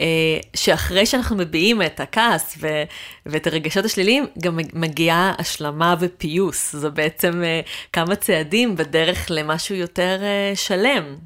אה, 0.00 0.06
שאחרי 0.56 1.06
שאנחנו 1.06 1.36
מביעים 1.36 1.82
את 1.82 2.00
הכעס 2.00 2.58
ו, 2.60 2.82
ואת 3.26 3.46
הרגשות 3.46 3.84
השליליים, 3.84 4.26
גם 4.42 4.58
מגיעה 4.72 5.34
השלמה 5.38 5.94
ופיוס. 6.00 6.76
זה 6.76 6.90
בעצם 6.90 7.42
אה, 7.44 7.60
כמה 7.92 8.16
צעדים 8.16 8.76
בדרך 8.76 9.26
למשהו 9.30 9.74
יותר 9.74 10.18
אה, 10.22 10.52
שלם. 10.54 11.16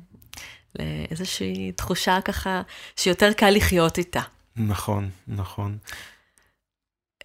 לאיזושהי 0.79 1.73
תחושה 1.73 2.21
ככה 2.25 2.63
שיותר 2.97 3.33
קל 3.33 3.51
לחיות 3.51 3.99
איתה. 3.99 4.21
נכון, 4.57 5.11
נכון. 5.29 5.79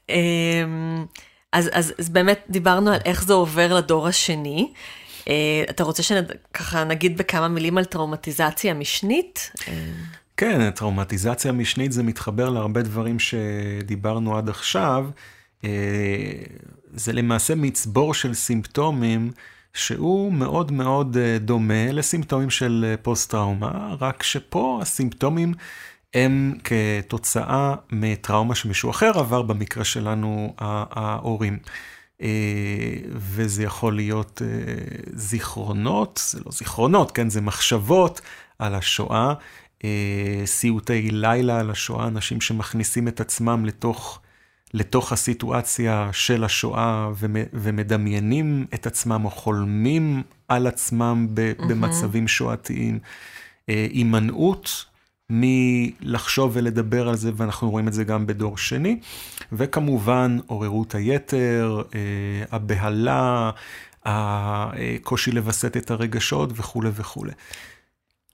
אמ, 0.09 1.05
אז, 1.53 1.69
אז, 1.73 1.93
אז 1.99 2.09
באמת 2.09 2.39
דיברנו 2.49 2.91
על 2.91 2.99
איך 3.05 3.23
זה 3.23 3.33
עובר 3.33 3.73
לדור 3.73 4.07
השני. 4.07 4.73
אה, 5.27 5.63
אתה 5.69 5.83
רוצה 5.83 6.03
שככה 6.03 6.83
נגיד 6.83 7.17
בכמה 7.17 7.47
מילים 7.47 7.77
על 7.77 7.85
טראומטיזציה 7.85 8.73
משנית? 8.73 9.51
כן, 10.37 10.71
טראומטיזציה 10.71 11.51
משנית 11.51 11.91
זה 11.91 12.03
מתחבר 12.03 12.49
להרבה 12.49 12.81
דברים 12.81 13.19
שדיברנו 13.19 14.37
עד 14.37 14.49
עכשיו. 14.49 15.09
אה, 15.63 15.69
זה 16.93 17.13
למעשה 17.13 17.55
מצבור 17.55 18.13
של 18.13 18.33
סימפטומים 18.33 19.31
שהוא 19.73 20.33
מאוד 20.33 20.71
מאוד 20.71 21.17
אה, 21.17 21.37
דומה 21.39 21.91
לסימפטומים 21.91 22.49
של 22.49 22.95
פוסט-טראומה, 23.01 23.95
רק 23.99 24.23
שפה 24.23 24.79
הסימפטומים 24.81 25.53
הם 26.13 26.53
כתוצאה 26.63 27.75
מטראומה 27.91 28.55
שמישהו 28.55 28.89
אחר 28.89 29.19
עבר, 29.19 29.41
במקרה 29.41 29.83
שלנו 29.83 30.53
ההורים. 30.59 31.57
אה, 32.21 32.95
וזה 33.11 33.63
יכול 33.63 33.95
להיות 33.95 34.41
אה, 34.41 34.47
זיכרונות, 35.13 36.21
זה 36.31 36.39
לא 36.45 36.51
זיכרונות, 36.51 37.11
כן, 37.11 37.29
זה 37.29 37.41
מחשבות 37.41 38.21
על 38.59 38.75
השואה, 38.75 39.33
אה, 39.83 40.41
סיוטי 40.45 41.11
לילה 41.11 41.59
על 41.59 41.69
השואה, 41.69 42.07
אנשים 42.07 42.41
שמכניסים 42.41 43.07
את 43.07 43.21
עצמם 43.21 43.65
לתוך, 43.65 44.19
לתוך 44.73 45.11
הסיטואציה 45.11 46.09
של 46.13 46.43
השואה 46.43 47.09
ומדמיינים 47.53 48.65
את 48.73 48.87
עצמם 48.87 49.25
או 49.25 49.29
חולמים 49.29 50.23
על 50.47 50.67
עצמם 50.67 51.27
במצבים 51.67 52.27
שואתיים. 52.27 52.99
הימנעות 53.67 54.85
מלחשוב 55.29 56.51
ולדבר 56.53 57.09
על 57.09 57.15
זה, 57.15 57.31
ואנחנו 57.35 57.69
רואים 57.69 57.87
את 57.87 57.93
זה 57.93 58.03
גם 58.03 58.27
בדור 58.27 58.57
שני. 58.57 58.99
וכמובן, 59.51 60.37
עוררות 60.47 60.95
היתר, 60.95 61.81
אה, 61.95 61.99
הבהלה, 62.51 63.51
הקושי 64.05 65.31
לווסת 65.31 65.77
את 65.77 65.91
הרגשות 65.91 66.49
וכולי 66.55 66.89
וכולי. 66.93 67.31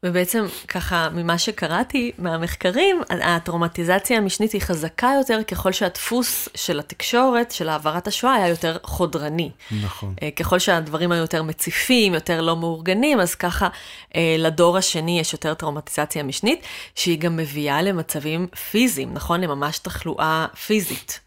ובעצם 0.03 0.45
ככה, 0.67 1.09
ממה 1.13 1.37
שקראתי 1.37 2.11
מהמחקרים, 2.17 3.01
הטראומטיזציה 3.09 4.17
המשנית 4.17 4.51
היא 4.51 4.61
חזקה 4.61 5.11
יותר 5.17 5.43
ככל 5.43 5.71
שהדפוס 5.71 6.49
של 6.55 6.79
התקשורת, 6.79 7.51
של 7.51 7.69
העברת 7.69 8.07
השואה, 8.07 8.33
היה 8.35 8.47
יותר 8.47 8.77
חודרני. 8.83 9.51
נכון. 9.83 10.13
אה, 10.21 10.31
ככל 10.31 10.59
שהדברים 10.59 11.11
היו 11.11 11.21
יותר 11.21 11.43
מציפים, 11.43 12.13
יותר 12.13 12.41
לא 12.41 12.55
מאורגנים, 12.55 13.19
אז 13.19 13.35
ככה 13.35 13.67
אה, 14.15 14.35
לדור 14.39 14.77
השני 14.77 15.19
יש 15.19 15.33
יותר 15.33 15.53
טראומטיזציה 15.53 16.23
משנית, 16.23 16.65
שהיא 16.95 17.19
גם 17.19 17.37
מביאה 17.37 17.81
למצבים 17.81 18.47
פיזיים, 18.71 19.13
נכון? 19.13 19.41
לממש 19.41 19.79
תחלואה 19.79 20.45
פיזית. 20.65 21.19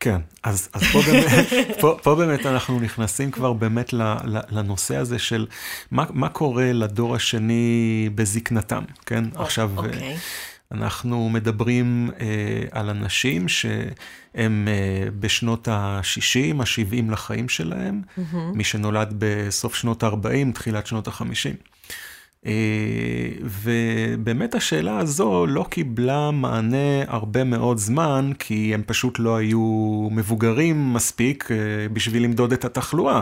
כן, 0.00 0.20
אז, 0.42 0.68
אז 0.72 0.82
פה, 0.82 1.00
באמת, 1.06 1.46
פה, 1.80 1.98
פה 2.02 2.14
באמת 2.14 2.46
אנחנו 2.46 2.80
נכנסים 2.80 3.30
כבר 3.30 3.52
באמת 3.52 3.92
לנושא 4.50 4.96
הזה 4.96 5.18
של 5.18 5.46
מה, 5.90 6.04
מה 6.10 6.28
קורה 6.28 6.72
לדור 6.72 7.14
השני 7.14 8.08
בזקנתם, 8.14 8.82
כן? 9.06 9.24
או, 9.36 9.42
עכשיו, 9.42 9.70
אוקיי. 9.76 10.16
אנחנו 10.72 11.28
מדברים 11.28 12.10
אה, 12.20 12.26
על 12.70 12.90
אנשים 12.90 13.48
שהם 13.48 14.68
אה, 14.68 15.10
בשנות 15.20 15.68
ה-60, 15.68 16.62
ה-70 16.62 17.12
לחיים 17.12 17.48
שלהם, 17.48 18.02
mm-hmm. 18.02 18.36
מי 18.54 18.64
שנולד 18.64 19.14
בסוף 19.18 19.74
שנות 19.74 20.02
ה-40, 20.02 20.52
תחילת 20.54 20.86
שנות 20.86 21.08
ה-50. 21.08 21.69
אה, 22.46 22.52
ובאמת 23.42 24.54
השאלה 24.54 24.98
הזו 24.98 25.46
לא 25.46 25.66
קיבלה 25.70 26.30
מענה 26.30 27.02
הרבה 27.06 27.44
מאוד 27.44 27.78
זמן, 27.78 28.30
כי 28.38 28.74
הם 28.74 28.82
פשוט 28.86 29.18
לא 29.18 29.36
היו 29.36 29.60
מבוגרים 30.10 30.92
מספיק 30.94 31.48
אה, 31.50 31.56
בשביל 31.92 32.24
למדוד 32.24 32.52
את 32.52 32.64
התחלואה. 32.64 33.20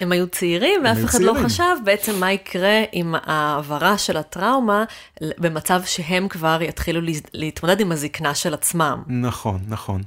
הם 0.00 0.12
היו 0.12 0.28
צעירים, 0.28 0.80
ואף 0.84 1.04
אחד 1.04 1.20
לא 1.20 1.34
חשב 1.44 1.76
בעצם 1.84 2.20
מה 2.20 2.32
יקרה 2.32 2.82
עם 2.92 3.14
העברה 3.22 3.98
של 3.98 4.16
הטראומה 4.16 4.84
במצב 5.38 5.82
שהם 5.84 6.28
כבר 6.28 6.58
יתחילו 6.62 7.00
להתמודד 7.34 7.80
עם 7.80 7.92
הזקנה 7.92 8.34
של 8.34 8.54
עצמם. 8.54 9.02
נכון, 9.06 9.60
נכון. 9.68 10.02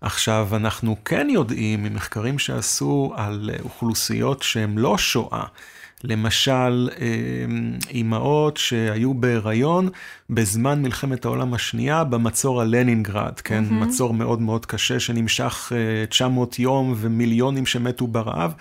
עכשיו, 0.00 0.48
אנחנו 0.52 0.96
כן 1.04 1.28
יודעים 1.30 1.82
ממחקרים 1.82 2.38
שעשו 2.38 3.12
על 3.16 3.50
אוכלוסיות 3.64 4.42
שהן 4.42 4.78
לא 4.78 4.98
שואה. 4.98 5.44
למשל, 6.04 6.88
אמ, 7.00 7.78
אימהות 7.90 8.56
שהיו 8.56 9.14
בהיריון 9.14 9.88
בזמן 10.30 10.82
מלחמת 10.82 11.24
העולם 11.24 11.54
השנייה 11.54 12.04
במצור 12.04 12.60
על 12.60 12.76
לנינגרד, 12.76 13.40
כן? 13.40 13.64
Mm-hmm. 13.68 13.72
מצור 13.72 14.14
מאוד 14.14 14.40
מאוד 14.40 14.66
קשה 14.66 15.00
שנמשך 15.00 15.72
900 16.08 16.56
אה, 16.58 16.62
יום 16.62 16.94
ומיליונים 16.96 17.66
שמתו 17.66 18.06
ברעב. 18.06 18.54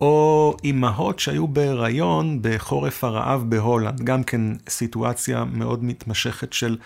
או 0.00 0.56
אימהות 0.64 1.18
שהיו 1.18 1.48
בהיריון 1.48 2.38
בחורף 2.40 3.04
הרעב 3.04 3.44
בהולנד, 3.48 4.00
גם 4.00 4.24
כן 4.24 4.40
סיטואציה 4.68 5.44
מאוד 5.44 5.84
מתמשכת 5.84 6.52
של 6.52 6.76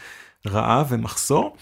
רעב 0.47 0.87
ומחסור. 0.91 1.57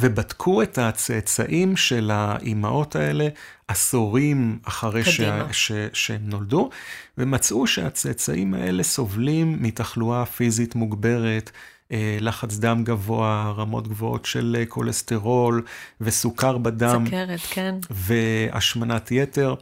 ובדקו 0.00 0.62
את 0.62 0.78
הצאצאים 0.78 1.76
של 1.76 2.10
האימהות 2.14 2.96
האלה 2.96 3.28
עשורים 3.68 4.58
אחרי 4.64 5.04
ש... 5.04 5.20
ש... 5.52 5.72
שהם 5.92 6.20
נולדו, 6.22 6.70
ומצאו 7.18 7.66
שהצאצאים 7.66 8.54
האלה 8.54 8.82
סובלים 8.82 9.56
מתחלואה 9.62 10.26
פיזית 10.26 10.74
מוגברת, 10.74 11.50
אה, 11.92 12.18
לחץ 12.20 12.56
דם 12.56 12.84
גבוה, 12.84 13.52
רמות 13.56 13.88
גבוהות 13.88 14.24
של 14.24 14.56
אה, 14.58 14.66
כולסטרול 14.66 15.62
וסוכר 16.00 16.58
בדם. 16.58 17.04
סכרת, 17.06 17.40
כן. 17.50 17.74
והשמנת 17.90 19.10
יתר. 19.10 19.54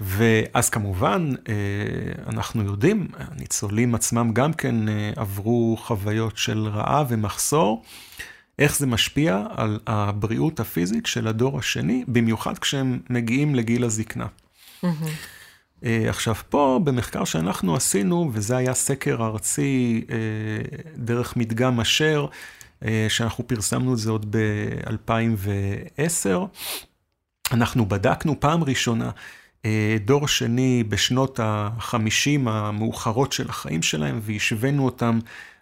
ואז 0.00 0.70
כמובן, 0.70 1.32
אה, 1.48 1.54
אנחנו 2.28 2.62
יודעים, 2.62 3.08
הניצולים 3.18 3.94
עצמם 3.94 4.30
גם 4.32 4.52
כן 4.52 4.74
עברו 5.16 5.76
חוויות 5.80 6.36
של 6.36 6.68
רעב 6.68 7.06
ומחסור. 7.10 7.82
איך 8.58 8.78
זה 8.78 8.86
משפיע 8.86 9.46
על 9.50 9.78
הבריאות 9.86 10.60
הפיזית 10.60 11.06
של 11.06 11.28
הדור 11.28 11.58
השני, 11.58 12.04
במיוחד 12.08 12.58
כשהם 12.58 13.00
מגיעים 13.10 13.54
לגיל 13.54 13.84
הזקנה. 13.84 14.26
Mm-hmm. 14.84 14.86
עכשיו 15.82 16.34
פה, 16.48 16.80
במחקר 16.84 17.24
שאנחנו 17.24 17.76
עשינו, 17.76 18.30
וזה 18.32 18.56
היה 18.56 18.74
סקר 18.74 19.26
ארצי 19.26 20.04
אה, 20.10 20.16
דרך 20.96 21.36
מדגם 21.36 21.80
אשר, 21.80 22.26
אה, 22.84 23.06
שאנחנו 23.08 23.46
פרסמנו 23.46 23.92
את 23.92 23.98
זה 23.98 24.10
עוד 24.10 24.36
ב-2010, 24.36 26.28
אנחנו 27.52 27.86
בדקנו 27.88 28.40
פעם 28.40 28.64
ראשונה 28.64 29.10
דור 30.04 30.28
שני 30.28 30.84
בשנות 30.88 31.40
ה-50 31.40 32.50
המאוחרות 32.50 33.32
של 33.32 33.48
החיים 33.48 33.82
שלהם, 33.82 34.20
והשווינו 34.22 34.84
אותם 34.84 35.18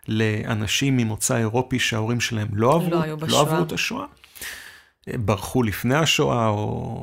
לאנשים 0.09 0.97
ממוצא 0.97 1.37
אירופי 1.37 1.79
שההורים 1.79 2.21
שלהם 2.21 2.49
לא 2.53 2.75
עברו, 2.75 2.91
לא, 2.91 3.29
לא 3.29 3.41
עברו 3.41 3.63
את 3.63 3.73
השואה. 3.73 4.07
ברחו 5.09 5.63
לפני 5.63 5.95
השואה 5.95 6.49
או, 6.49 6.57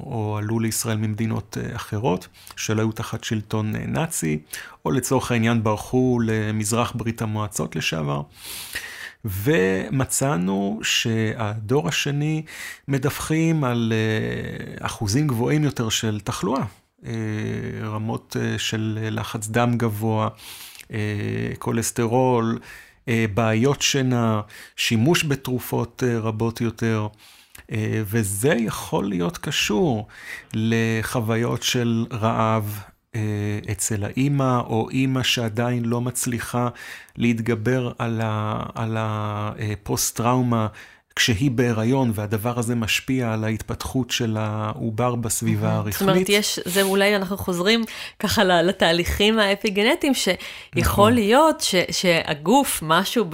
או 0.05 0.37
עלו 0.37 0.59
לישראל 0.59 0.97
ממדינות 0.97 1.57
אה, 1.61 1.75
אחרות 1.75 2.27
שלא 2.55 2.81
היו 2.81 2.91
תחת 2.91 3.23
שלטון 3.23 3.75
אה, 3.75 3.85
נאצי, 3.87 4.39
או 4.85 4.91
לצורך 4.91 5.31
העניין 5.31 5.63
ברחו 5.63 6.19
למזרח 6.25 6.93
ברית 6.95 7.21
המועצות 7.21 7.75
לשעבר. 7.75 8.21
ומצאנו 9.25 10.79
שהדור 10.83 11.87
השני 11.87 12.43
מדווחים 12.87 13.63
על 13.63 13.93
אה, 13.95 14.85
אחוזים 14.85 15.27
גבוהים 15.27 15.63
יותר 15.63 15.89
של 15.89 16.19
תחלואה, 16.23 16.63
רמות 17.83 18.35
של 18.57 19.07
לחץ 19.11 19.47
דם 19.47 19.77
גבוה, 19.77 20.29
כולסטרול, 21.59 22.59
אה, 22.61 22.67
בעיות 23.33 23.81
שינה, 23.81 24.41
שימוש 24.75 25.23
בתרופות 25.23 26.03
אה, 26.07 26.19
רבות 26.19 26.61
יותר, 26.61 27.07
אה, 27.71 28.01
וזה 28.05 28.53
יכול 28.57 29.09
להיות 29.09 29.37
קשור 29.37 30.07
לחוויות 30.53 31.63
של 31.63 32.05
רעב 32.11 32.81
אצל 33.71 34.03
האימא, 34.03 34.59
או 34.59 34.89
אימא 34.89 35.23
שעדיין 35.23 35.85
לא 35.85 36.01
מצליחה 36.01 36.69
להתגבר 37.15 37.91
על 38.75 38.97
הפוסט-טראומה 38.99 40.67
כשהיא 41.15 41.51
בהיריון, 41.51 42.11
והדבר 42.15 42.59
הזה 42.59 42.75
משפיע 42.75 43.33
על 43.33 43.43
ההתפתחות 43.43 44.11
של 44.11 44.37
העובר 44.39 45.15
בסביבה 45.15 45.73
הרחמית. 45.73 45.93
זאת 45.93 46.01
אומרת, 46.01 46.29
יש, 46.29 46.59
זה 46.65 46.81
אולי 46.81 47.15
אנחנו 47.15 47.37
חוזרים 47.37 47.83
ככה 48.19 48.43
לתהליכים 48.43 49.39
האפיגנטיים, 49.39 50.13
שיכול 50.13 50.81
נכון. 50.81 51.13
להיות 51.13 51.61
ש, 51.61 51.75
שהגוף, 51.91 52.79
משהו 52.85 53.25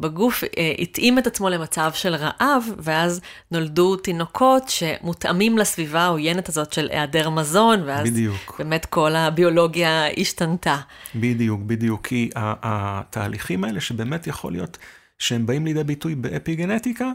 בגוף, 0.00 0.44
אה, 0.44 0.72
התאים 0.78 1.18
את 1.18 1.26
עצמו 1.26 1.48
למצב 1.48 1.90
של 1.94 2.14
רעב, 2.14 2.64
ואז 2.78 3.20
נולדו 3.50 3.96
תינוקות 3.96 4.68
שמותאמים 4.68 5.58
לסביבה 5.58 6.00
העוינת 6.00 6.48
הזאת 6.48 6.72
של 6.72 6.88
היעדר 6.90 7.30
מזון, 7.30 7.82
ואז 7.86 8.10
בדיוק. 8.10 8.54
באמת 8.58 8.86
כל 8.86 9.14
הביולוגיה 9.14 10.06
השתנתה. 10.20 10.76
בדיוק, 11.14 11.60
בדיוק, 11.60 12.06
כי 12.06 12.30
התהליכים 12.36 13.64
האלה 13.64 13.80
שבאמת 13.80 14.26
יכול 14.26 14.52
להיות... 14.52 14.78
שהם 15.18 15.46
באים 15.46 15.66
לידי 15.66 15.84
ביטוי 15.84 16.14
באפיגנטיקה. 16.14 17.10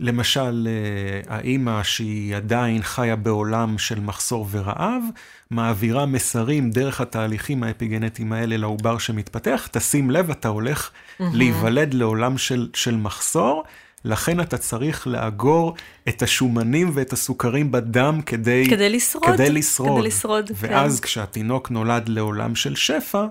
למשל, 0.00 0.68
אה, 0.70 1.36
האימא 1.36 1.82
שהיא 1.82 2.36
עדיין 2.36 2.82
חיה 2.82 3.16
בעולם 3.16 3.78
של 3.78 4.00
מחסור 4.00 4.46
ורעב, 4.50 5.02
מעבירה 5.50 6.06
מסרים 6.06 6.70
דרך 6.70 7.00
התהליכים 7.00 7.62
האפיגנטיים 7.62 8.32
האלה 8.32 8.56
לעובר 8.56 8.98
שמתפתח, 8.98 9.68
תשים 9.72 10.10
לב, 10.10 10.30
אתה 10.30 10.48
הולך 10.48 10.90
mm-hmm. 10.90 11.24
להיוולד 11.32 11.94
לעולם 11.94 12.38
של, 12.38 12.68
של 12.74 12.96
מחסור, 12.96 13.64
לכן 14.04 14.40
אתה 14.40 14.58
צריך 14.58 15.06
לאגור 15.06 15.74
את 16.08 16.22
השומנים 16.22 16.90
ואת 16.94 17.12
הסוכרים 17.12 17.72
בדם 17.72 18.20
כדי, 18.26 18.66
כדי 18.70 18.88
לשרוד. 18.88 19.24
כדי 19.34 19.50
לשרוד. 19.50 19.98
כדי 19.98 20.08
לשרוד, 20.08 20.50
ואז 20.54 21.00
כן. 21.00 21.06
כשהתינוק 21.06 21.70
נולד 21.70 22.08
לעולם 22.08 22.54
של 22.54 22.76
שפע, 22.76 23.26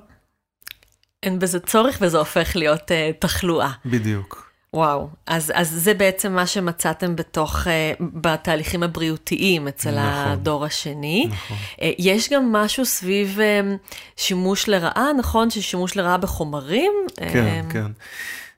אין 1.24 1.39
בזה 1.39 1.59
צורך 1.59 1.97
וזה 2.01 2.18
הופך 2.18 2.55
להיות 2.55 2.82
uh, 2.82 2.93
תחלואה. 3.20 3.72
בדיוק. 3.86 4.47
וואו, 4.74 5.09
אז, 5.28 5.51
אז 5.55 5.72
זה 5.72 5.93
בעצם 5.93 6.34
מה 6.36 6.47
שמצאתם 6.47 7.15
בתוך, 7.15 7.68
uh, 7.68 8.03
בתהליכים 8.13 8.84
הבריאותיים 8.84 9.68
אצל 9.68 9.91
נכון, 9.91 10.32
הדור 10.32 10.65
השני. 10.65 11.28
נכון. 11.30 11.57
Uh, 11.57 11.80
יש 11.99 12.30
גם 12.34 12.51
משהו 12.51 12.86
סביב 12.86 13.38
uh, 13.38 13.91
שימוש 14.18 14.68
לרעה, 14.68 15.13
נכון? 15.18 15.49
ששימוש 15.49 15.95
לרעה 15.95 16.18
בחומרים? 16.18 16.91
כן, 17.15 17.65
uh, 17.70 17.74
כן. 17.74 17.91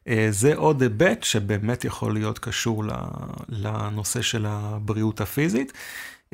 Uh, 0.06 0.10
זה 0.30 0.56
עוד 0.56 0.82
היבט 0.82 1.24
שבאמת 1.24 1.86
יכול 1.86 2.14
להיות 2.14 2.40
קשור 2.40 2.84
לנושא 3.50 4.22
של 4.22 4.46
הבריאות 4.50 5.22
הפיזית. 5.22 5.74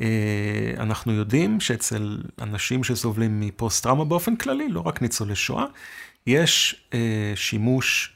אנחנו 0.78 1.12
יודעים 1.12 1.60
שאצל 1.60 2.22
אנשים 2.42 2.84
שסובלים 2.84 3.40
מפוסט-טראומה 3.40 4.04
באופן 4.04 4.36
כללי, 4.36 4.68
לא 4.68 4.82
רק 4.86 5.02
ניצולי 5.02 5.36
שואה, 5.36 5.64
יש 6.26 6.82
אה, 6.94 7.32
שימוש 7.34 8.12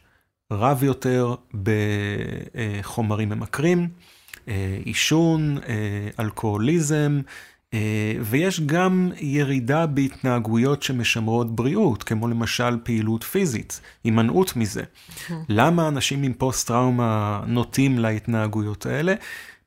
רב 0.53 0.83
יותר 0.83 1.35
בחומרים 1.63 3.29
ממכרים, 3.29 3.89
אה, 4.49 4.79
עישון, 4.85 5.59
אה, 5.59 6.09
אלכוהוליזם, 6.21 7.21
ויש 8.21 8.61
גם 8.61 9.11
ירידה 9.21 9.87
בהתנהגויות 9.87 10.83
שמשמרות 10.83 11.57
בריאות, 11.57 12.03
כמו 12.03 12.29
למשל 12.29 12.77
פעילות 12.83 13.25
פיזית, 13.25 13.81
הימנעות 14.05 14.57
מזה. 14.57 14.83
למה 15.49 15.89
אנשים 15.89 16.23
עם 16.23 16.33
פוסט-טראומה 16.33 17.41
נוטים 17.47 17.99
להתנהגויות 17.99 18.87
האלה? 18.87 19.15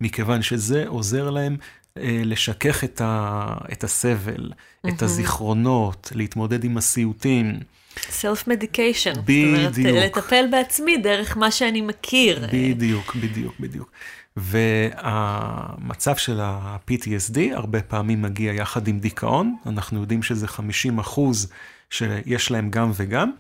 מכיוון 0.02 0.42
שזה 0.42 0.88
עוזר 0.88 1.30
להם 1.30 1.58
לשכך 2.06 2.84
את, 2.84 3.02
ה, 3.02 3.46
את 3.72 3.84
הסבל. 3.84 4.52
את 4.88 5.02
הזיכרונות, 5.02 6.12
להתמודד 6.16 6.64
עם 6.64 6.78
הסיוטים. 6.78 7.60
סלף 8.00 8.48
מדיקיישן. 8.48 9.14
בדיוק. 9.24 9.74
זאת 9.74 9.86
אומרת, 9.86 10.18
לטפל 10.18 10.46
בעצמי 10.52 10.98
דרך 10.98 11.38
מה 11.38 11.52
שאני 11.52 11.82
מכיר. 11.82 12.48
בדיוק, 12.54 13.16
בדיוק, 13.16 13.54
בדיוק. 13.60 13.92
והמצב 14.38 16.16
של 16.16 16.40
ה-PTSD 16.42 17.40
הרבה 17.54 17.82
פעמים 17.82 18.22
מגיע 18.22 18.54
יחד 18.54 18.88
עם 18.88 19.00
דיכאון, 19.00 19.56
אנחנו 19.66 20.02
יודעים 20.02 20.24
שזה 20.24 20.48
50 20.48 21.00
אחוז 21.00 21.52
שיש 21.90 22.52
להם 22.52 22.70
גם 22.70 22.92
וגם, 22.96 23.32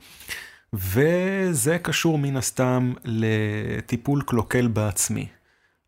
וזה 0.74 1.78
קשור 1.82 2.18
מן 2.18 2.38
הסתם 2.38 2.93
לטיפול 3.06 4.22
קלוקל 4.26 4.68
בעצמי. 4.68 5.28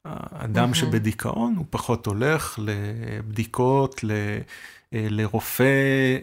האדם 0.06 0.72
mm-hmm. 0.72 0.76
שבדיכאון 0.76 1.54
הוא 1.58 1.66
פחות 1.70 2.06
הולך 2.06 2.60
לבדיקות, 2.62 4.04
ל... 4.04 4.12
לרופא, 5.10 5.64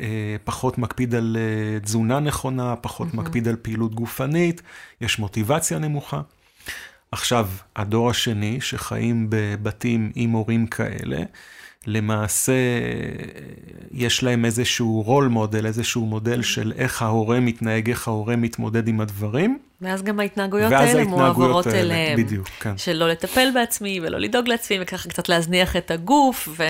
אה, 0.00 0.36
פחות 0.44 0.78
מקפיד 0.78 1.14
על 1.14 1.36
אה, 1.40 1.80
תזונה 1.80 2.20
נכונה, 2.20 2.76
פחות 2.76 3.08
mm-hmm. 3.08 3.16
מקפיד 3.16 3.48
על 3.48 3.56
פעילות 3.62 3.94
גופנית, 3.94 4.62
יש 5.00 5.18
מוטיבציה 5.18 5.78
נמוכה. 5.78 6.20
עכשיו, 7.12 7.48
הדור 7.76 8.10
השני, 8.10 8.60
שחיים 8.60 9.26
בבתים 9.30 10.12
עם 10.14 10.30
הורים 10.30 10.66
כאלה, 10.66 11.22
למעשה 11.86 12.52
יש 13.92 14.22
להם 14.22 14.44
איזשהו 14.44 15.02
רול 15.02 15.28
מודל, 15.28 15.66
איזשהו 15.66 16.06
מודל 16.06 16.42
של 16.42 16.72
איך 16.76 17.02
ההורה 17.02 17.40
מתנהג, 17.40 17.88
איך 17.88 18.08
ההורה 18.08 18.36
מתמודד 18.36 18.88
עם 18.88 19.00
הדברים. 19.00 19.58
ואז 19.80 20.02
גם 20.02 20.20
ההתנהגויות 20.20 20.72
האלה 20.72 21.04
מועברות 21.04 21.66
אליהם. 21.66 22.18
בדיוק, 22.18 22.48
כן. 22.48 22.78
של 22.78 22.92
לא 22.92 23.08
לטפל 23.08 23.48
בעצמי 23.54 24.00
ולא 24.02 24.18
לדאוג 24.18 24.48
לעצמי, 24.48 24.78
וככה 24.80 25.08
קצת 25.08 25.28
להזניח 25.28 25.76
את 25.76 25.90
הגוף, 25.90 26.48
ו... 26.56 26.62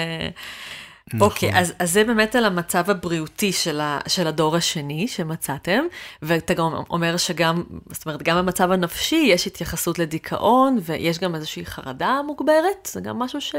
נכון. 1.14 1.28
אוקיי, 1.28 1.58
אז, 1.58 1.72
אז 1.78 1.92
זה 1.92 2.04
באמת 2.04 2.34
על 2.34 2.44
המצב 2.44 2.90
הבריאותי 2.90 3.52
של, 3.52 3.80
ה, 3.80 3.98
של 4.08 4.26
הדור 4.26 4.56
השני 4.56 5.08
שמצאתם, 5.08 5.80
ואתה 6.22 6.54
גם 6.54 6.72
אומר 6.90 7.16
שגם, 7.16 7.62
זאת 7.90 8.06
אומרת, 8.06 8.22
גם 8.22 8.36
במצב 8.36 8.70
הנפשי 8.70 9.24
יש 9.28 9.46
התייחסות 9.46 9.98
לדיכאון, 9.98 10.78
ויש 10.82 11.18
גם 11.18 11.34
איזושהי 11.34 11.66
חרדה 11.66 12.20
מוגברת, 12.26 12.88
זה 12.92 13.00
גם 13.00 13.18
משהו 13.18 13.40
ש... 13.40 13.54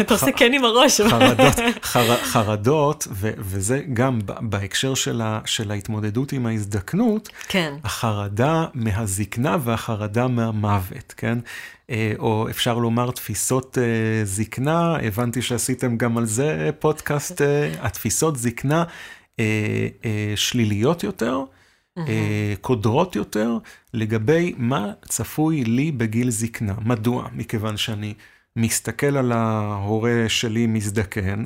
אתה 0.00 0.14
עושה 0.14 0.32
כן 0.32 0.52
עם 0.52 0.64
הראש. 0.64 1.00
חרדות, 1.00 1.54
חר, 1.82 2.16
חרדות 2.16 3.06
ו, 3.10 3.30
וזה 3.38 3.82
גם 3.92 4.18
בהקשר 4.40 4.94
של, 4.94 5.20
ה, 5.20 5.40
של 5.44 5.70
ההתמודדות 5.70 6.32
עם 6.32 6.46
ההזדקנות, 6.46 7.28
כן. 7.48 7.74
החרדה 7.84 8.64
מהזקנה 8.74 9.56
והחרדה 9.60 10.28
מהמוות, 10.28 11.14
כן? 11.16 11.38
אה, 11.90 12.12
או 12.18 12.48
אפשר 12.50 12.78
לומר 12.78 13.10
תפיסות 13.10 13.78
אה, 13.78 14.24
זקנה, 14.24 14.96
הבנתי 14.96 15.42
שעשיתם 15.42 15.96
גם 15.96 16.18
על 16.18 16.26
זה 16.26 16.70
פודקאסט, 16.78 17.42
אה, 17.42 17.72
התפיסות 17.80 18.36
זקנה 18.36 18.84
שליליות 20.36 21.04
יותר. 21.04 21.44
קודרות 22.60 23.16
יותר 23.16 23.58
לגבי 23.94 24.54
מה 24.56 24.92
צפוי 25.08 25.64
לי 25.64 25.92
בגיל 25.92 26.30
זקנה. 26.30 26.74
מדוע? 26.84 27.28
מכיוון 27.32 27.76
שאני 27.76 28.14
מסתכל 28.56 29.16
על 29.16 29.32
ההורה 29.32 30.24
שלי 30.28 30.66
מזדקן, 30.66 31.44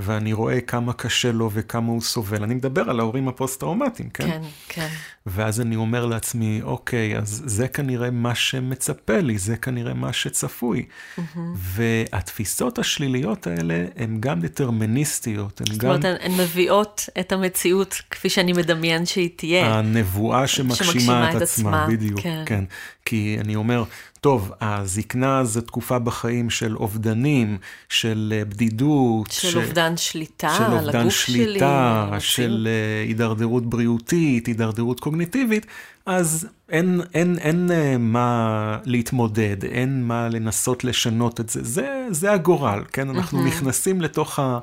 ואני 0.00 0.32
רואה 0.32 0.60
כמה 0.60 0.92
קשה 0.92 1.32
לו 1.32 1.50
וכמה 1.52 1.88
הוא 1.88 2.00
סובל. 2.00 2.42
אני 2.42 2.54
מדבר 2.54 2.90
על 2.90 3.00
ההורים 3.00 3.28
הפוסט-טראומטיים, 3.28 4.10
כן? 4.10 4.26
כן, 4.28 4.40
כן. 4.68 4.88
ואז 5.26 5.60
אני 5.60 5.76
אומר 5.76 6.06
לעצמי, 6.06 6.60
אוקיי, 6.62 7.18
אז 7.18 7.42
זה 7.46 7.68
כנראה 7.68 8.10
מה 8.10 8.34
שמצפה 8.34 9.20
לי, 9.20 9.38
זה 9.38 9.56
כנראה 9.56 9.94
מה 9.94 10.12
שצפוי. 10.12 10.86
Mm-hmm. 10.86 11.20
והתפיסות 11.56 12.78
השליליות 12.78 13.46
האלה 13.46 13.84
הן 13.96 14.16
גם 14.20 14.40
דטרמיניסטיות, 14.40 15.60
הן 15.60 15.66
גם... 15.66 15.72
זאת 15.74 16.04
אומרת, 16.04 16.20
הן 16.20 16.32
מביאות 16.40 17.08
את 17.20 17.32
המציאות 17.32 18.02
כפי 18.10 18.30
שאני 18.30 18.52
מדמיין 18.52 19.06
שהיא 19.06 19.30
תהיה. 19.36 19.74
הנבואה 19.74 20.46
שמגשימה, 20.46 20.92
שמגשימה 20.92 21.30
את, 21.30 21.36
את 21.36 21.42
עצמה, 21.42 21.82
עצמה, 21.82 21.96
בדיוק, 21.96 22.20
כן. 22.20 22.42
כן. 22.46 22.64
כי 23.10 23.36
אני 23.40 23.56
אומר, 23.56 23.84
טוב, 24.20 24.52
הזקנה 24.60 25.44
זה 25.44 25.62
תקופה 25.62 25.98
בחיים 25.98 26.50
של 26.50 26.76
אובדנים, 26.76 27.58
של 27.88 28.34
אה, 28.36 28.44
בדידות. 28.44 29.30
של, 29.30 29.50
של 29.50 29.58
אובדן 29.58 29.96
שליטה 29.96 30.54
של 30.58 30.64
אובדן 30.64 30.78
על 30.78 30.88
הגוף 30.88 31.14
שליטה, 31.14 32.08
שלי. 32.10 32.20
של 32.20 32.68
uh, 32.68 33.08
הידרדרות 33.08 33.66
בריאותית, 33.66 34.46
הידרדרות 34.46 35.00
קוגניטיבית, 35.00 35.66
אז 36.06 36.48
אין, 36.68 37.00
אין, 37.14 37.38
אין, 37.38 37.70
אין 37.70 37.96
uh, 37.96 37.98
מה 37.98 38.78
להתמודד, 38.84 39.64
אין 39.64 40.02
מה 40.04 40.28
לנסות 40.28 40.84
לשנות 40.84 41.40
את 41.40 41.48
זה. 41.48 41.60
זה, 41.64 42.06
זה 42.10 42.32
הגורל, 42.32 42.82
כן? 42.92 43.10
אנחנו 43.10 43.44
נכנסים 43.44 44.00
לתוך 44.00 44.38
ה... 44.38 44.58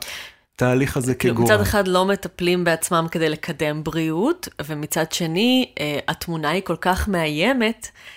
התהליך 0.55 0.97
הזה 0.97 1.15
כאילו, 1.15 1.35
כגורל. 1.35 1.53
מצד 1.53 1.61
אחד 1.61 1.87
לא 1.87 2.05
מטפלים 2.05 2.63
בעצמם 2.63 3.07
כדי 3.11 3.29
לקדם 3.29 3.83
בריאות, 3.83 4.49
ומצד 4.65 5.11
שני, 5.11 5.71
התמונה 6.07 6.49
היא 6.49 6.61
כל 6.61 6.75
כך 6.81 7.07
מאיימת, 7.07 7.87
אה, 7.87 8.16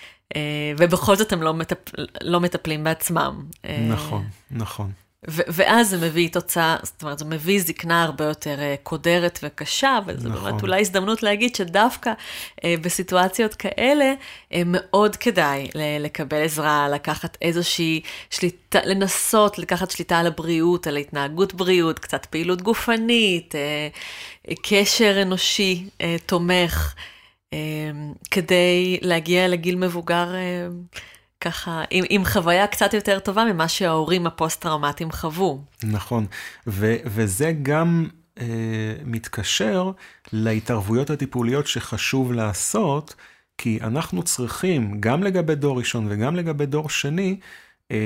ובכל 0.77 1.15
זאת 1.15 1.33
הם 1.33 1.41
לא, 1.43 1.53
מטפ... 1.53 1.77
לא 2.21 2.39
מטפלים 2.39 2.83
בעצמם. 2.83 3.43
אה, 3.65 3.87
נכון, 3.89 4.23
נכון. 4.51 4.91
ו- 5.29 5.41
ואז 5.47 5.89
זה 5.89 5.97
מביא 5.97 6.29
תוצאה, 6.29 6.75
זאת 6.83 7.03
אומרת, 7.03 7.19
זה 7.19 7.25
מביא 7.25 7.61
זקנה 7.61 8.03
הרבה 8.03 8.25
יותר 8.25 8.55
uh, 8.57 8.83
קודרת 8.83 9.39
וקשה, 9.43 9.99
וזו 10.05 10.29
נכון. 10.29 10.43
באמת 10.51 10.61
אולי 10.61 10.81
הזדמנות 10.81 11.23
להגיד 11.23 11.55
שדווקא 11.55 12.13
uh, 12.59 12.63
בסיטואציות 12.81 13.53
כאלה, 13.53 14.13
uh, 14.13 14.55
מאוד 14.65 15.15
כדאי 15.15 15.67
ל- 15.75 16.03
לקבל 16.05 16.43
עזרה, 16.43 16.89
לקחת 16.89 17.37
איזושהי 17.41 18.01
שליטה, 18.29 18.79
לנסות 18.85 19.59
לקחת 19.59 19.91
שליטה 19.91 20.19
על 20.19 20.27
הבריאות, 20.27 20.87
על 20.87 20.97
התנהגות 20.97 21.53
בריאות, 21.53 21.99
קצת 21.99 22.25
פעילות 22.25 22.61
גופנית, 22.61 23.55
uh, 23.55 24.53
קשר 24.63 25.21
אנושי 25.21 25.85
uh, 25.97 26.03
תומך. 26.25 26.95
אמ, 27.53 28.13
כדי 28.31 28.99
להגיע 29.01 29.47
לגיל 29.47 29.75
מבוגר 29.75 30.35
אמ, 30.35 30.81
ככה, 31.41 31.83
עם, 31.89 32.03
עם 32.09 32.25
חוויה 32.25 32.67
קצת 32.67 32.93
יותר 32.93 33.19
טובה 33.19 33.45
ממה 33.45 33.67
שההורים 33.67 34.27
הפוסט-טראומטיים 34.27 35.11
חוו. 35.11 35.61
נכון, 35.83 36.25
ו, 36.67 36.95
וזה 37.05 37.53
גם 37.63 38.07
אה, 38.41 38.45
מתקשר 39.05 39.91
להתערבויות 40.33 41.09
הטיפוליות 41.09 41.67
שחשוב 41.67 42.31
לעשות, 42.33 43.15
כי 43.57 43.79
אנחנו 43.81 44.23
צריכים, 44.23 44.97
גם 44.99 45.23
לגבי 45.23 45.55
דור 45.55 45.77
ראשון 45.77 46.07
וגם 46.09 46.35
לגבי 46.35 46.65
דור 46.65 46.89
שני, 46.89 47.39
אה, 47.91 47.97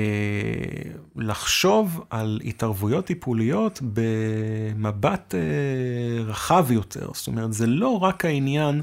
לחשוב 1.16 2.04
על 2.10 2.40
התערבויות 2.44 3.06
טיפוליות 3.06 3.80
במבט 3.82 5.34
אה, 5.34 6.24
רחב 6.24 6.70
יותר. 6.70 7.10
זאת 7.14 7.26
אומרת, 7.26 7.52
זה 7.52 7.66
לא 7.66 7.98
רק 8.02 8.24
העניין 8.24 8.82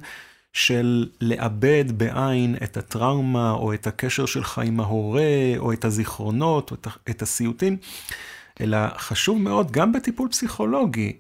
של 0.54 1.10
לאבד 1.22 1.86
בעין 1.98 2.56
את 2.64 2.78
הטראומה, 2.78 3.52
או 3.52 3.74
את 3.74 3.88
הקשר 3.88 4.26
שלך 4.26 4.62
עם 4.66 4.80
ההורה, 4.80 5.54
או 5.58 5.74
את 5.74 5.86
הזיכרונות, 5.86 6.72
או 6.72 6.76
את 7.10 7.22
הסיוטים, 7.22 7.78
אלא 8.62 8.78
חשוב 8.98 9.42
מאוד, 9.42 9.72
גם 9.72 9.92
בטיפול 9.92 10.30
פסיכולוגי, 10.30 11.14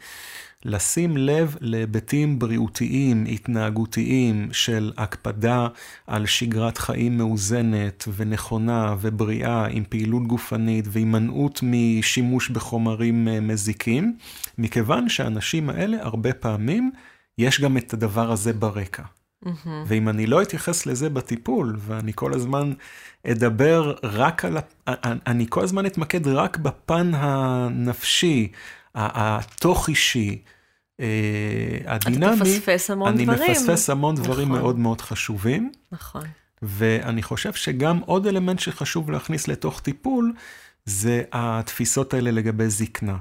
לשים 0.65 1.17
לב 1.17 1.55
להיבטים 1.61 2.39
בריאותיים, 2.39 3.25
התנהגותיים, 3.25 4.49
של 4.51 4.91
הקפדה 4.97 5.67
על 6.07 6.25
שגרת 6.25 6.77
חיים 6.77 7.17
מאוזנת 7.17 8.07
ונכונה 8.15 8.95
ובריאה, 9.01 9.65
עם 9.65 9.83
פעילות 9.89 10.27
גופנית 10.27 10.85
והימנעות 10.87 11.59
משימוש 11.63 12.49
בחומרים 12.49 13.27
אה, 13.27 13.39
מזיקים, 13.39 14.17
מכיוון 14.57 15.09
שהאנשים 15.09 15.69
האלה, 15.69 15.97
הרבה 16.01 16.33
פעמים, 16.33 16.91
יש 17.37 17.61
גם 17.61 17.77
את 17.77 17.93
הדבר 17.93 18.31
הזה 18.31 18.53
ברקע. 18.53 19.03
Mm-hmm. 19.43 19.69
ואם 19.87 20.09
אני 20.09 20.25
לא 20.25 20.41
אתייחס 20.41 20.85
לזה 20.85 21.09
בטיפול, 21.09 21.75
ואני 21.79 22.11
כל 22.15 22.33
הזמן 22.33 22.73
אדבר 23.27 23.93
רק 24.03 24.45
על, 24.45 24.57
אני 25.27 25.45
כל 25.49 25.63
הזמן 25.63 25.85
אתמקד 25.85 26.27
רק 26.27 26.57
בפן 26.57 27.11
הנפשי, 27.15 28.51
התוך-אישי, 28.95 30.41
אה, 30.99 31.07
הדינמי, 31.85 32.25
אתה 32.25 32.35
מפספס 32.35 32.89
המון 32.89 33.07
אני 33.07 33.23
דברים. 33.23 33.41
אני 33.41 33.51
מפספס 33.51 33.89
המון 33.89 34.15
דברים 34.15 34.47
נכון. 34.47 34.61
מאוד 34.61 34.79
מאוד 34.79 35.01
חשובים. 35.01 35.71
נכון. 35.91 36.23
ואני 36.61 37.23
חושב 37.23 37.53
שגם 37.53 37.99
עוד 38.05 38.27
אלמנט 38.27 38.59
שחשוב 38.59 39.11
להכניס 39.11 39.47
לתוך 39.47 39.79
טיפול, 39.79 40.33
זה 40.85 41.21
התפיסות 41.31 42.13
האלה 42.13 42.31
לגבי 42.31 42.69
זקנה. 42.69 43.17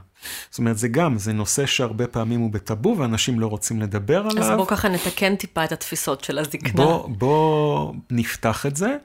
זאת 0.50 0.58
אומרת, 0.58 0.78
זה 0.78 0.88
גם, 0.88 1.18
זה 1.18 1.32
נושא 1.32 1.66
שהרבה 1.66 2.06
פעמים 2.06 2.40
הוא 2.40 2.50
בטאבו 2.50 2.94
ואנשים 2.98 3.40
לא 3.40 3.46
רוצים 3.46 3.80
לדבר 3.80 4.26
עליו. 4.26 4.42
אז 4.42 4.50
בוא 4.56 4.66
ככה 4.66 4.88
נתקן 4.88 5.36
טיפה 5.36 5.64
את 5.64 5.72
התפיסות 5.72 6.24
של 6.24 6.38
הזקנה. 6.38 6.72
בוא, 6.72 7.08
בוא 7.08 7.92
נפתח 8.10 8.66
את 8.66 8.76
זה 8.76 8.96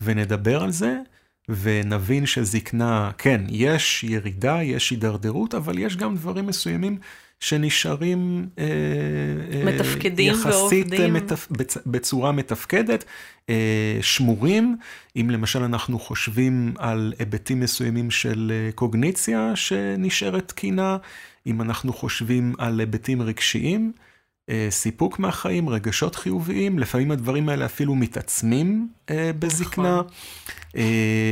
ונדבר 0.00 0.62
על 0.62 0.70
זה, 0.70 0.96
ונבין 1.48 2.26
שזקנה, 2.26 3.10
כן, 3.18 3.40
יש 3.48 4.04
ירידה, 4.04 4.62
יש 4.62 4.90
הידרדרות, 4.90 5.54
אבל 5.54 5.78
יש 5.78 5.96
גם 5.96 6.16
דברים 6.16 6.46
מסוימים 6.46 6.98
שנשארים 7.44 8.48
אה, 8.58 8.64
מתפקדים 9.64 10.32
יחסית 10.32 10.86
ועובדים. 10.90 11.12
מתפ... 11.12 11.48
בצורה 11.86 12.32
מתפקדת, 12.32 13.04
אה, 13.50 13.98
שמורים. 14.00 14.76
אם 15.16 15.30
למשל 15.30 15.62
אנחנו 15.62 15.98
חושבים 15.98 16.74
על 16.78 17.12
היבטים 17.18 17.60
מסוימים 17.60 18.10
של 18.10 18.52
קוגניציה 18.74 19.52
שנשארת 19.54 20.48
תקינה, 20.48 20.96
אם 21.46 21.60
אנחנו 21.60 21.92
חושבים 21.92 22.54
על 22.58 22.80
היבטים 22.80 23.22
רגשיים, 23.22 23.92
סיפוק 24.70 25.18
מהחיים, 25.18 25.68
רגשות 25.68 26.14
חיוביים, 26.14 26.78
לפעמים 26.78 27.10
הדברים 27.10 27.48
האלה 27.48 27.64
אפילו 27.64 27.94
מתעצמים 27.94 28.88
בזקנה. 29.38 30.02
נכון. 30.02 30.80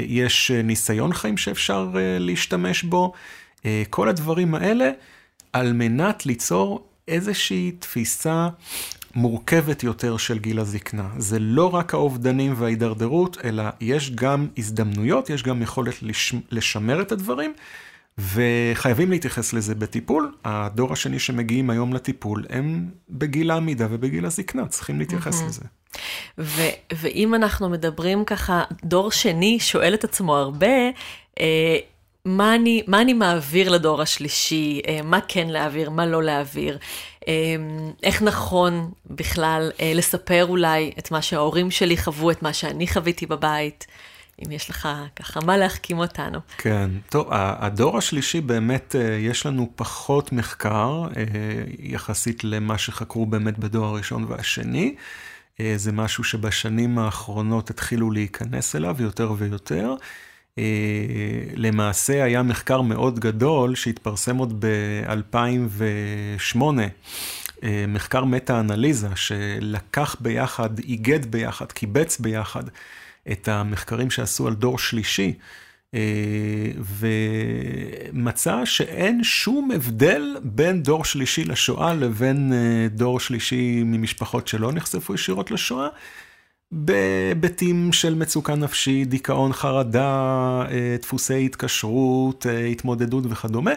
יש 0.06 0.50
ניסיון 0.50 1.12
חיים 1.12 1.36
שאפשר 1.36 1.90
להשתמש 2.20 2.82
בו. 2.82 3.12
כל 3.90 4.08
הדברים 4.08 4.54
האלה 4.54 4.90
על 5.52 5.72
מנת 5.72 6.26
ליצור 6.26 6.86
איזושהי 7.08 7.72
תפיסה 7.78 8.48
מורכבת 9.14 9.82
יותר 9.82 10.16
של 10.16 10.38
גיל 10.38 10.58
הזקנה. 10.58 11.08
זה 11.18 11.38
לא 11.38 11.74
רק 11.74 11.94
האובדנים 11.94 12.54
וההידרדרות, 12.56 13.38
אלא 13.44 13.64
יש 13.80 14.10
גם 14.10 14.48
הזדמנויות, 14.58 15.30
יש 15.30 15.42
גם 15.42 15.62
יכולת 15.62 16.02
לש... 16.02 16.34
לשמר 16.50 17.02
את 17.02 17.12
הדברים, 17.12 17.52
וחייבים 18.18 19.10
להתייחס 19.10 19.52
לזה 19.52 19.74
בטיפול. 19.74 20.34
הדור 20.44 20.92
השני 20.92 21.18
שמגיעים 21.18 21.70
היום 21.70 21.92
לטיפול, 21.92 22.44
הם 22.50 22.88
בגיל 23.10 23.50
העמידה 23.50 23.86
ובגיל 23.90 24.26
הזקנה, 24.26 24.66
צריכים 24.68 24.98
להתייחס 24.98 25.42
לזה. 25.42 25.62
ו- 26.38 26.76
ואם 26.94 27.34
אנחנו 27.34 27.68
מדברים 27.68 28.24
ככה, 28.24 28.62
דור 28.84 29.10
שני 29.10 29.60
שואל 29.60 29.94
את 29.94 30.04
עצמו 30.04 30.36
הרבה, 30.36 30.66
אה, 31.40 31.76
מה 32.24 32.54
אני, 32.54 32.82
מה 32.86 33.00
אני 33.00 33.12
מעביר 33.12 33.68
לדור 33.68 34.02
השלישי, 34.02 34.80
אה, 34.88 35.00
מה 35.04 35.18
כן 35.28 35.48
להעביר, 35.48 35.90
מה 35.90 36.06
לא 36.06 36.22
להעביר, 36.22 36.78
אה, 37.28 37.32
איך 38.02 38.22
נכון 38.22 38.90
בכלל 39.06 39.70
אה, 39.80 39.92
לספר 39.94 40.46
אולי 40.48 40.92
את 40.98 41.10
מה 41.10 41.22
שההורים 41.22 41.70
שלי 41.70 41.96
חוו, 41.96 42.30
את 42.30 42.42
מה 42.42 42.52
שאני 42.52 42.86
חוויתי 42.86 43.26
בבית. 43.26 43.86
אם 44.46 44.52
יש 44.52 44.70
לך 44.70 44.88
ככה 45.16 45.40
מה 45.40 45.56
להחכים 45.56 45.98
אותנו. 45.98 46.38
כן, 46.58 46.90
טוב, 47.08 47.26
הדור 47.30 47.98
השלישי 47.98 48.40
באמת, 48.40 48.94
יש 49.18 49.46
לנו 49.46 49.70
פחות 49.76 50.32
מחקר 50.32 51.04
יחסית 51.78 52.44
למה 52.44 52.78
שחקרו 52.78 53.26
באמת 53.26 53.58
בדור 53.58 53.86
הראשון 53.86 54.24
והשני. 54.28 54.94
זה 55.76 55.92
משהו 55.92 56.24
שבשנים 56.24 56.98
האחרונות 56.98 57.70
התחילו 57.70 58.10
להיכנס 58.10 58.76
אליו 58.76 58.96
יותר 58.98 59.32
ויותר. 59.38 59.94
אה, 60.58 60.64
למעשה 61.56 62.24
היה 62.24 62.42
מחקר 62.42 62.80
מאוד 62.80 63.18
גדול 63.18 63.74
שהתפרסם 63.74 64.36
עוד 64.36 64.64
ב-2008, 64.66 66.62
אה, 67.62 67.84
מחקר 67.88 68.24
מטה-אנליזה 68.24 69.08
שלקח 69.14 70.16
ביחד, 70.20 70.78
איגד 70.78 71.26
ביחד, 71.26 71.72
קיבץ 71.72 72.20
ביחד 72.20 72.64
את 73.32 73.48
המחקרים 73.48 74.10
שעשו 74.10 74.46
על 74.46 74.54
דור 74.54 74.78
שלישי. 74.78 75.34
אה, 75.94 76.00
ומצא 78.12 78.64
שאין 78.64 79.24
שום 79.24 79.70
הבדל 79.70 80.36
בין 80.42 80.82
דור 80.82 81.04
שלישי 81.04 81.44
לשואה 81.44 81.94
לבין 81.94 82.52
דור 82.90 83.20
שלישי 83.20 83.82
ממשפחות 83.84 84.48
שלא 84.48 84.72
נחשפו 84.72 85.14
ישירות 85.14 85.50
לשואה. 85.50 85.88
בהיבטים 86.72 87.92
של 87.92 88.14
מצוקה 88.14 88.54
נפשית, 88.54 89.08
דיכאון, 89.08 89.52
חרדה, 89.52 90.62
אה, 90.70 90.96
דפוסי 91.02 91.44
התקשרות, 91.44 92.46
אה, 92.46 92.64
התמודדות 92.64 93.24
וכדומה, 93.28 93.70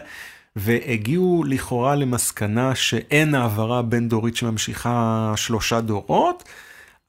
והגיעו 0.56 1.44
לכאורה 1.46 1.94
למסקנה 1.94 2.74
שאין 2.74 3.34
העברה 3.34 3.82
בין 3.82 4.08
דורית 4.08 4.36
שממשיכה 4.36 5.32
שלושה 5.36 5.80
דורות, 5.80 6.44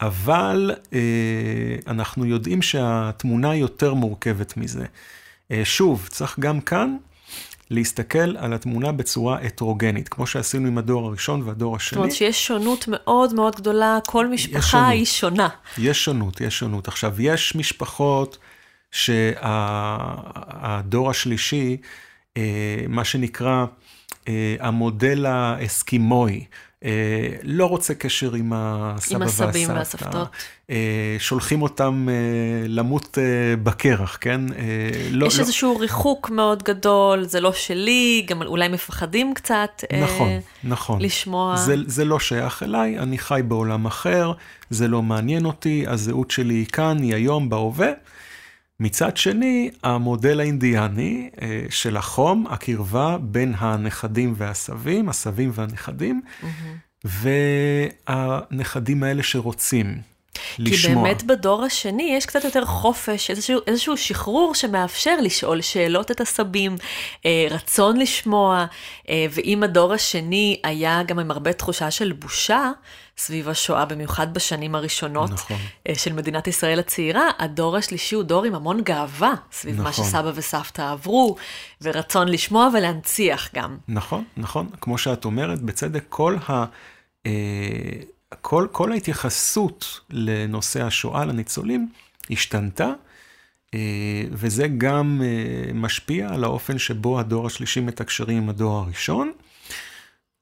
אבל 0.02 0.72
אה, 0.94 1.00
אנחנו 1.88 2.26
יודעים 2.26 2.62
שהתמונה 2.62 3.56
יותר 3.56 3.94
מורכבת 3.94 4.58
מזה. 4.58 4.86
שוב, 5.64 6.08
צריך 6.12 6.40
גם 6.40 6.62
כאן 6.62 6.98
להסתכל 7.70 8.38
על 8.38 8.54
התמונה 8.54 8.92
בצורה 8.92 9.40
הטרוגנית, 9.40 10.10
כמו 10.10 10.28
שעשינו 10.28 10.68
עם 10.68 10.78
הדור 10.78 11.08
הראשון 11.08 11.42
והדור 11.42 11.76
השני. 11.76 11.96
זאת 11.96 11.98
אומרת 11.98 12.12
שיש 12.16 12.48
שונות 12.48 12.86
מאוד 12.88 13.34
מאוד 13.34 13.56
גדולה, 13.56 14.00
כל 14.08 14.28
משפחה 14.28 14.88
היא 14.88 15.06
שונה. 15.06 15.50
יש 15.78 16.06
שונות, 16.06 16.42
יש 16.42 16.60
שונות. 16.60 16.88
עכשיו, 16.88 17.22
יש 17.22 17.56
משפחות 17.56 18.38
שהדור 18.92 19.50
השלישי, 21.10 21.78
אה, 22.38 22.86
מה 22.90 23.04
שנקרא 23.04 23.66
אה, 24.28 24.56
המודל 24.60 25.26
האסקימואי, 25.26 26.46
לא 27.44 27.66
רוצה 27.66 27.94
קשר 27.94 28.34
עם 28.34 28.54
הסבא 28.56 29.18
והסבתא. 29.20 29.44
עם 29.44 29.50
הסבים 29.50 29.70
והסבתות. 29.70 30.28
אה, 30.70 31.16
שולחים 31.20 31.62
אותם 31.62 32.08
אה, 32.10 32.68
למות 32.68 33.18
בקרח, 33.64 34.18
כן? 34.22 34.42
לא, 35.12 35.26
יש 35.26 35.36
לא... 35.36 35.40
איזשהו 35.40 35.78
ריחוק 35.78 36.30
מאוד 36.30 36.64
גדול, 36.64 37.24
זה 37.24 37.40
לא 37.40 37.54
שלי, 37.54 38.26
גם 38.28 38.42
אולי 38.42 38.68
מפחדים 38.68 39.34
קצת 39.34 39.84
נכון, 40.02 40.30
נכון. 40.64 41.02
לשמוע. 41.02 41.56
זה, 41.56 41.76
זה 41.86 42.06
לא 42.06 42.20
שייך 42.20 42.64
אליי, 42.64 43.00
אני 43.00 43.18
חי 43.18 43.42
בעולם 43.48 43.86
אחר, 43.86 44.32
זה 44.70 44.88
לא 44.88 45.02
מעניין 45.02 45.46
אותי, 45.46 45.86
הזהות 45.88 46.32
שלי 46.32 46.54
היא 46.54 46.66
כאן, 46.66 46.98
היא 47.02 47.16
היום, 47.16 47.50
בהווה. 47.50 47.92
מצד 48.80 49.18
שני, 49.18 49.70
המודל 49.84 50.40
האינדיאני 50.40 51.30
של 51.70 51.98
החום, 51.98 52.46
הקרבה 52.50 53.18
בין 53.22 53.54
הנכדים 53.58 54.34
והסבים, 54.38 55.10
הסבים 55.10 55.52
והנכדים. 55.54 56.22
והנכדים 57.04 59.04
האלה 59.04 59.24
שרוצים. 59.24 60.02
לשמוע. 60.60 60.96
כי 60.96 60.96
באמת 60.96 61.24
בדור 61.24 61.64
השני 61.64 62.14
יש 62.18 62.26
קצת 62.26 62.44
יותר 62.44 62.66
חופש, 62.66 63.30
איזשהו, 63.30 63.60
איזשהו 63.68 63.98
שחרור 63.98 64.56
שמאפשר 64.56 65.16
לשאול 65.22 65.62
שאלות 65.62 66.12
את 66.12 66.22
הסבים, 66.22 66.76
אה, 67.26 67.48
רצון 67.50 67.98
לשמוע, 67.98 68.66
אה, 69.10 69.26
ואם 69.32 69.64
הדור 69.64 69.94
השני 69.94 70.60
היה 70.64 71.04
גם 71.04 71.20
עם 71.20 71.32
הרבה 71.32 71.54
תחושה 71.54 71.92
של 71.92 72.12
בושה 72.12 72.72
סביב 73.18 73.50
השואה, 73.50 73.86
במיוחד 73.86 74.34
בשנים 74.34 74.76
הראשונות 74.76 75.32
נכון. 75.32 75.58
אה, 75.88 75.96
של 75.96 76.14
מדינת 76.14 76.48
ישראל 76.48 76.80
הצעירה, 76.80 77.30
הדור 77.40 77.78
השלישי 77.78 78.16
הוא 78.16 78.24
דור 78.24 78.44
עם 78.44 78.56
המון 78.56 78.82
גאווה 78.82 79.34
סביב 79.52 79.74
נכון. 79.74 79.86
מה 79.86 79.94
שסבא 79.94 80.32
וסבתא 80.36 80.92
עברו, 80.92 81.36
ורצון 81.82 82.28
לשמוע 82.28 82.70
ולהנציח 82.74 83.50
גם. 83.56 83.78
נכון, 83.88 84.24
נכון. 84.38 84.70
כמו 84.82 84.98
שאת 84.98 85.26
אומרת, 85.26 85.62
בצדק, 85.62 86.04
כל 86.10 86.36
ה... 86.50 86.66
כל, 88.42 88.68
כל 88.72 88.92
ההתייחסות 88.92 90.00
לנושא 90.10 90.84
השואה, 90.84 91.26
לניצולים, 91.26 91.90
השתנתה, 92.32 92.92
אה, 93.74 94.24
וזה 94.32 94.68
גם 94.78 95.22
אה, 95.24 95.74
משפיע 95.74 96.30
על 96.34 96.44
האופן 96.44 96.78
שבו 96.78 97.20
הדור 97.20 97.48
השלישי 97.48 97.80
מתקשרים 97.80 98.38
עם 98.38 98.50
הדור 98.50 98.78
הראשון. 98.78 99.32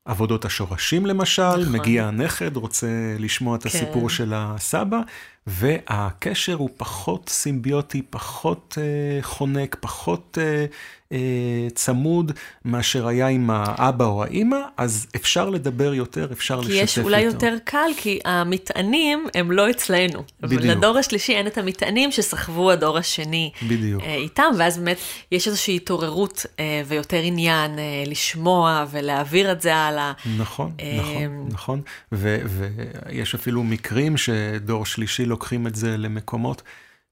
עבודות 0.06 0.46
השורשים 0.46 1.06
למשל, 1.06 1.58
נכון. 1.58 1.74
מגיע 1.74 2.06
הנכד, 2.06 2.56
רוצה 2.56 2.88
לשמוע 3.20 3.56
את 3.56 3.64
כן. 3.64 3.70
הסיפור 3.70 4.10
של 4.10 4.34
הסבא, 4.36 5.00
והקשר 5.48 6.54
הוא 6.54 6.70
פחות 6.78 7.30
סימביוטי, 7.30 8.02
פחות 8.10 8.78
אה, 8.82 9.22
חונק, 9.22 9.76
פחות 9.80 10.38
אה, 10.42 10.66
צמוד 11.74 12.32
מאשר 12.66 13.08
היה 13.08 13.28
עם 13.28 13.50
האבא 13.50 14.06
או 14.06 14.24
האימא, 14.24 14.58
אז 14.78 15.08
אפשר 15.16 15.50
לדבר 15.50 15.94
יותר, 15.94 16.28
אפשר 16.32 16.60
לשתף 16.60 16.70
יותר. 16.70 16.80
כי 16.80 16.84
יש 16.84 17.00
אולי 17.00 17.22
יותר 17.22 17.56
קל, 17.64 17.90
כי 17.98 18.20
המטענים 18.26 19.26
הם 19.36 19.52
לא 19.52 19.70
אצלנו. 19.70 20.24
בדיוק. 20.42 20.62
לדור 20.62 20.98
השלישי 20.98 21.34
אין 21.34 21.48
את 21.48 21.58
המטענים 21.58 22.12
שסחבו 22.12 22.72
הדור 22.72 22.98
השני 22.98 23.52
בדיוק. 23.68 24.04
אה, 24.04 24.16
איתם, 24.16 24.52
ואז 24.58 24.78
באמת 24.78 24.98
יש 25.32 25.48
איזושהי 25.48 25.76
התעוררות 25.76 26.46
אה, 26.60 26.82
ויותר 26.88 27.20
עניין 27.24 27.80
אה, 27.80 28.04
לשמוע 28.08 28.86
ולהעביר 28.92 29.52
את 29.52 29.62
זה 29.62 29.76
הלאה. 29.76 30.14
נכון, 30.38 30.72
אה, 30.80 30.98
נכון, 31.00 31.50
נכון. 31.52 31.82
ויש 32.12 33.36
אפילו 33.36 33.64
מקרים 33.64 34.18
שדור 34.18 34.86
שלישי 34.86 35.26
לוקחים 35.26 35.68
את 35.68 35.76
זה 35.76 35.98
למקומות. 35.98 36.62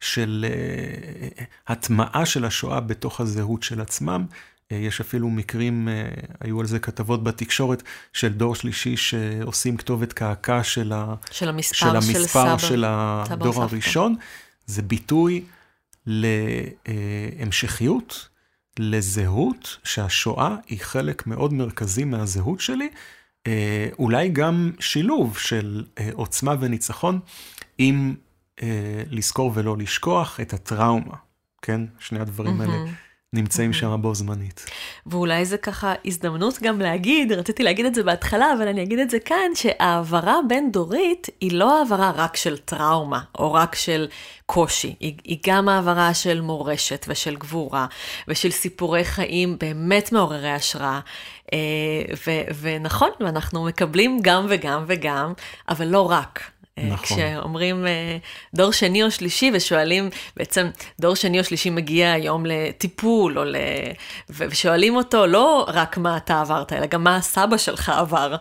של 0.03 0.45
uh, 0.47 1.43
הטמעה 1.67 2.25
של 2.25 2.45
השואה 2.45 2.79
בתוך 2.79 3.21
הזהות 3.21 3.63
של 3.63 3.81
עצמם. 3.81 4.25
Uh, 4.29 4.75
יש 4.75 5.01
אפילו 5.01 5.29
מקרים, 5.29 5.87
uh, 5.87 5.91
היו 6.39 6.59
על 6.59 6.65
זה 6.65 6.79
כתבות 6.79 7.23
בתקשורת, 7.23 7.83
של 8.13 8.33
דור 8.33 8.55
שלישי 8.55 8.97
שעושים 8.97 9.77
כתובת 9.77 10.13
קעקע 10.13 10.63
של, 10.63 10.93
ה, 10.93 11.15
של 11.31 11.49
המספר 11.49 11.75
של, 11.75 11.95
המספר 11.95 12.17
של, 12.17 12.27
סבא, 12.27 12.57
של 12.57 12.83
הדור 12.87 13.63
הראשון. 13.63 14.15
זה 14.65 14.81
ביטוי 14.81 15.43
להמשכיות, 17.35 18.27
לזהות, 18.79 19.77
שהשואה 19.83 20.55
היא 20.67 20.79
חלק 20.81 21.27
מאוד 21.27 21.53
מרכזי 21.53 22.03
מהזהות 22.03 22.59
שלי. 22.59 22.89
אולי 23.99 24.29
גם 24.29 24.71
שילוב 24.79 25.37
של 25.37 25.83
עוצמה 26.13 26.55
וניצחון 26.59 27.19
עם 27.77 28.15
אה, 28.17 28.32
לזכור 29.09 29.51
ולא 29.53 29.77
לשכוח 29.77 30.39
את 30.39 30.53
הטראומה. 30.53 31.15
כן? 31.61 31.81
שני 31.99 32.19
הדברים 32.19 32.61
האלה 32.61 32.73
נמצאים 33.33 33.73
שם 33.73 34.01
בו 34.01 34.15
זמנית. 34.15 34.65
ואולי 35.05 35.45
זה 35.45 35.57
ככה 35.57 35.93
הזדמנות 36.05 36.59
גם 36.61 36.81
להגיד, 36.81 37.31
רציתי 37.31 37.63
להגיד 37.63 37.85
את 37.85 37.95
זה 37.95 38.03
בהתחלה, 38.03 38.53
אבל 38.57 38.67
אני 38.67 38.83
אגיד 38.83 38.99
את 38.99 39.09
זה 39.09 39.19
כאן, 39.19 39.55
שהעברה 39.55 40.37
בין-דורית 40.47 41.27
היא 41.41 41.51
לא 41.51 41.77
העברה 41.79 42.11
רק 42.15 42.35
של 42.35 42.57
טראומה, 42.57 43.21
או 43.39 43.53
רק 43.53 43.75
של 43.75 44.07
קושי, 44.45 44.95
היא, 44.99 45.17
היא 45.23 45.37
גם 45.47 45.69
העברה 45.69 46.13
של 46.13 46.41
מורשת 46.41 47.05
ושל 47.09 47.35
גבורה, 47.35 47.85
ושל 48.27 48.51
סיפורי 48.51 49.03
חיים 49.03 49.57
באמת 49.59 50.11
מעוררי 50.11 50.51
השראה. 50.51 50.99
אה, 51.53 51.59
ו- 52.27 52.53
ונכון, 52.61 53.09
ואנחנו 53.19 53.65
מקבלים 53.65 54.19
גם 54.21 54.45
וגם 54.49 54.83
וגם, 54.87 55.33
אבל 55.69 55.87
לא 55.87 56.11
רק. 56.11 56.52
אה, 56.77 56.83
נכון. 56.83 57.17
כשאומרים 57.17 57.87
אה, 57.87 58.17
דור 58.55 58.71
שני 58.71 59.03
או 59.03 59.11
שלישי 59.11 59.51
ושואלים, 59.53 60.09
בעצם 60.37 60.69
דור 60.99 61.15
שני 61.15 61.39
או 61.39 61.43
שלישי 61.43 61.69
מגיע 61.69 62.11
היום 62.11 62.45
לטיפול, 62.45 63.39
או 63.39 63.43
ל... 63.43 63.55
ושואלים 64.29 64.95
אותו 64.95 65.27
לא 65.27 65.65
רק 65.73 65.97
מה 65.97 66.17
אתה 66.17 66.41
עברת, 66.41 66.73
אלא 66.73 66.85
גם 66.85 67.03
מה 67.03 67.15
הסבא 67.15 67.57
שלך 67.57 67.89
עבר 67.89 68.35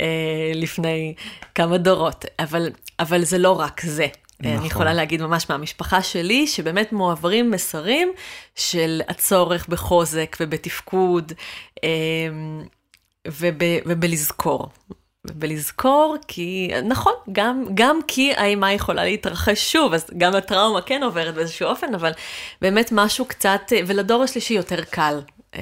אה, 0.00 0.06
לפני 0.54 1.14
כמה 1.54 1.78
דורות. 1.78 2.24
אבל, 2.38 2.70
אבל 3.00 3.24
זה 3.24 3.38
לא 3.38 3.60
רק 3.60 3.80
זה. 3.84 4.06
נכון. 4.40 4.56
אני 4.56 4.66
יכולה 4.66 4.94
להגיד 4.94 5.22
ממש 5.22 5.50
מהמשפחה 5.50 6.02
שלי, 6.02 6.46
שבאמת 6.46 6.92
מועברים 6.92 7.50
מסרים 7.50 8.12
של 8.54 9.00
הצורך 9.08 9.68
בחוזק 9.68 10.36
ובתפקוד 10.40 11.32
וב, 13.28 13.62
ובלזכור. 13.86 14.68
ולזכור 15.40 16.16
כי, 16.28 16.70
נכון, 16.84 17.12
גם, 17.32 17.64
גם 17.74 17.98
כי 18.08 18.32
האימה 18.34 18.72
יכולה 18.72 19.04
להתרחש 19.04 19.72
שוב, 19.72 19.94
אז 19.94 20.06
גם 20.18 20.34
הטראומה 20.34 20.82
כן 20.82 21.02
עוברת 21.02 21.34
באיזשהו 21.34 21.68
אופן, 21.68 21.94
אבל 21.94 22.12
באמת 22.60 22.88
משהו 22.92 23.24
קצת, 23.24 23.72
ולדור 23.86 24.22
השלישי 24.22 24.54
יותר 24.54 24.84
קל. 24.90 25.20
אה, 25.54 25.60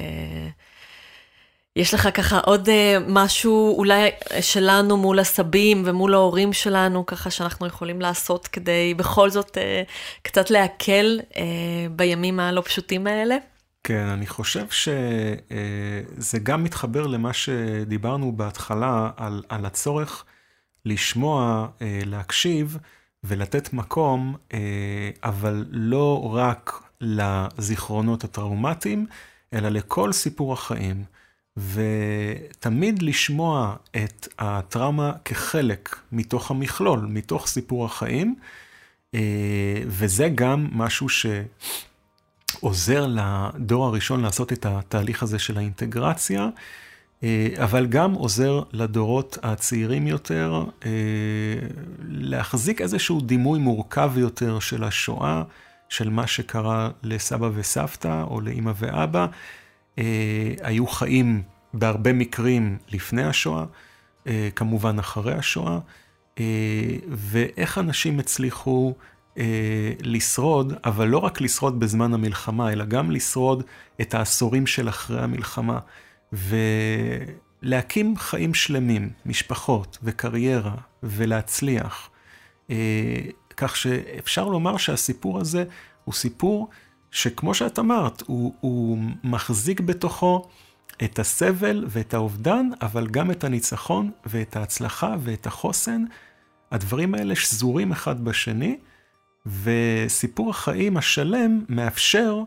יש 1.77 1.95
לך 1.95 2.09
ככה 2.15 2.39
עוד 2.39 2.69
אה, 2.69 2.99
משהו 3.09 3.79
אולי 3.79 4.11
שלנו 4.41 4.97
מול 4.97 5.19
הסבים 5.19 5.83
ומול 5.87 6.15
ההורים 6.15 6.53
שלנו, 6.53 7.07
ככה 7.07 7.31
שאנחנו 7.31 7.67
יכולים 7.67 8.01
לעשות 8.01 8.47
כדי 8.47 8.95
בכל 8.95 9.31
זאת 9.31 9.59
אה, 9.59 9.83
קצת 10.23 10.51
להקל 10.51 11.21
בימים 11.91 12.41
הלא 12.41 12.61
פשוטים 12.61 13.07
האלה? 13.07 13.37
כן, 13.85 14.07
אני 14.07 14.27
חושב 14.27 14.67
שזה 14.71 16.39
גם 16.43 16.65
מתחבר 16.65 17.07
למה 17.07 17.33
שדיברנו 17.33 18.33
בהתחלה, 18.33 19.11
על, 19.17 19.43
על 19.49 19.67
הצורך 19.67 20.25
לשמוע, 20.85 21.69
אה, 21.83 22.01
להקשיב 22.07 22.79
ולתת 23.25 23.73
מקום, 23.73 24.37
אה, 24.53 25.11
אבל 25.25 25.65
לא 25.71 26.35
רק 26.35 26.83
לזיכרונות 27.01 28.25
הטראומטיים, 28.25 29.07
אלא 29.53 29.69
לכל 29.69 30.13
סיפור 30.13 30.53
החיים. 30.53 31.05
ותמיד 31.57 33.03
לשמוע 33.03 33.77
את 34.05 34.29
הטראומה 34.39 35.13
כחלק 35.25 35.97
מתוך 36.13 36.51
המכלול, 36.51 37.01
מתוך 37.09 37.47
סיפור 37.47 37.85
החיים, 37.85 38.35
אה, 39.15 39.83
וזה 39.87 40.29
גם 40.35 40.69
משהו 40.73 41.09
ש... 41.09 41.27
עוזר 42.61 43.07
לדור 43.07 43.87
הראשון 43.87 44.21
לעשות 44.21 44.53
את 44.53 44.67
התהליך 44.67 45.23
הזה 45.23 45.39
של 45.39 45.59
האינטגרציה, 45.59 46.49
אה, 47.23 47.49
אבל 47.57 47.87
גם 47.87 48.13
עוזר 48.13 48.63
לדורות 48.73 49.39
הצעירים 49.43 50.07
יותר 50.07 50.65
אה, 50.85 50.91
להחזיק 52.09 52.81
איזשהו 52.81 53.21
דימוי 53.21 53.59
מורכב 53.59 54.13
יותר 54.17 54.59
של 54.59 54.85
השואה, 54.85 55.43
של 55.89 56.11
מה 56.11 56.27
שקרה 56.27 56.91
לסבא 57.03 57.49
וסבתא 57.55 58.25
או 58.31 58.41
לאימא 58.41 58.73
ואבא. 58.77 59.27
אה, 59.99 60.55
היו 60.63 60.87
חיים 60.87 61.43
בהרבה 61.75 62.13
מקרים 62.13 62.79
לפני 62.93 63.25
השואה, 63.25 63.65
כמובן 64.57 64.99
אחרי 64.99 65.35
השואה, 65.35 65.79
ואיך 67.09 67.79
אנשים 67.79 68.19
הצליחו 68.19 68.95
אה, 69.39 69.93
לשרוד, 70.01 70.73
אבל 70.85 71.09
לא 71.09 71.19
רק 71.19 71.41
לשרוד 71.41 71.81
בזמן 71.81 72.15
המלחמה, 72.15 72.73
אלא 72.73 72.85
גם 72.85 73.11
לשרוד 73.11 73.63
את 74.01 74.15
העשורים 74.15 74.67
של 74.67 74.89
אחרי 74.89 75.21
המלחמה, 75.21 75.79
ולהקים 77.63 78.17
חיים 78.17 78.55
שלמים, 78.55 79.11
משפחות 79.27 79.99
וקריירה, 80.03 80.75
ולהצליח. 81.03 82.11
אה, 82.71 82.77
כך 83.57 83.77
שאפשר 83.77 84.49
לומר 84.49 84.77
שהסיפור 84.77 85.41
הזה 85.41 85.65
הוא 86.05 86.15
סיפור 86.15 86.69
שכמו 87.11 87.55
שאת 87.55 87.79
אמרת, 87.79 88.23
הוא, 88.27 88.55
הוא 88.61 88.99
מחזיק 89.25 89.81
בתוכו 89.81 90.49
את 91.05 91.19
הסבל 91.19 91.85
ואת 91.89 92.15
האובדן, 92.15 92.69
אבל 92.83 93.07
גם 93.07 93.31
את 93.31 93.45
הניצחון 93.45 94.11
ואת 94.27 94.57
ההצלחה 94.57 95.17
ואת 95.21 95.47
החוסן. 95.47 96.05
הדברים 96.71 97.15
האלה 97.15 97.37
שזורים 97.37 97.93
אחד 97.93 98.25
בשני. 98.25 98.79
וסיפור 99.47 100.51
החיים 100.51 100.97
השלם 100.97 101.61
מאפשר 101.69 102.39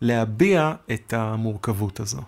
להביע 0.00 0.72
את 0.92 1.12
המורכבות 1.12 2.00
הזו. 2.00 2.22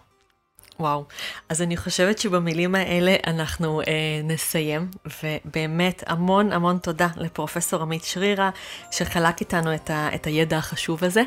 וואו, 0.80 1.04
אז 1.48 1.62
אני 1.62 1.76
חושבת 1.76 2.18
שבמילים 2.18 2.74
האלה 2.74 3.16
אנחנו 3.26 3.80
אה, 3.80 3.86
נסיים, 4.24 4.88
ובאמת 5.24 6.02
המון 6.06 6.52
המון 6.52 6.78
תודה 6.78 7.08
לפרופסור 7.16 7.82
עמית 7.82 8.04
שרירה, 8.04 8.50
שחלק 8.90 9.40
איתנו 9.40 9.74
את, 9.74 9.90
ה, 9.90 10.14
את 10.14 10.26
הידע 10.26 10.58
החשוב 10.58 11.04
הזה 11.04 11.22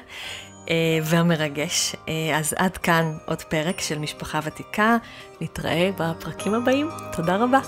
אה, 0.69 0.99
והמרגש. 1.03 1.95
אה, 2.09 2.37
אז 2.37 2.53
עד 2.57 2.77
כאן 2.77 3.17
עוד 3.25 3.41
פרק 3.41 3.81
של 3.81 3.99
משפחה 3.99 4.39
ותיקה, 4.43 4.97
נתראה 5.41 5.89
בפרקים 5.97 6.53
הבאים, 6.53 6.89
תודה 7.15 7.35
רבה. 7.35 7.59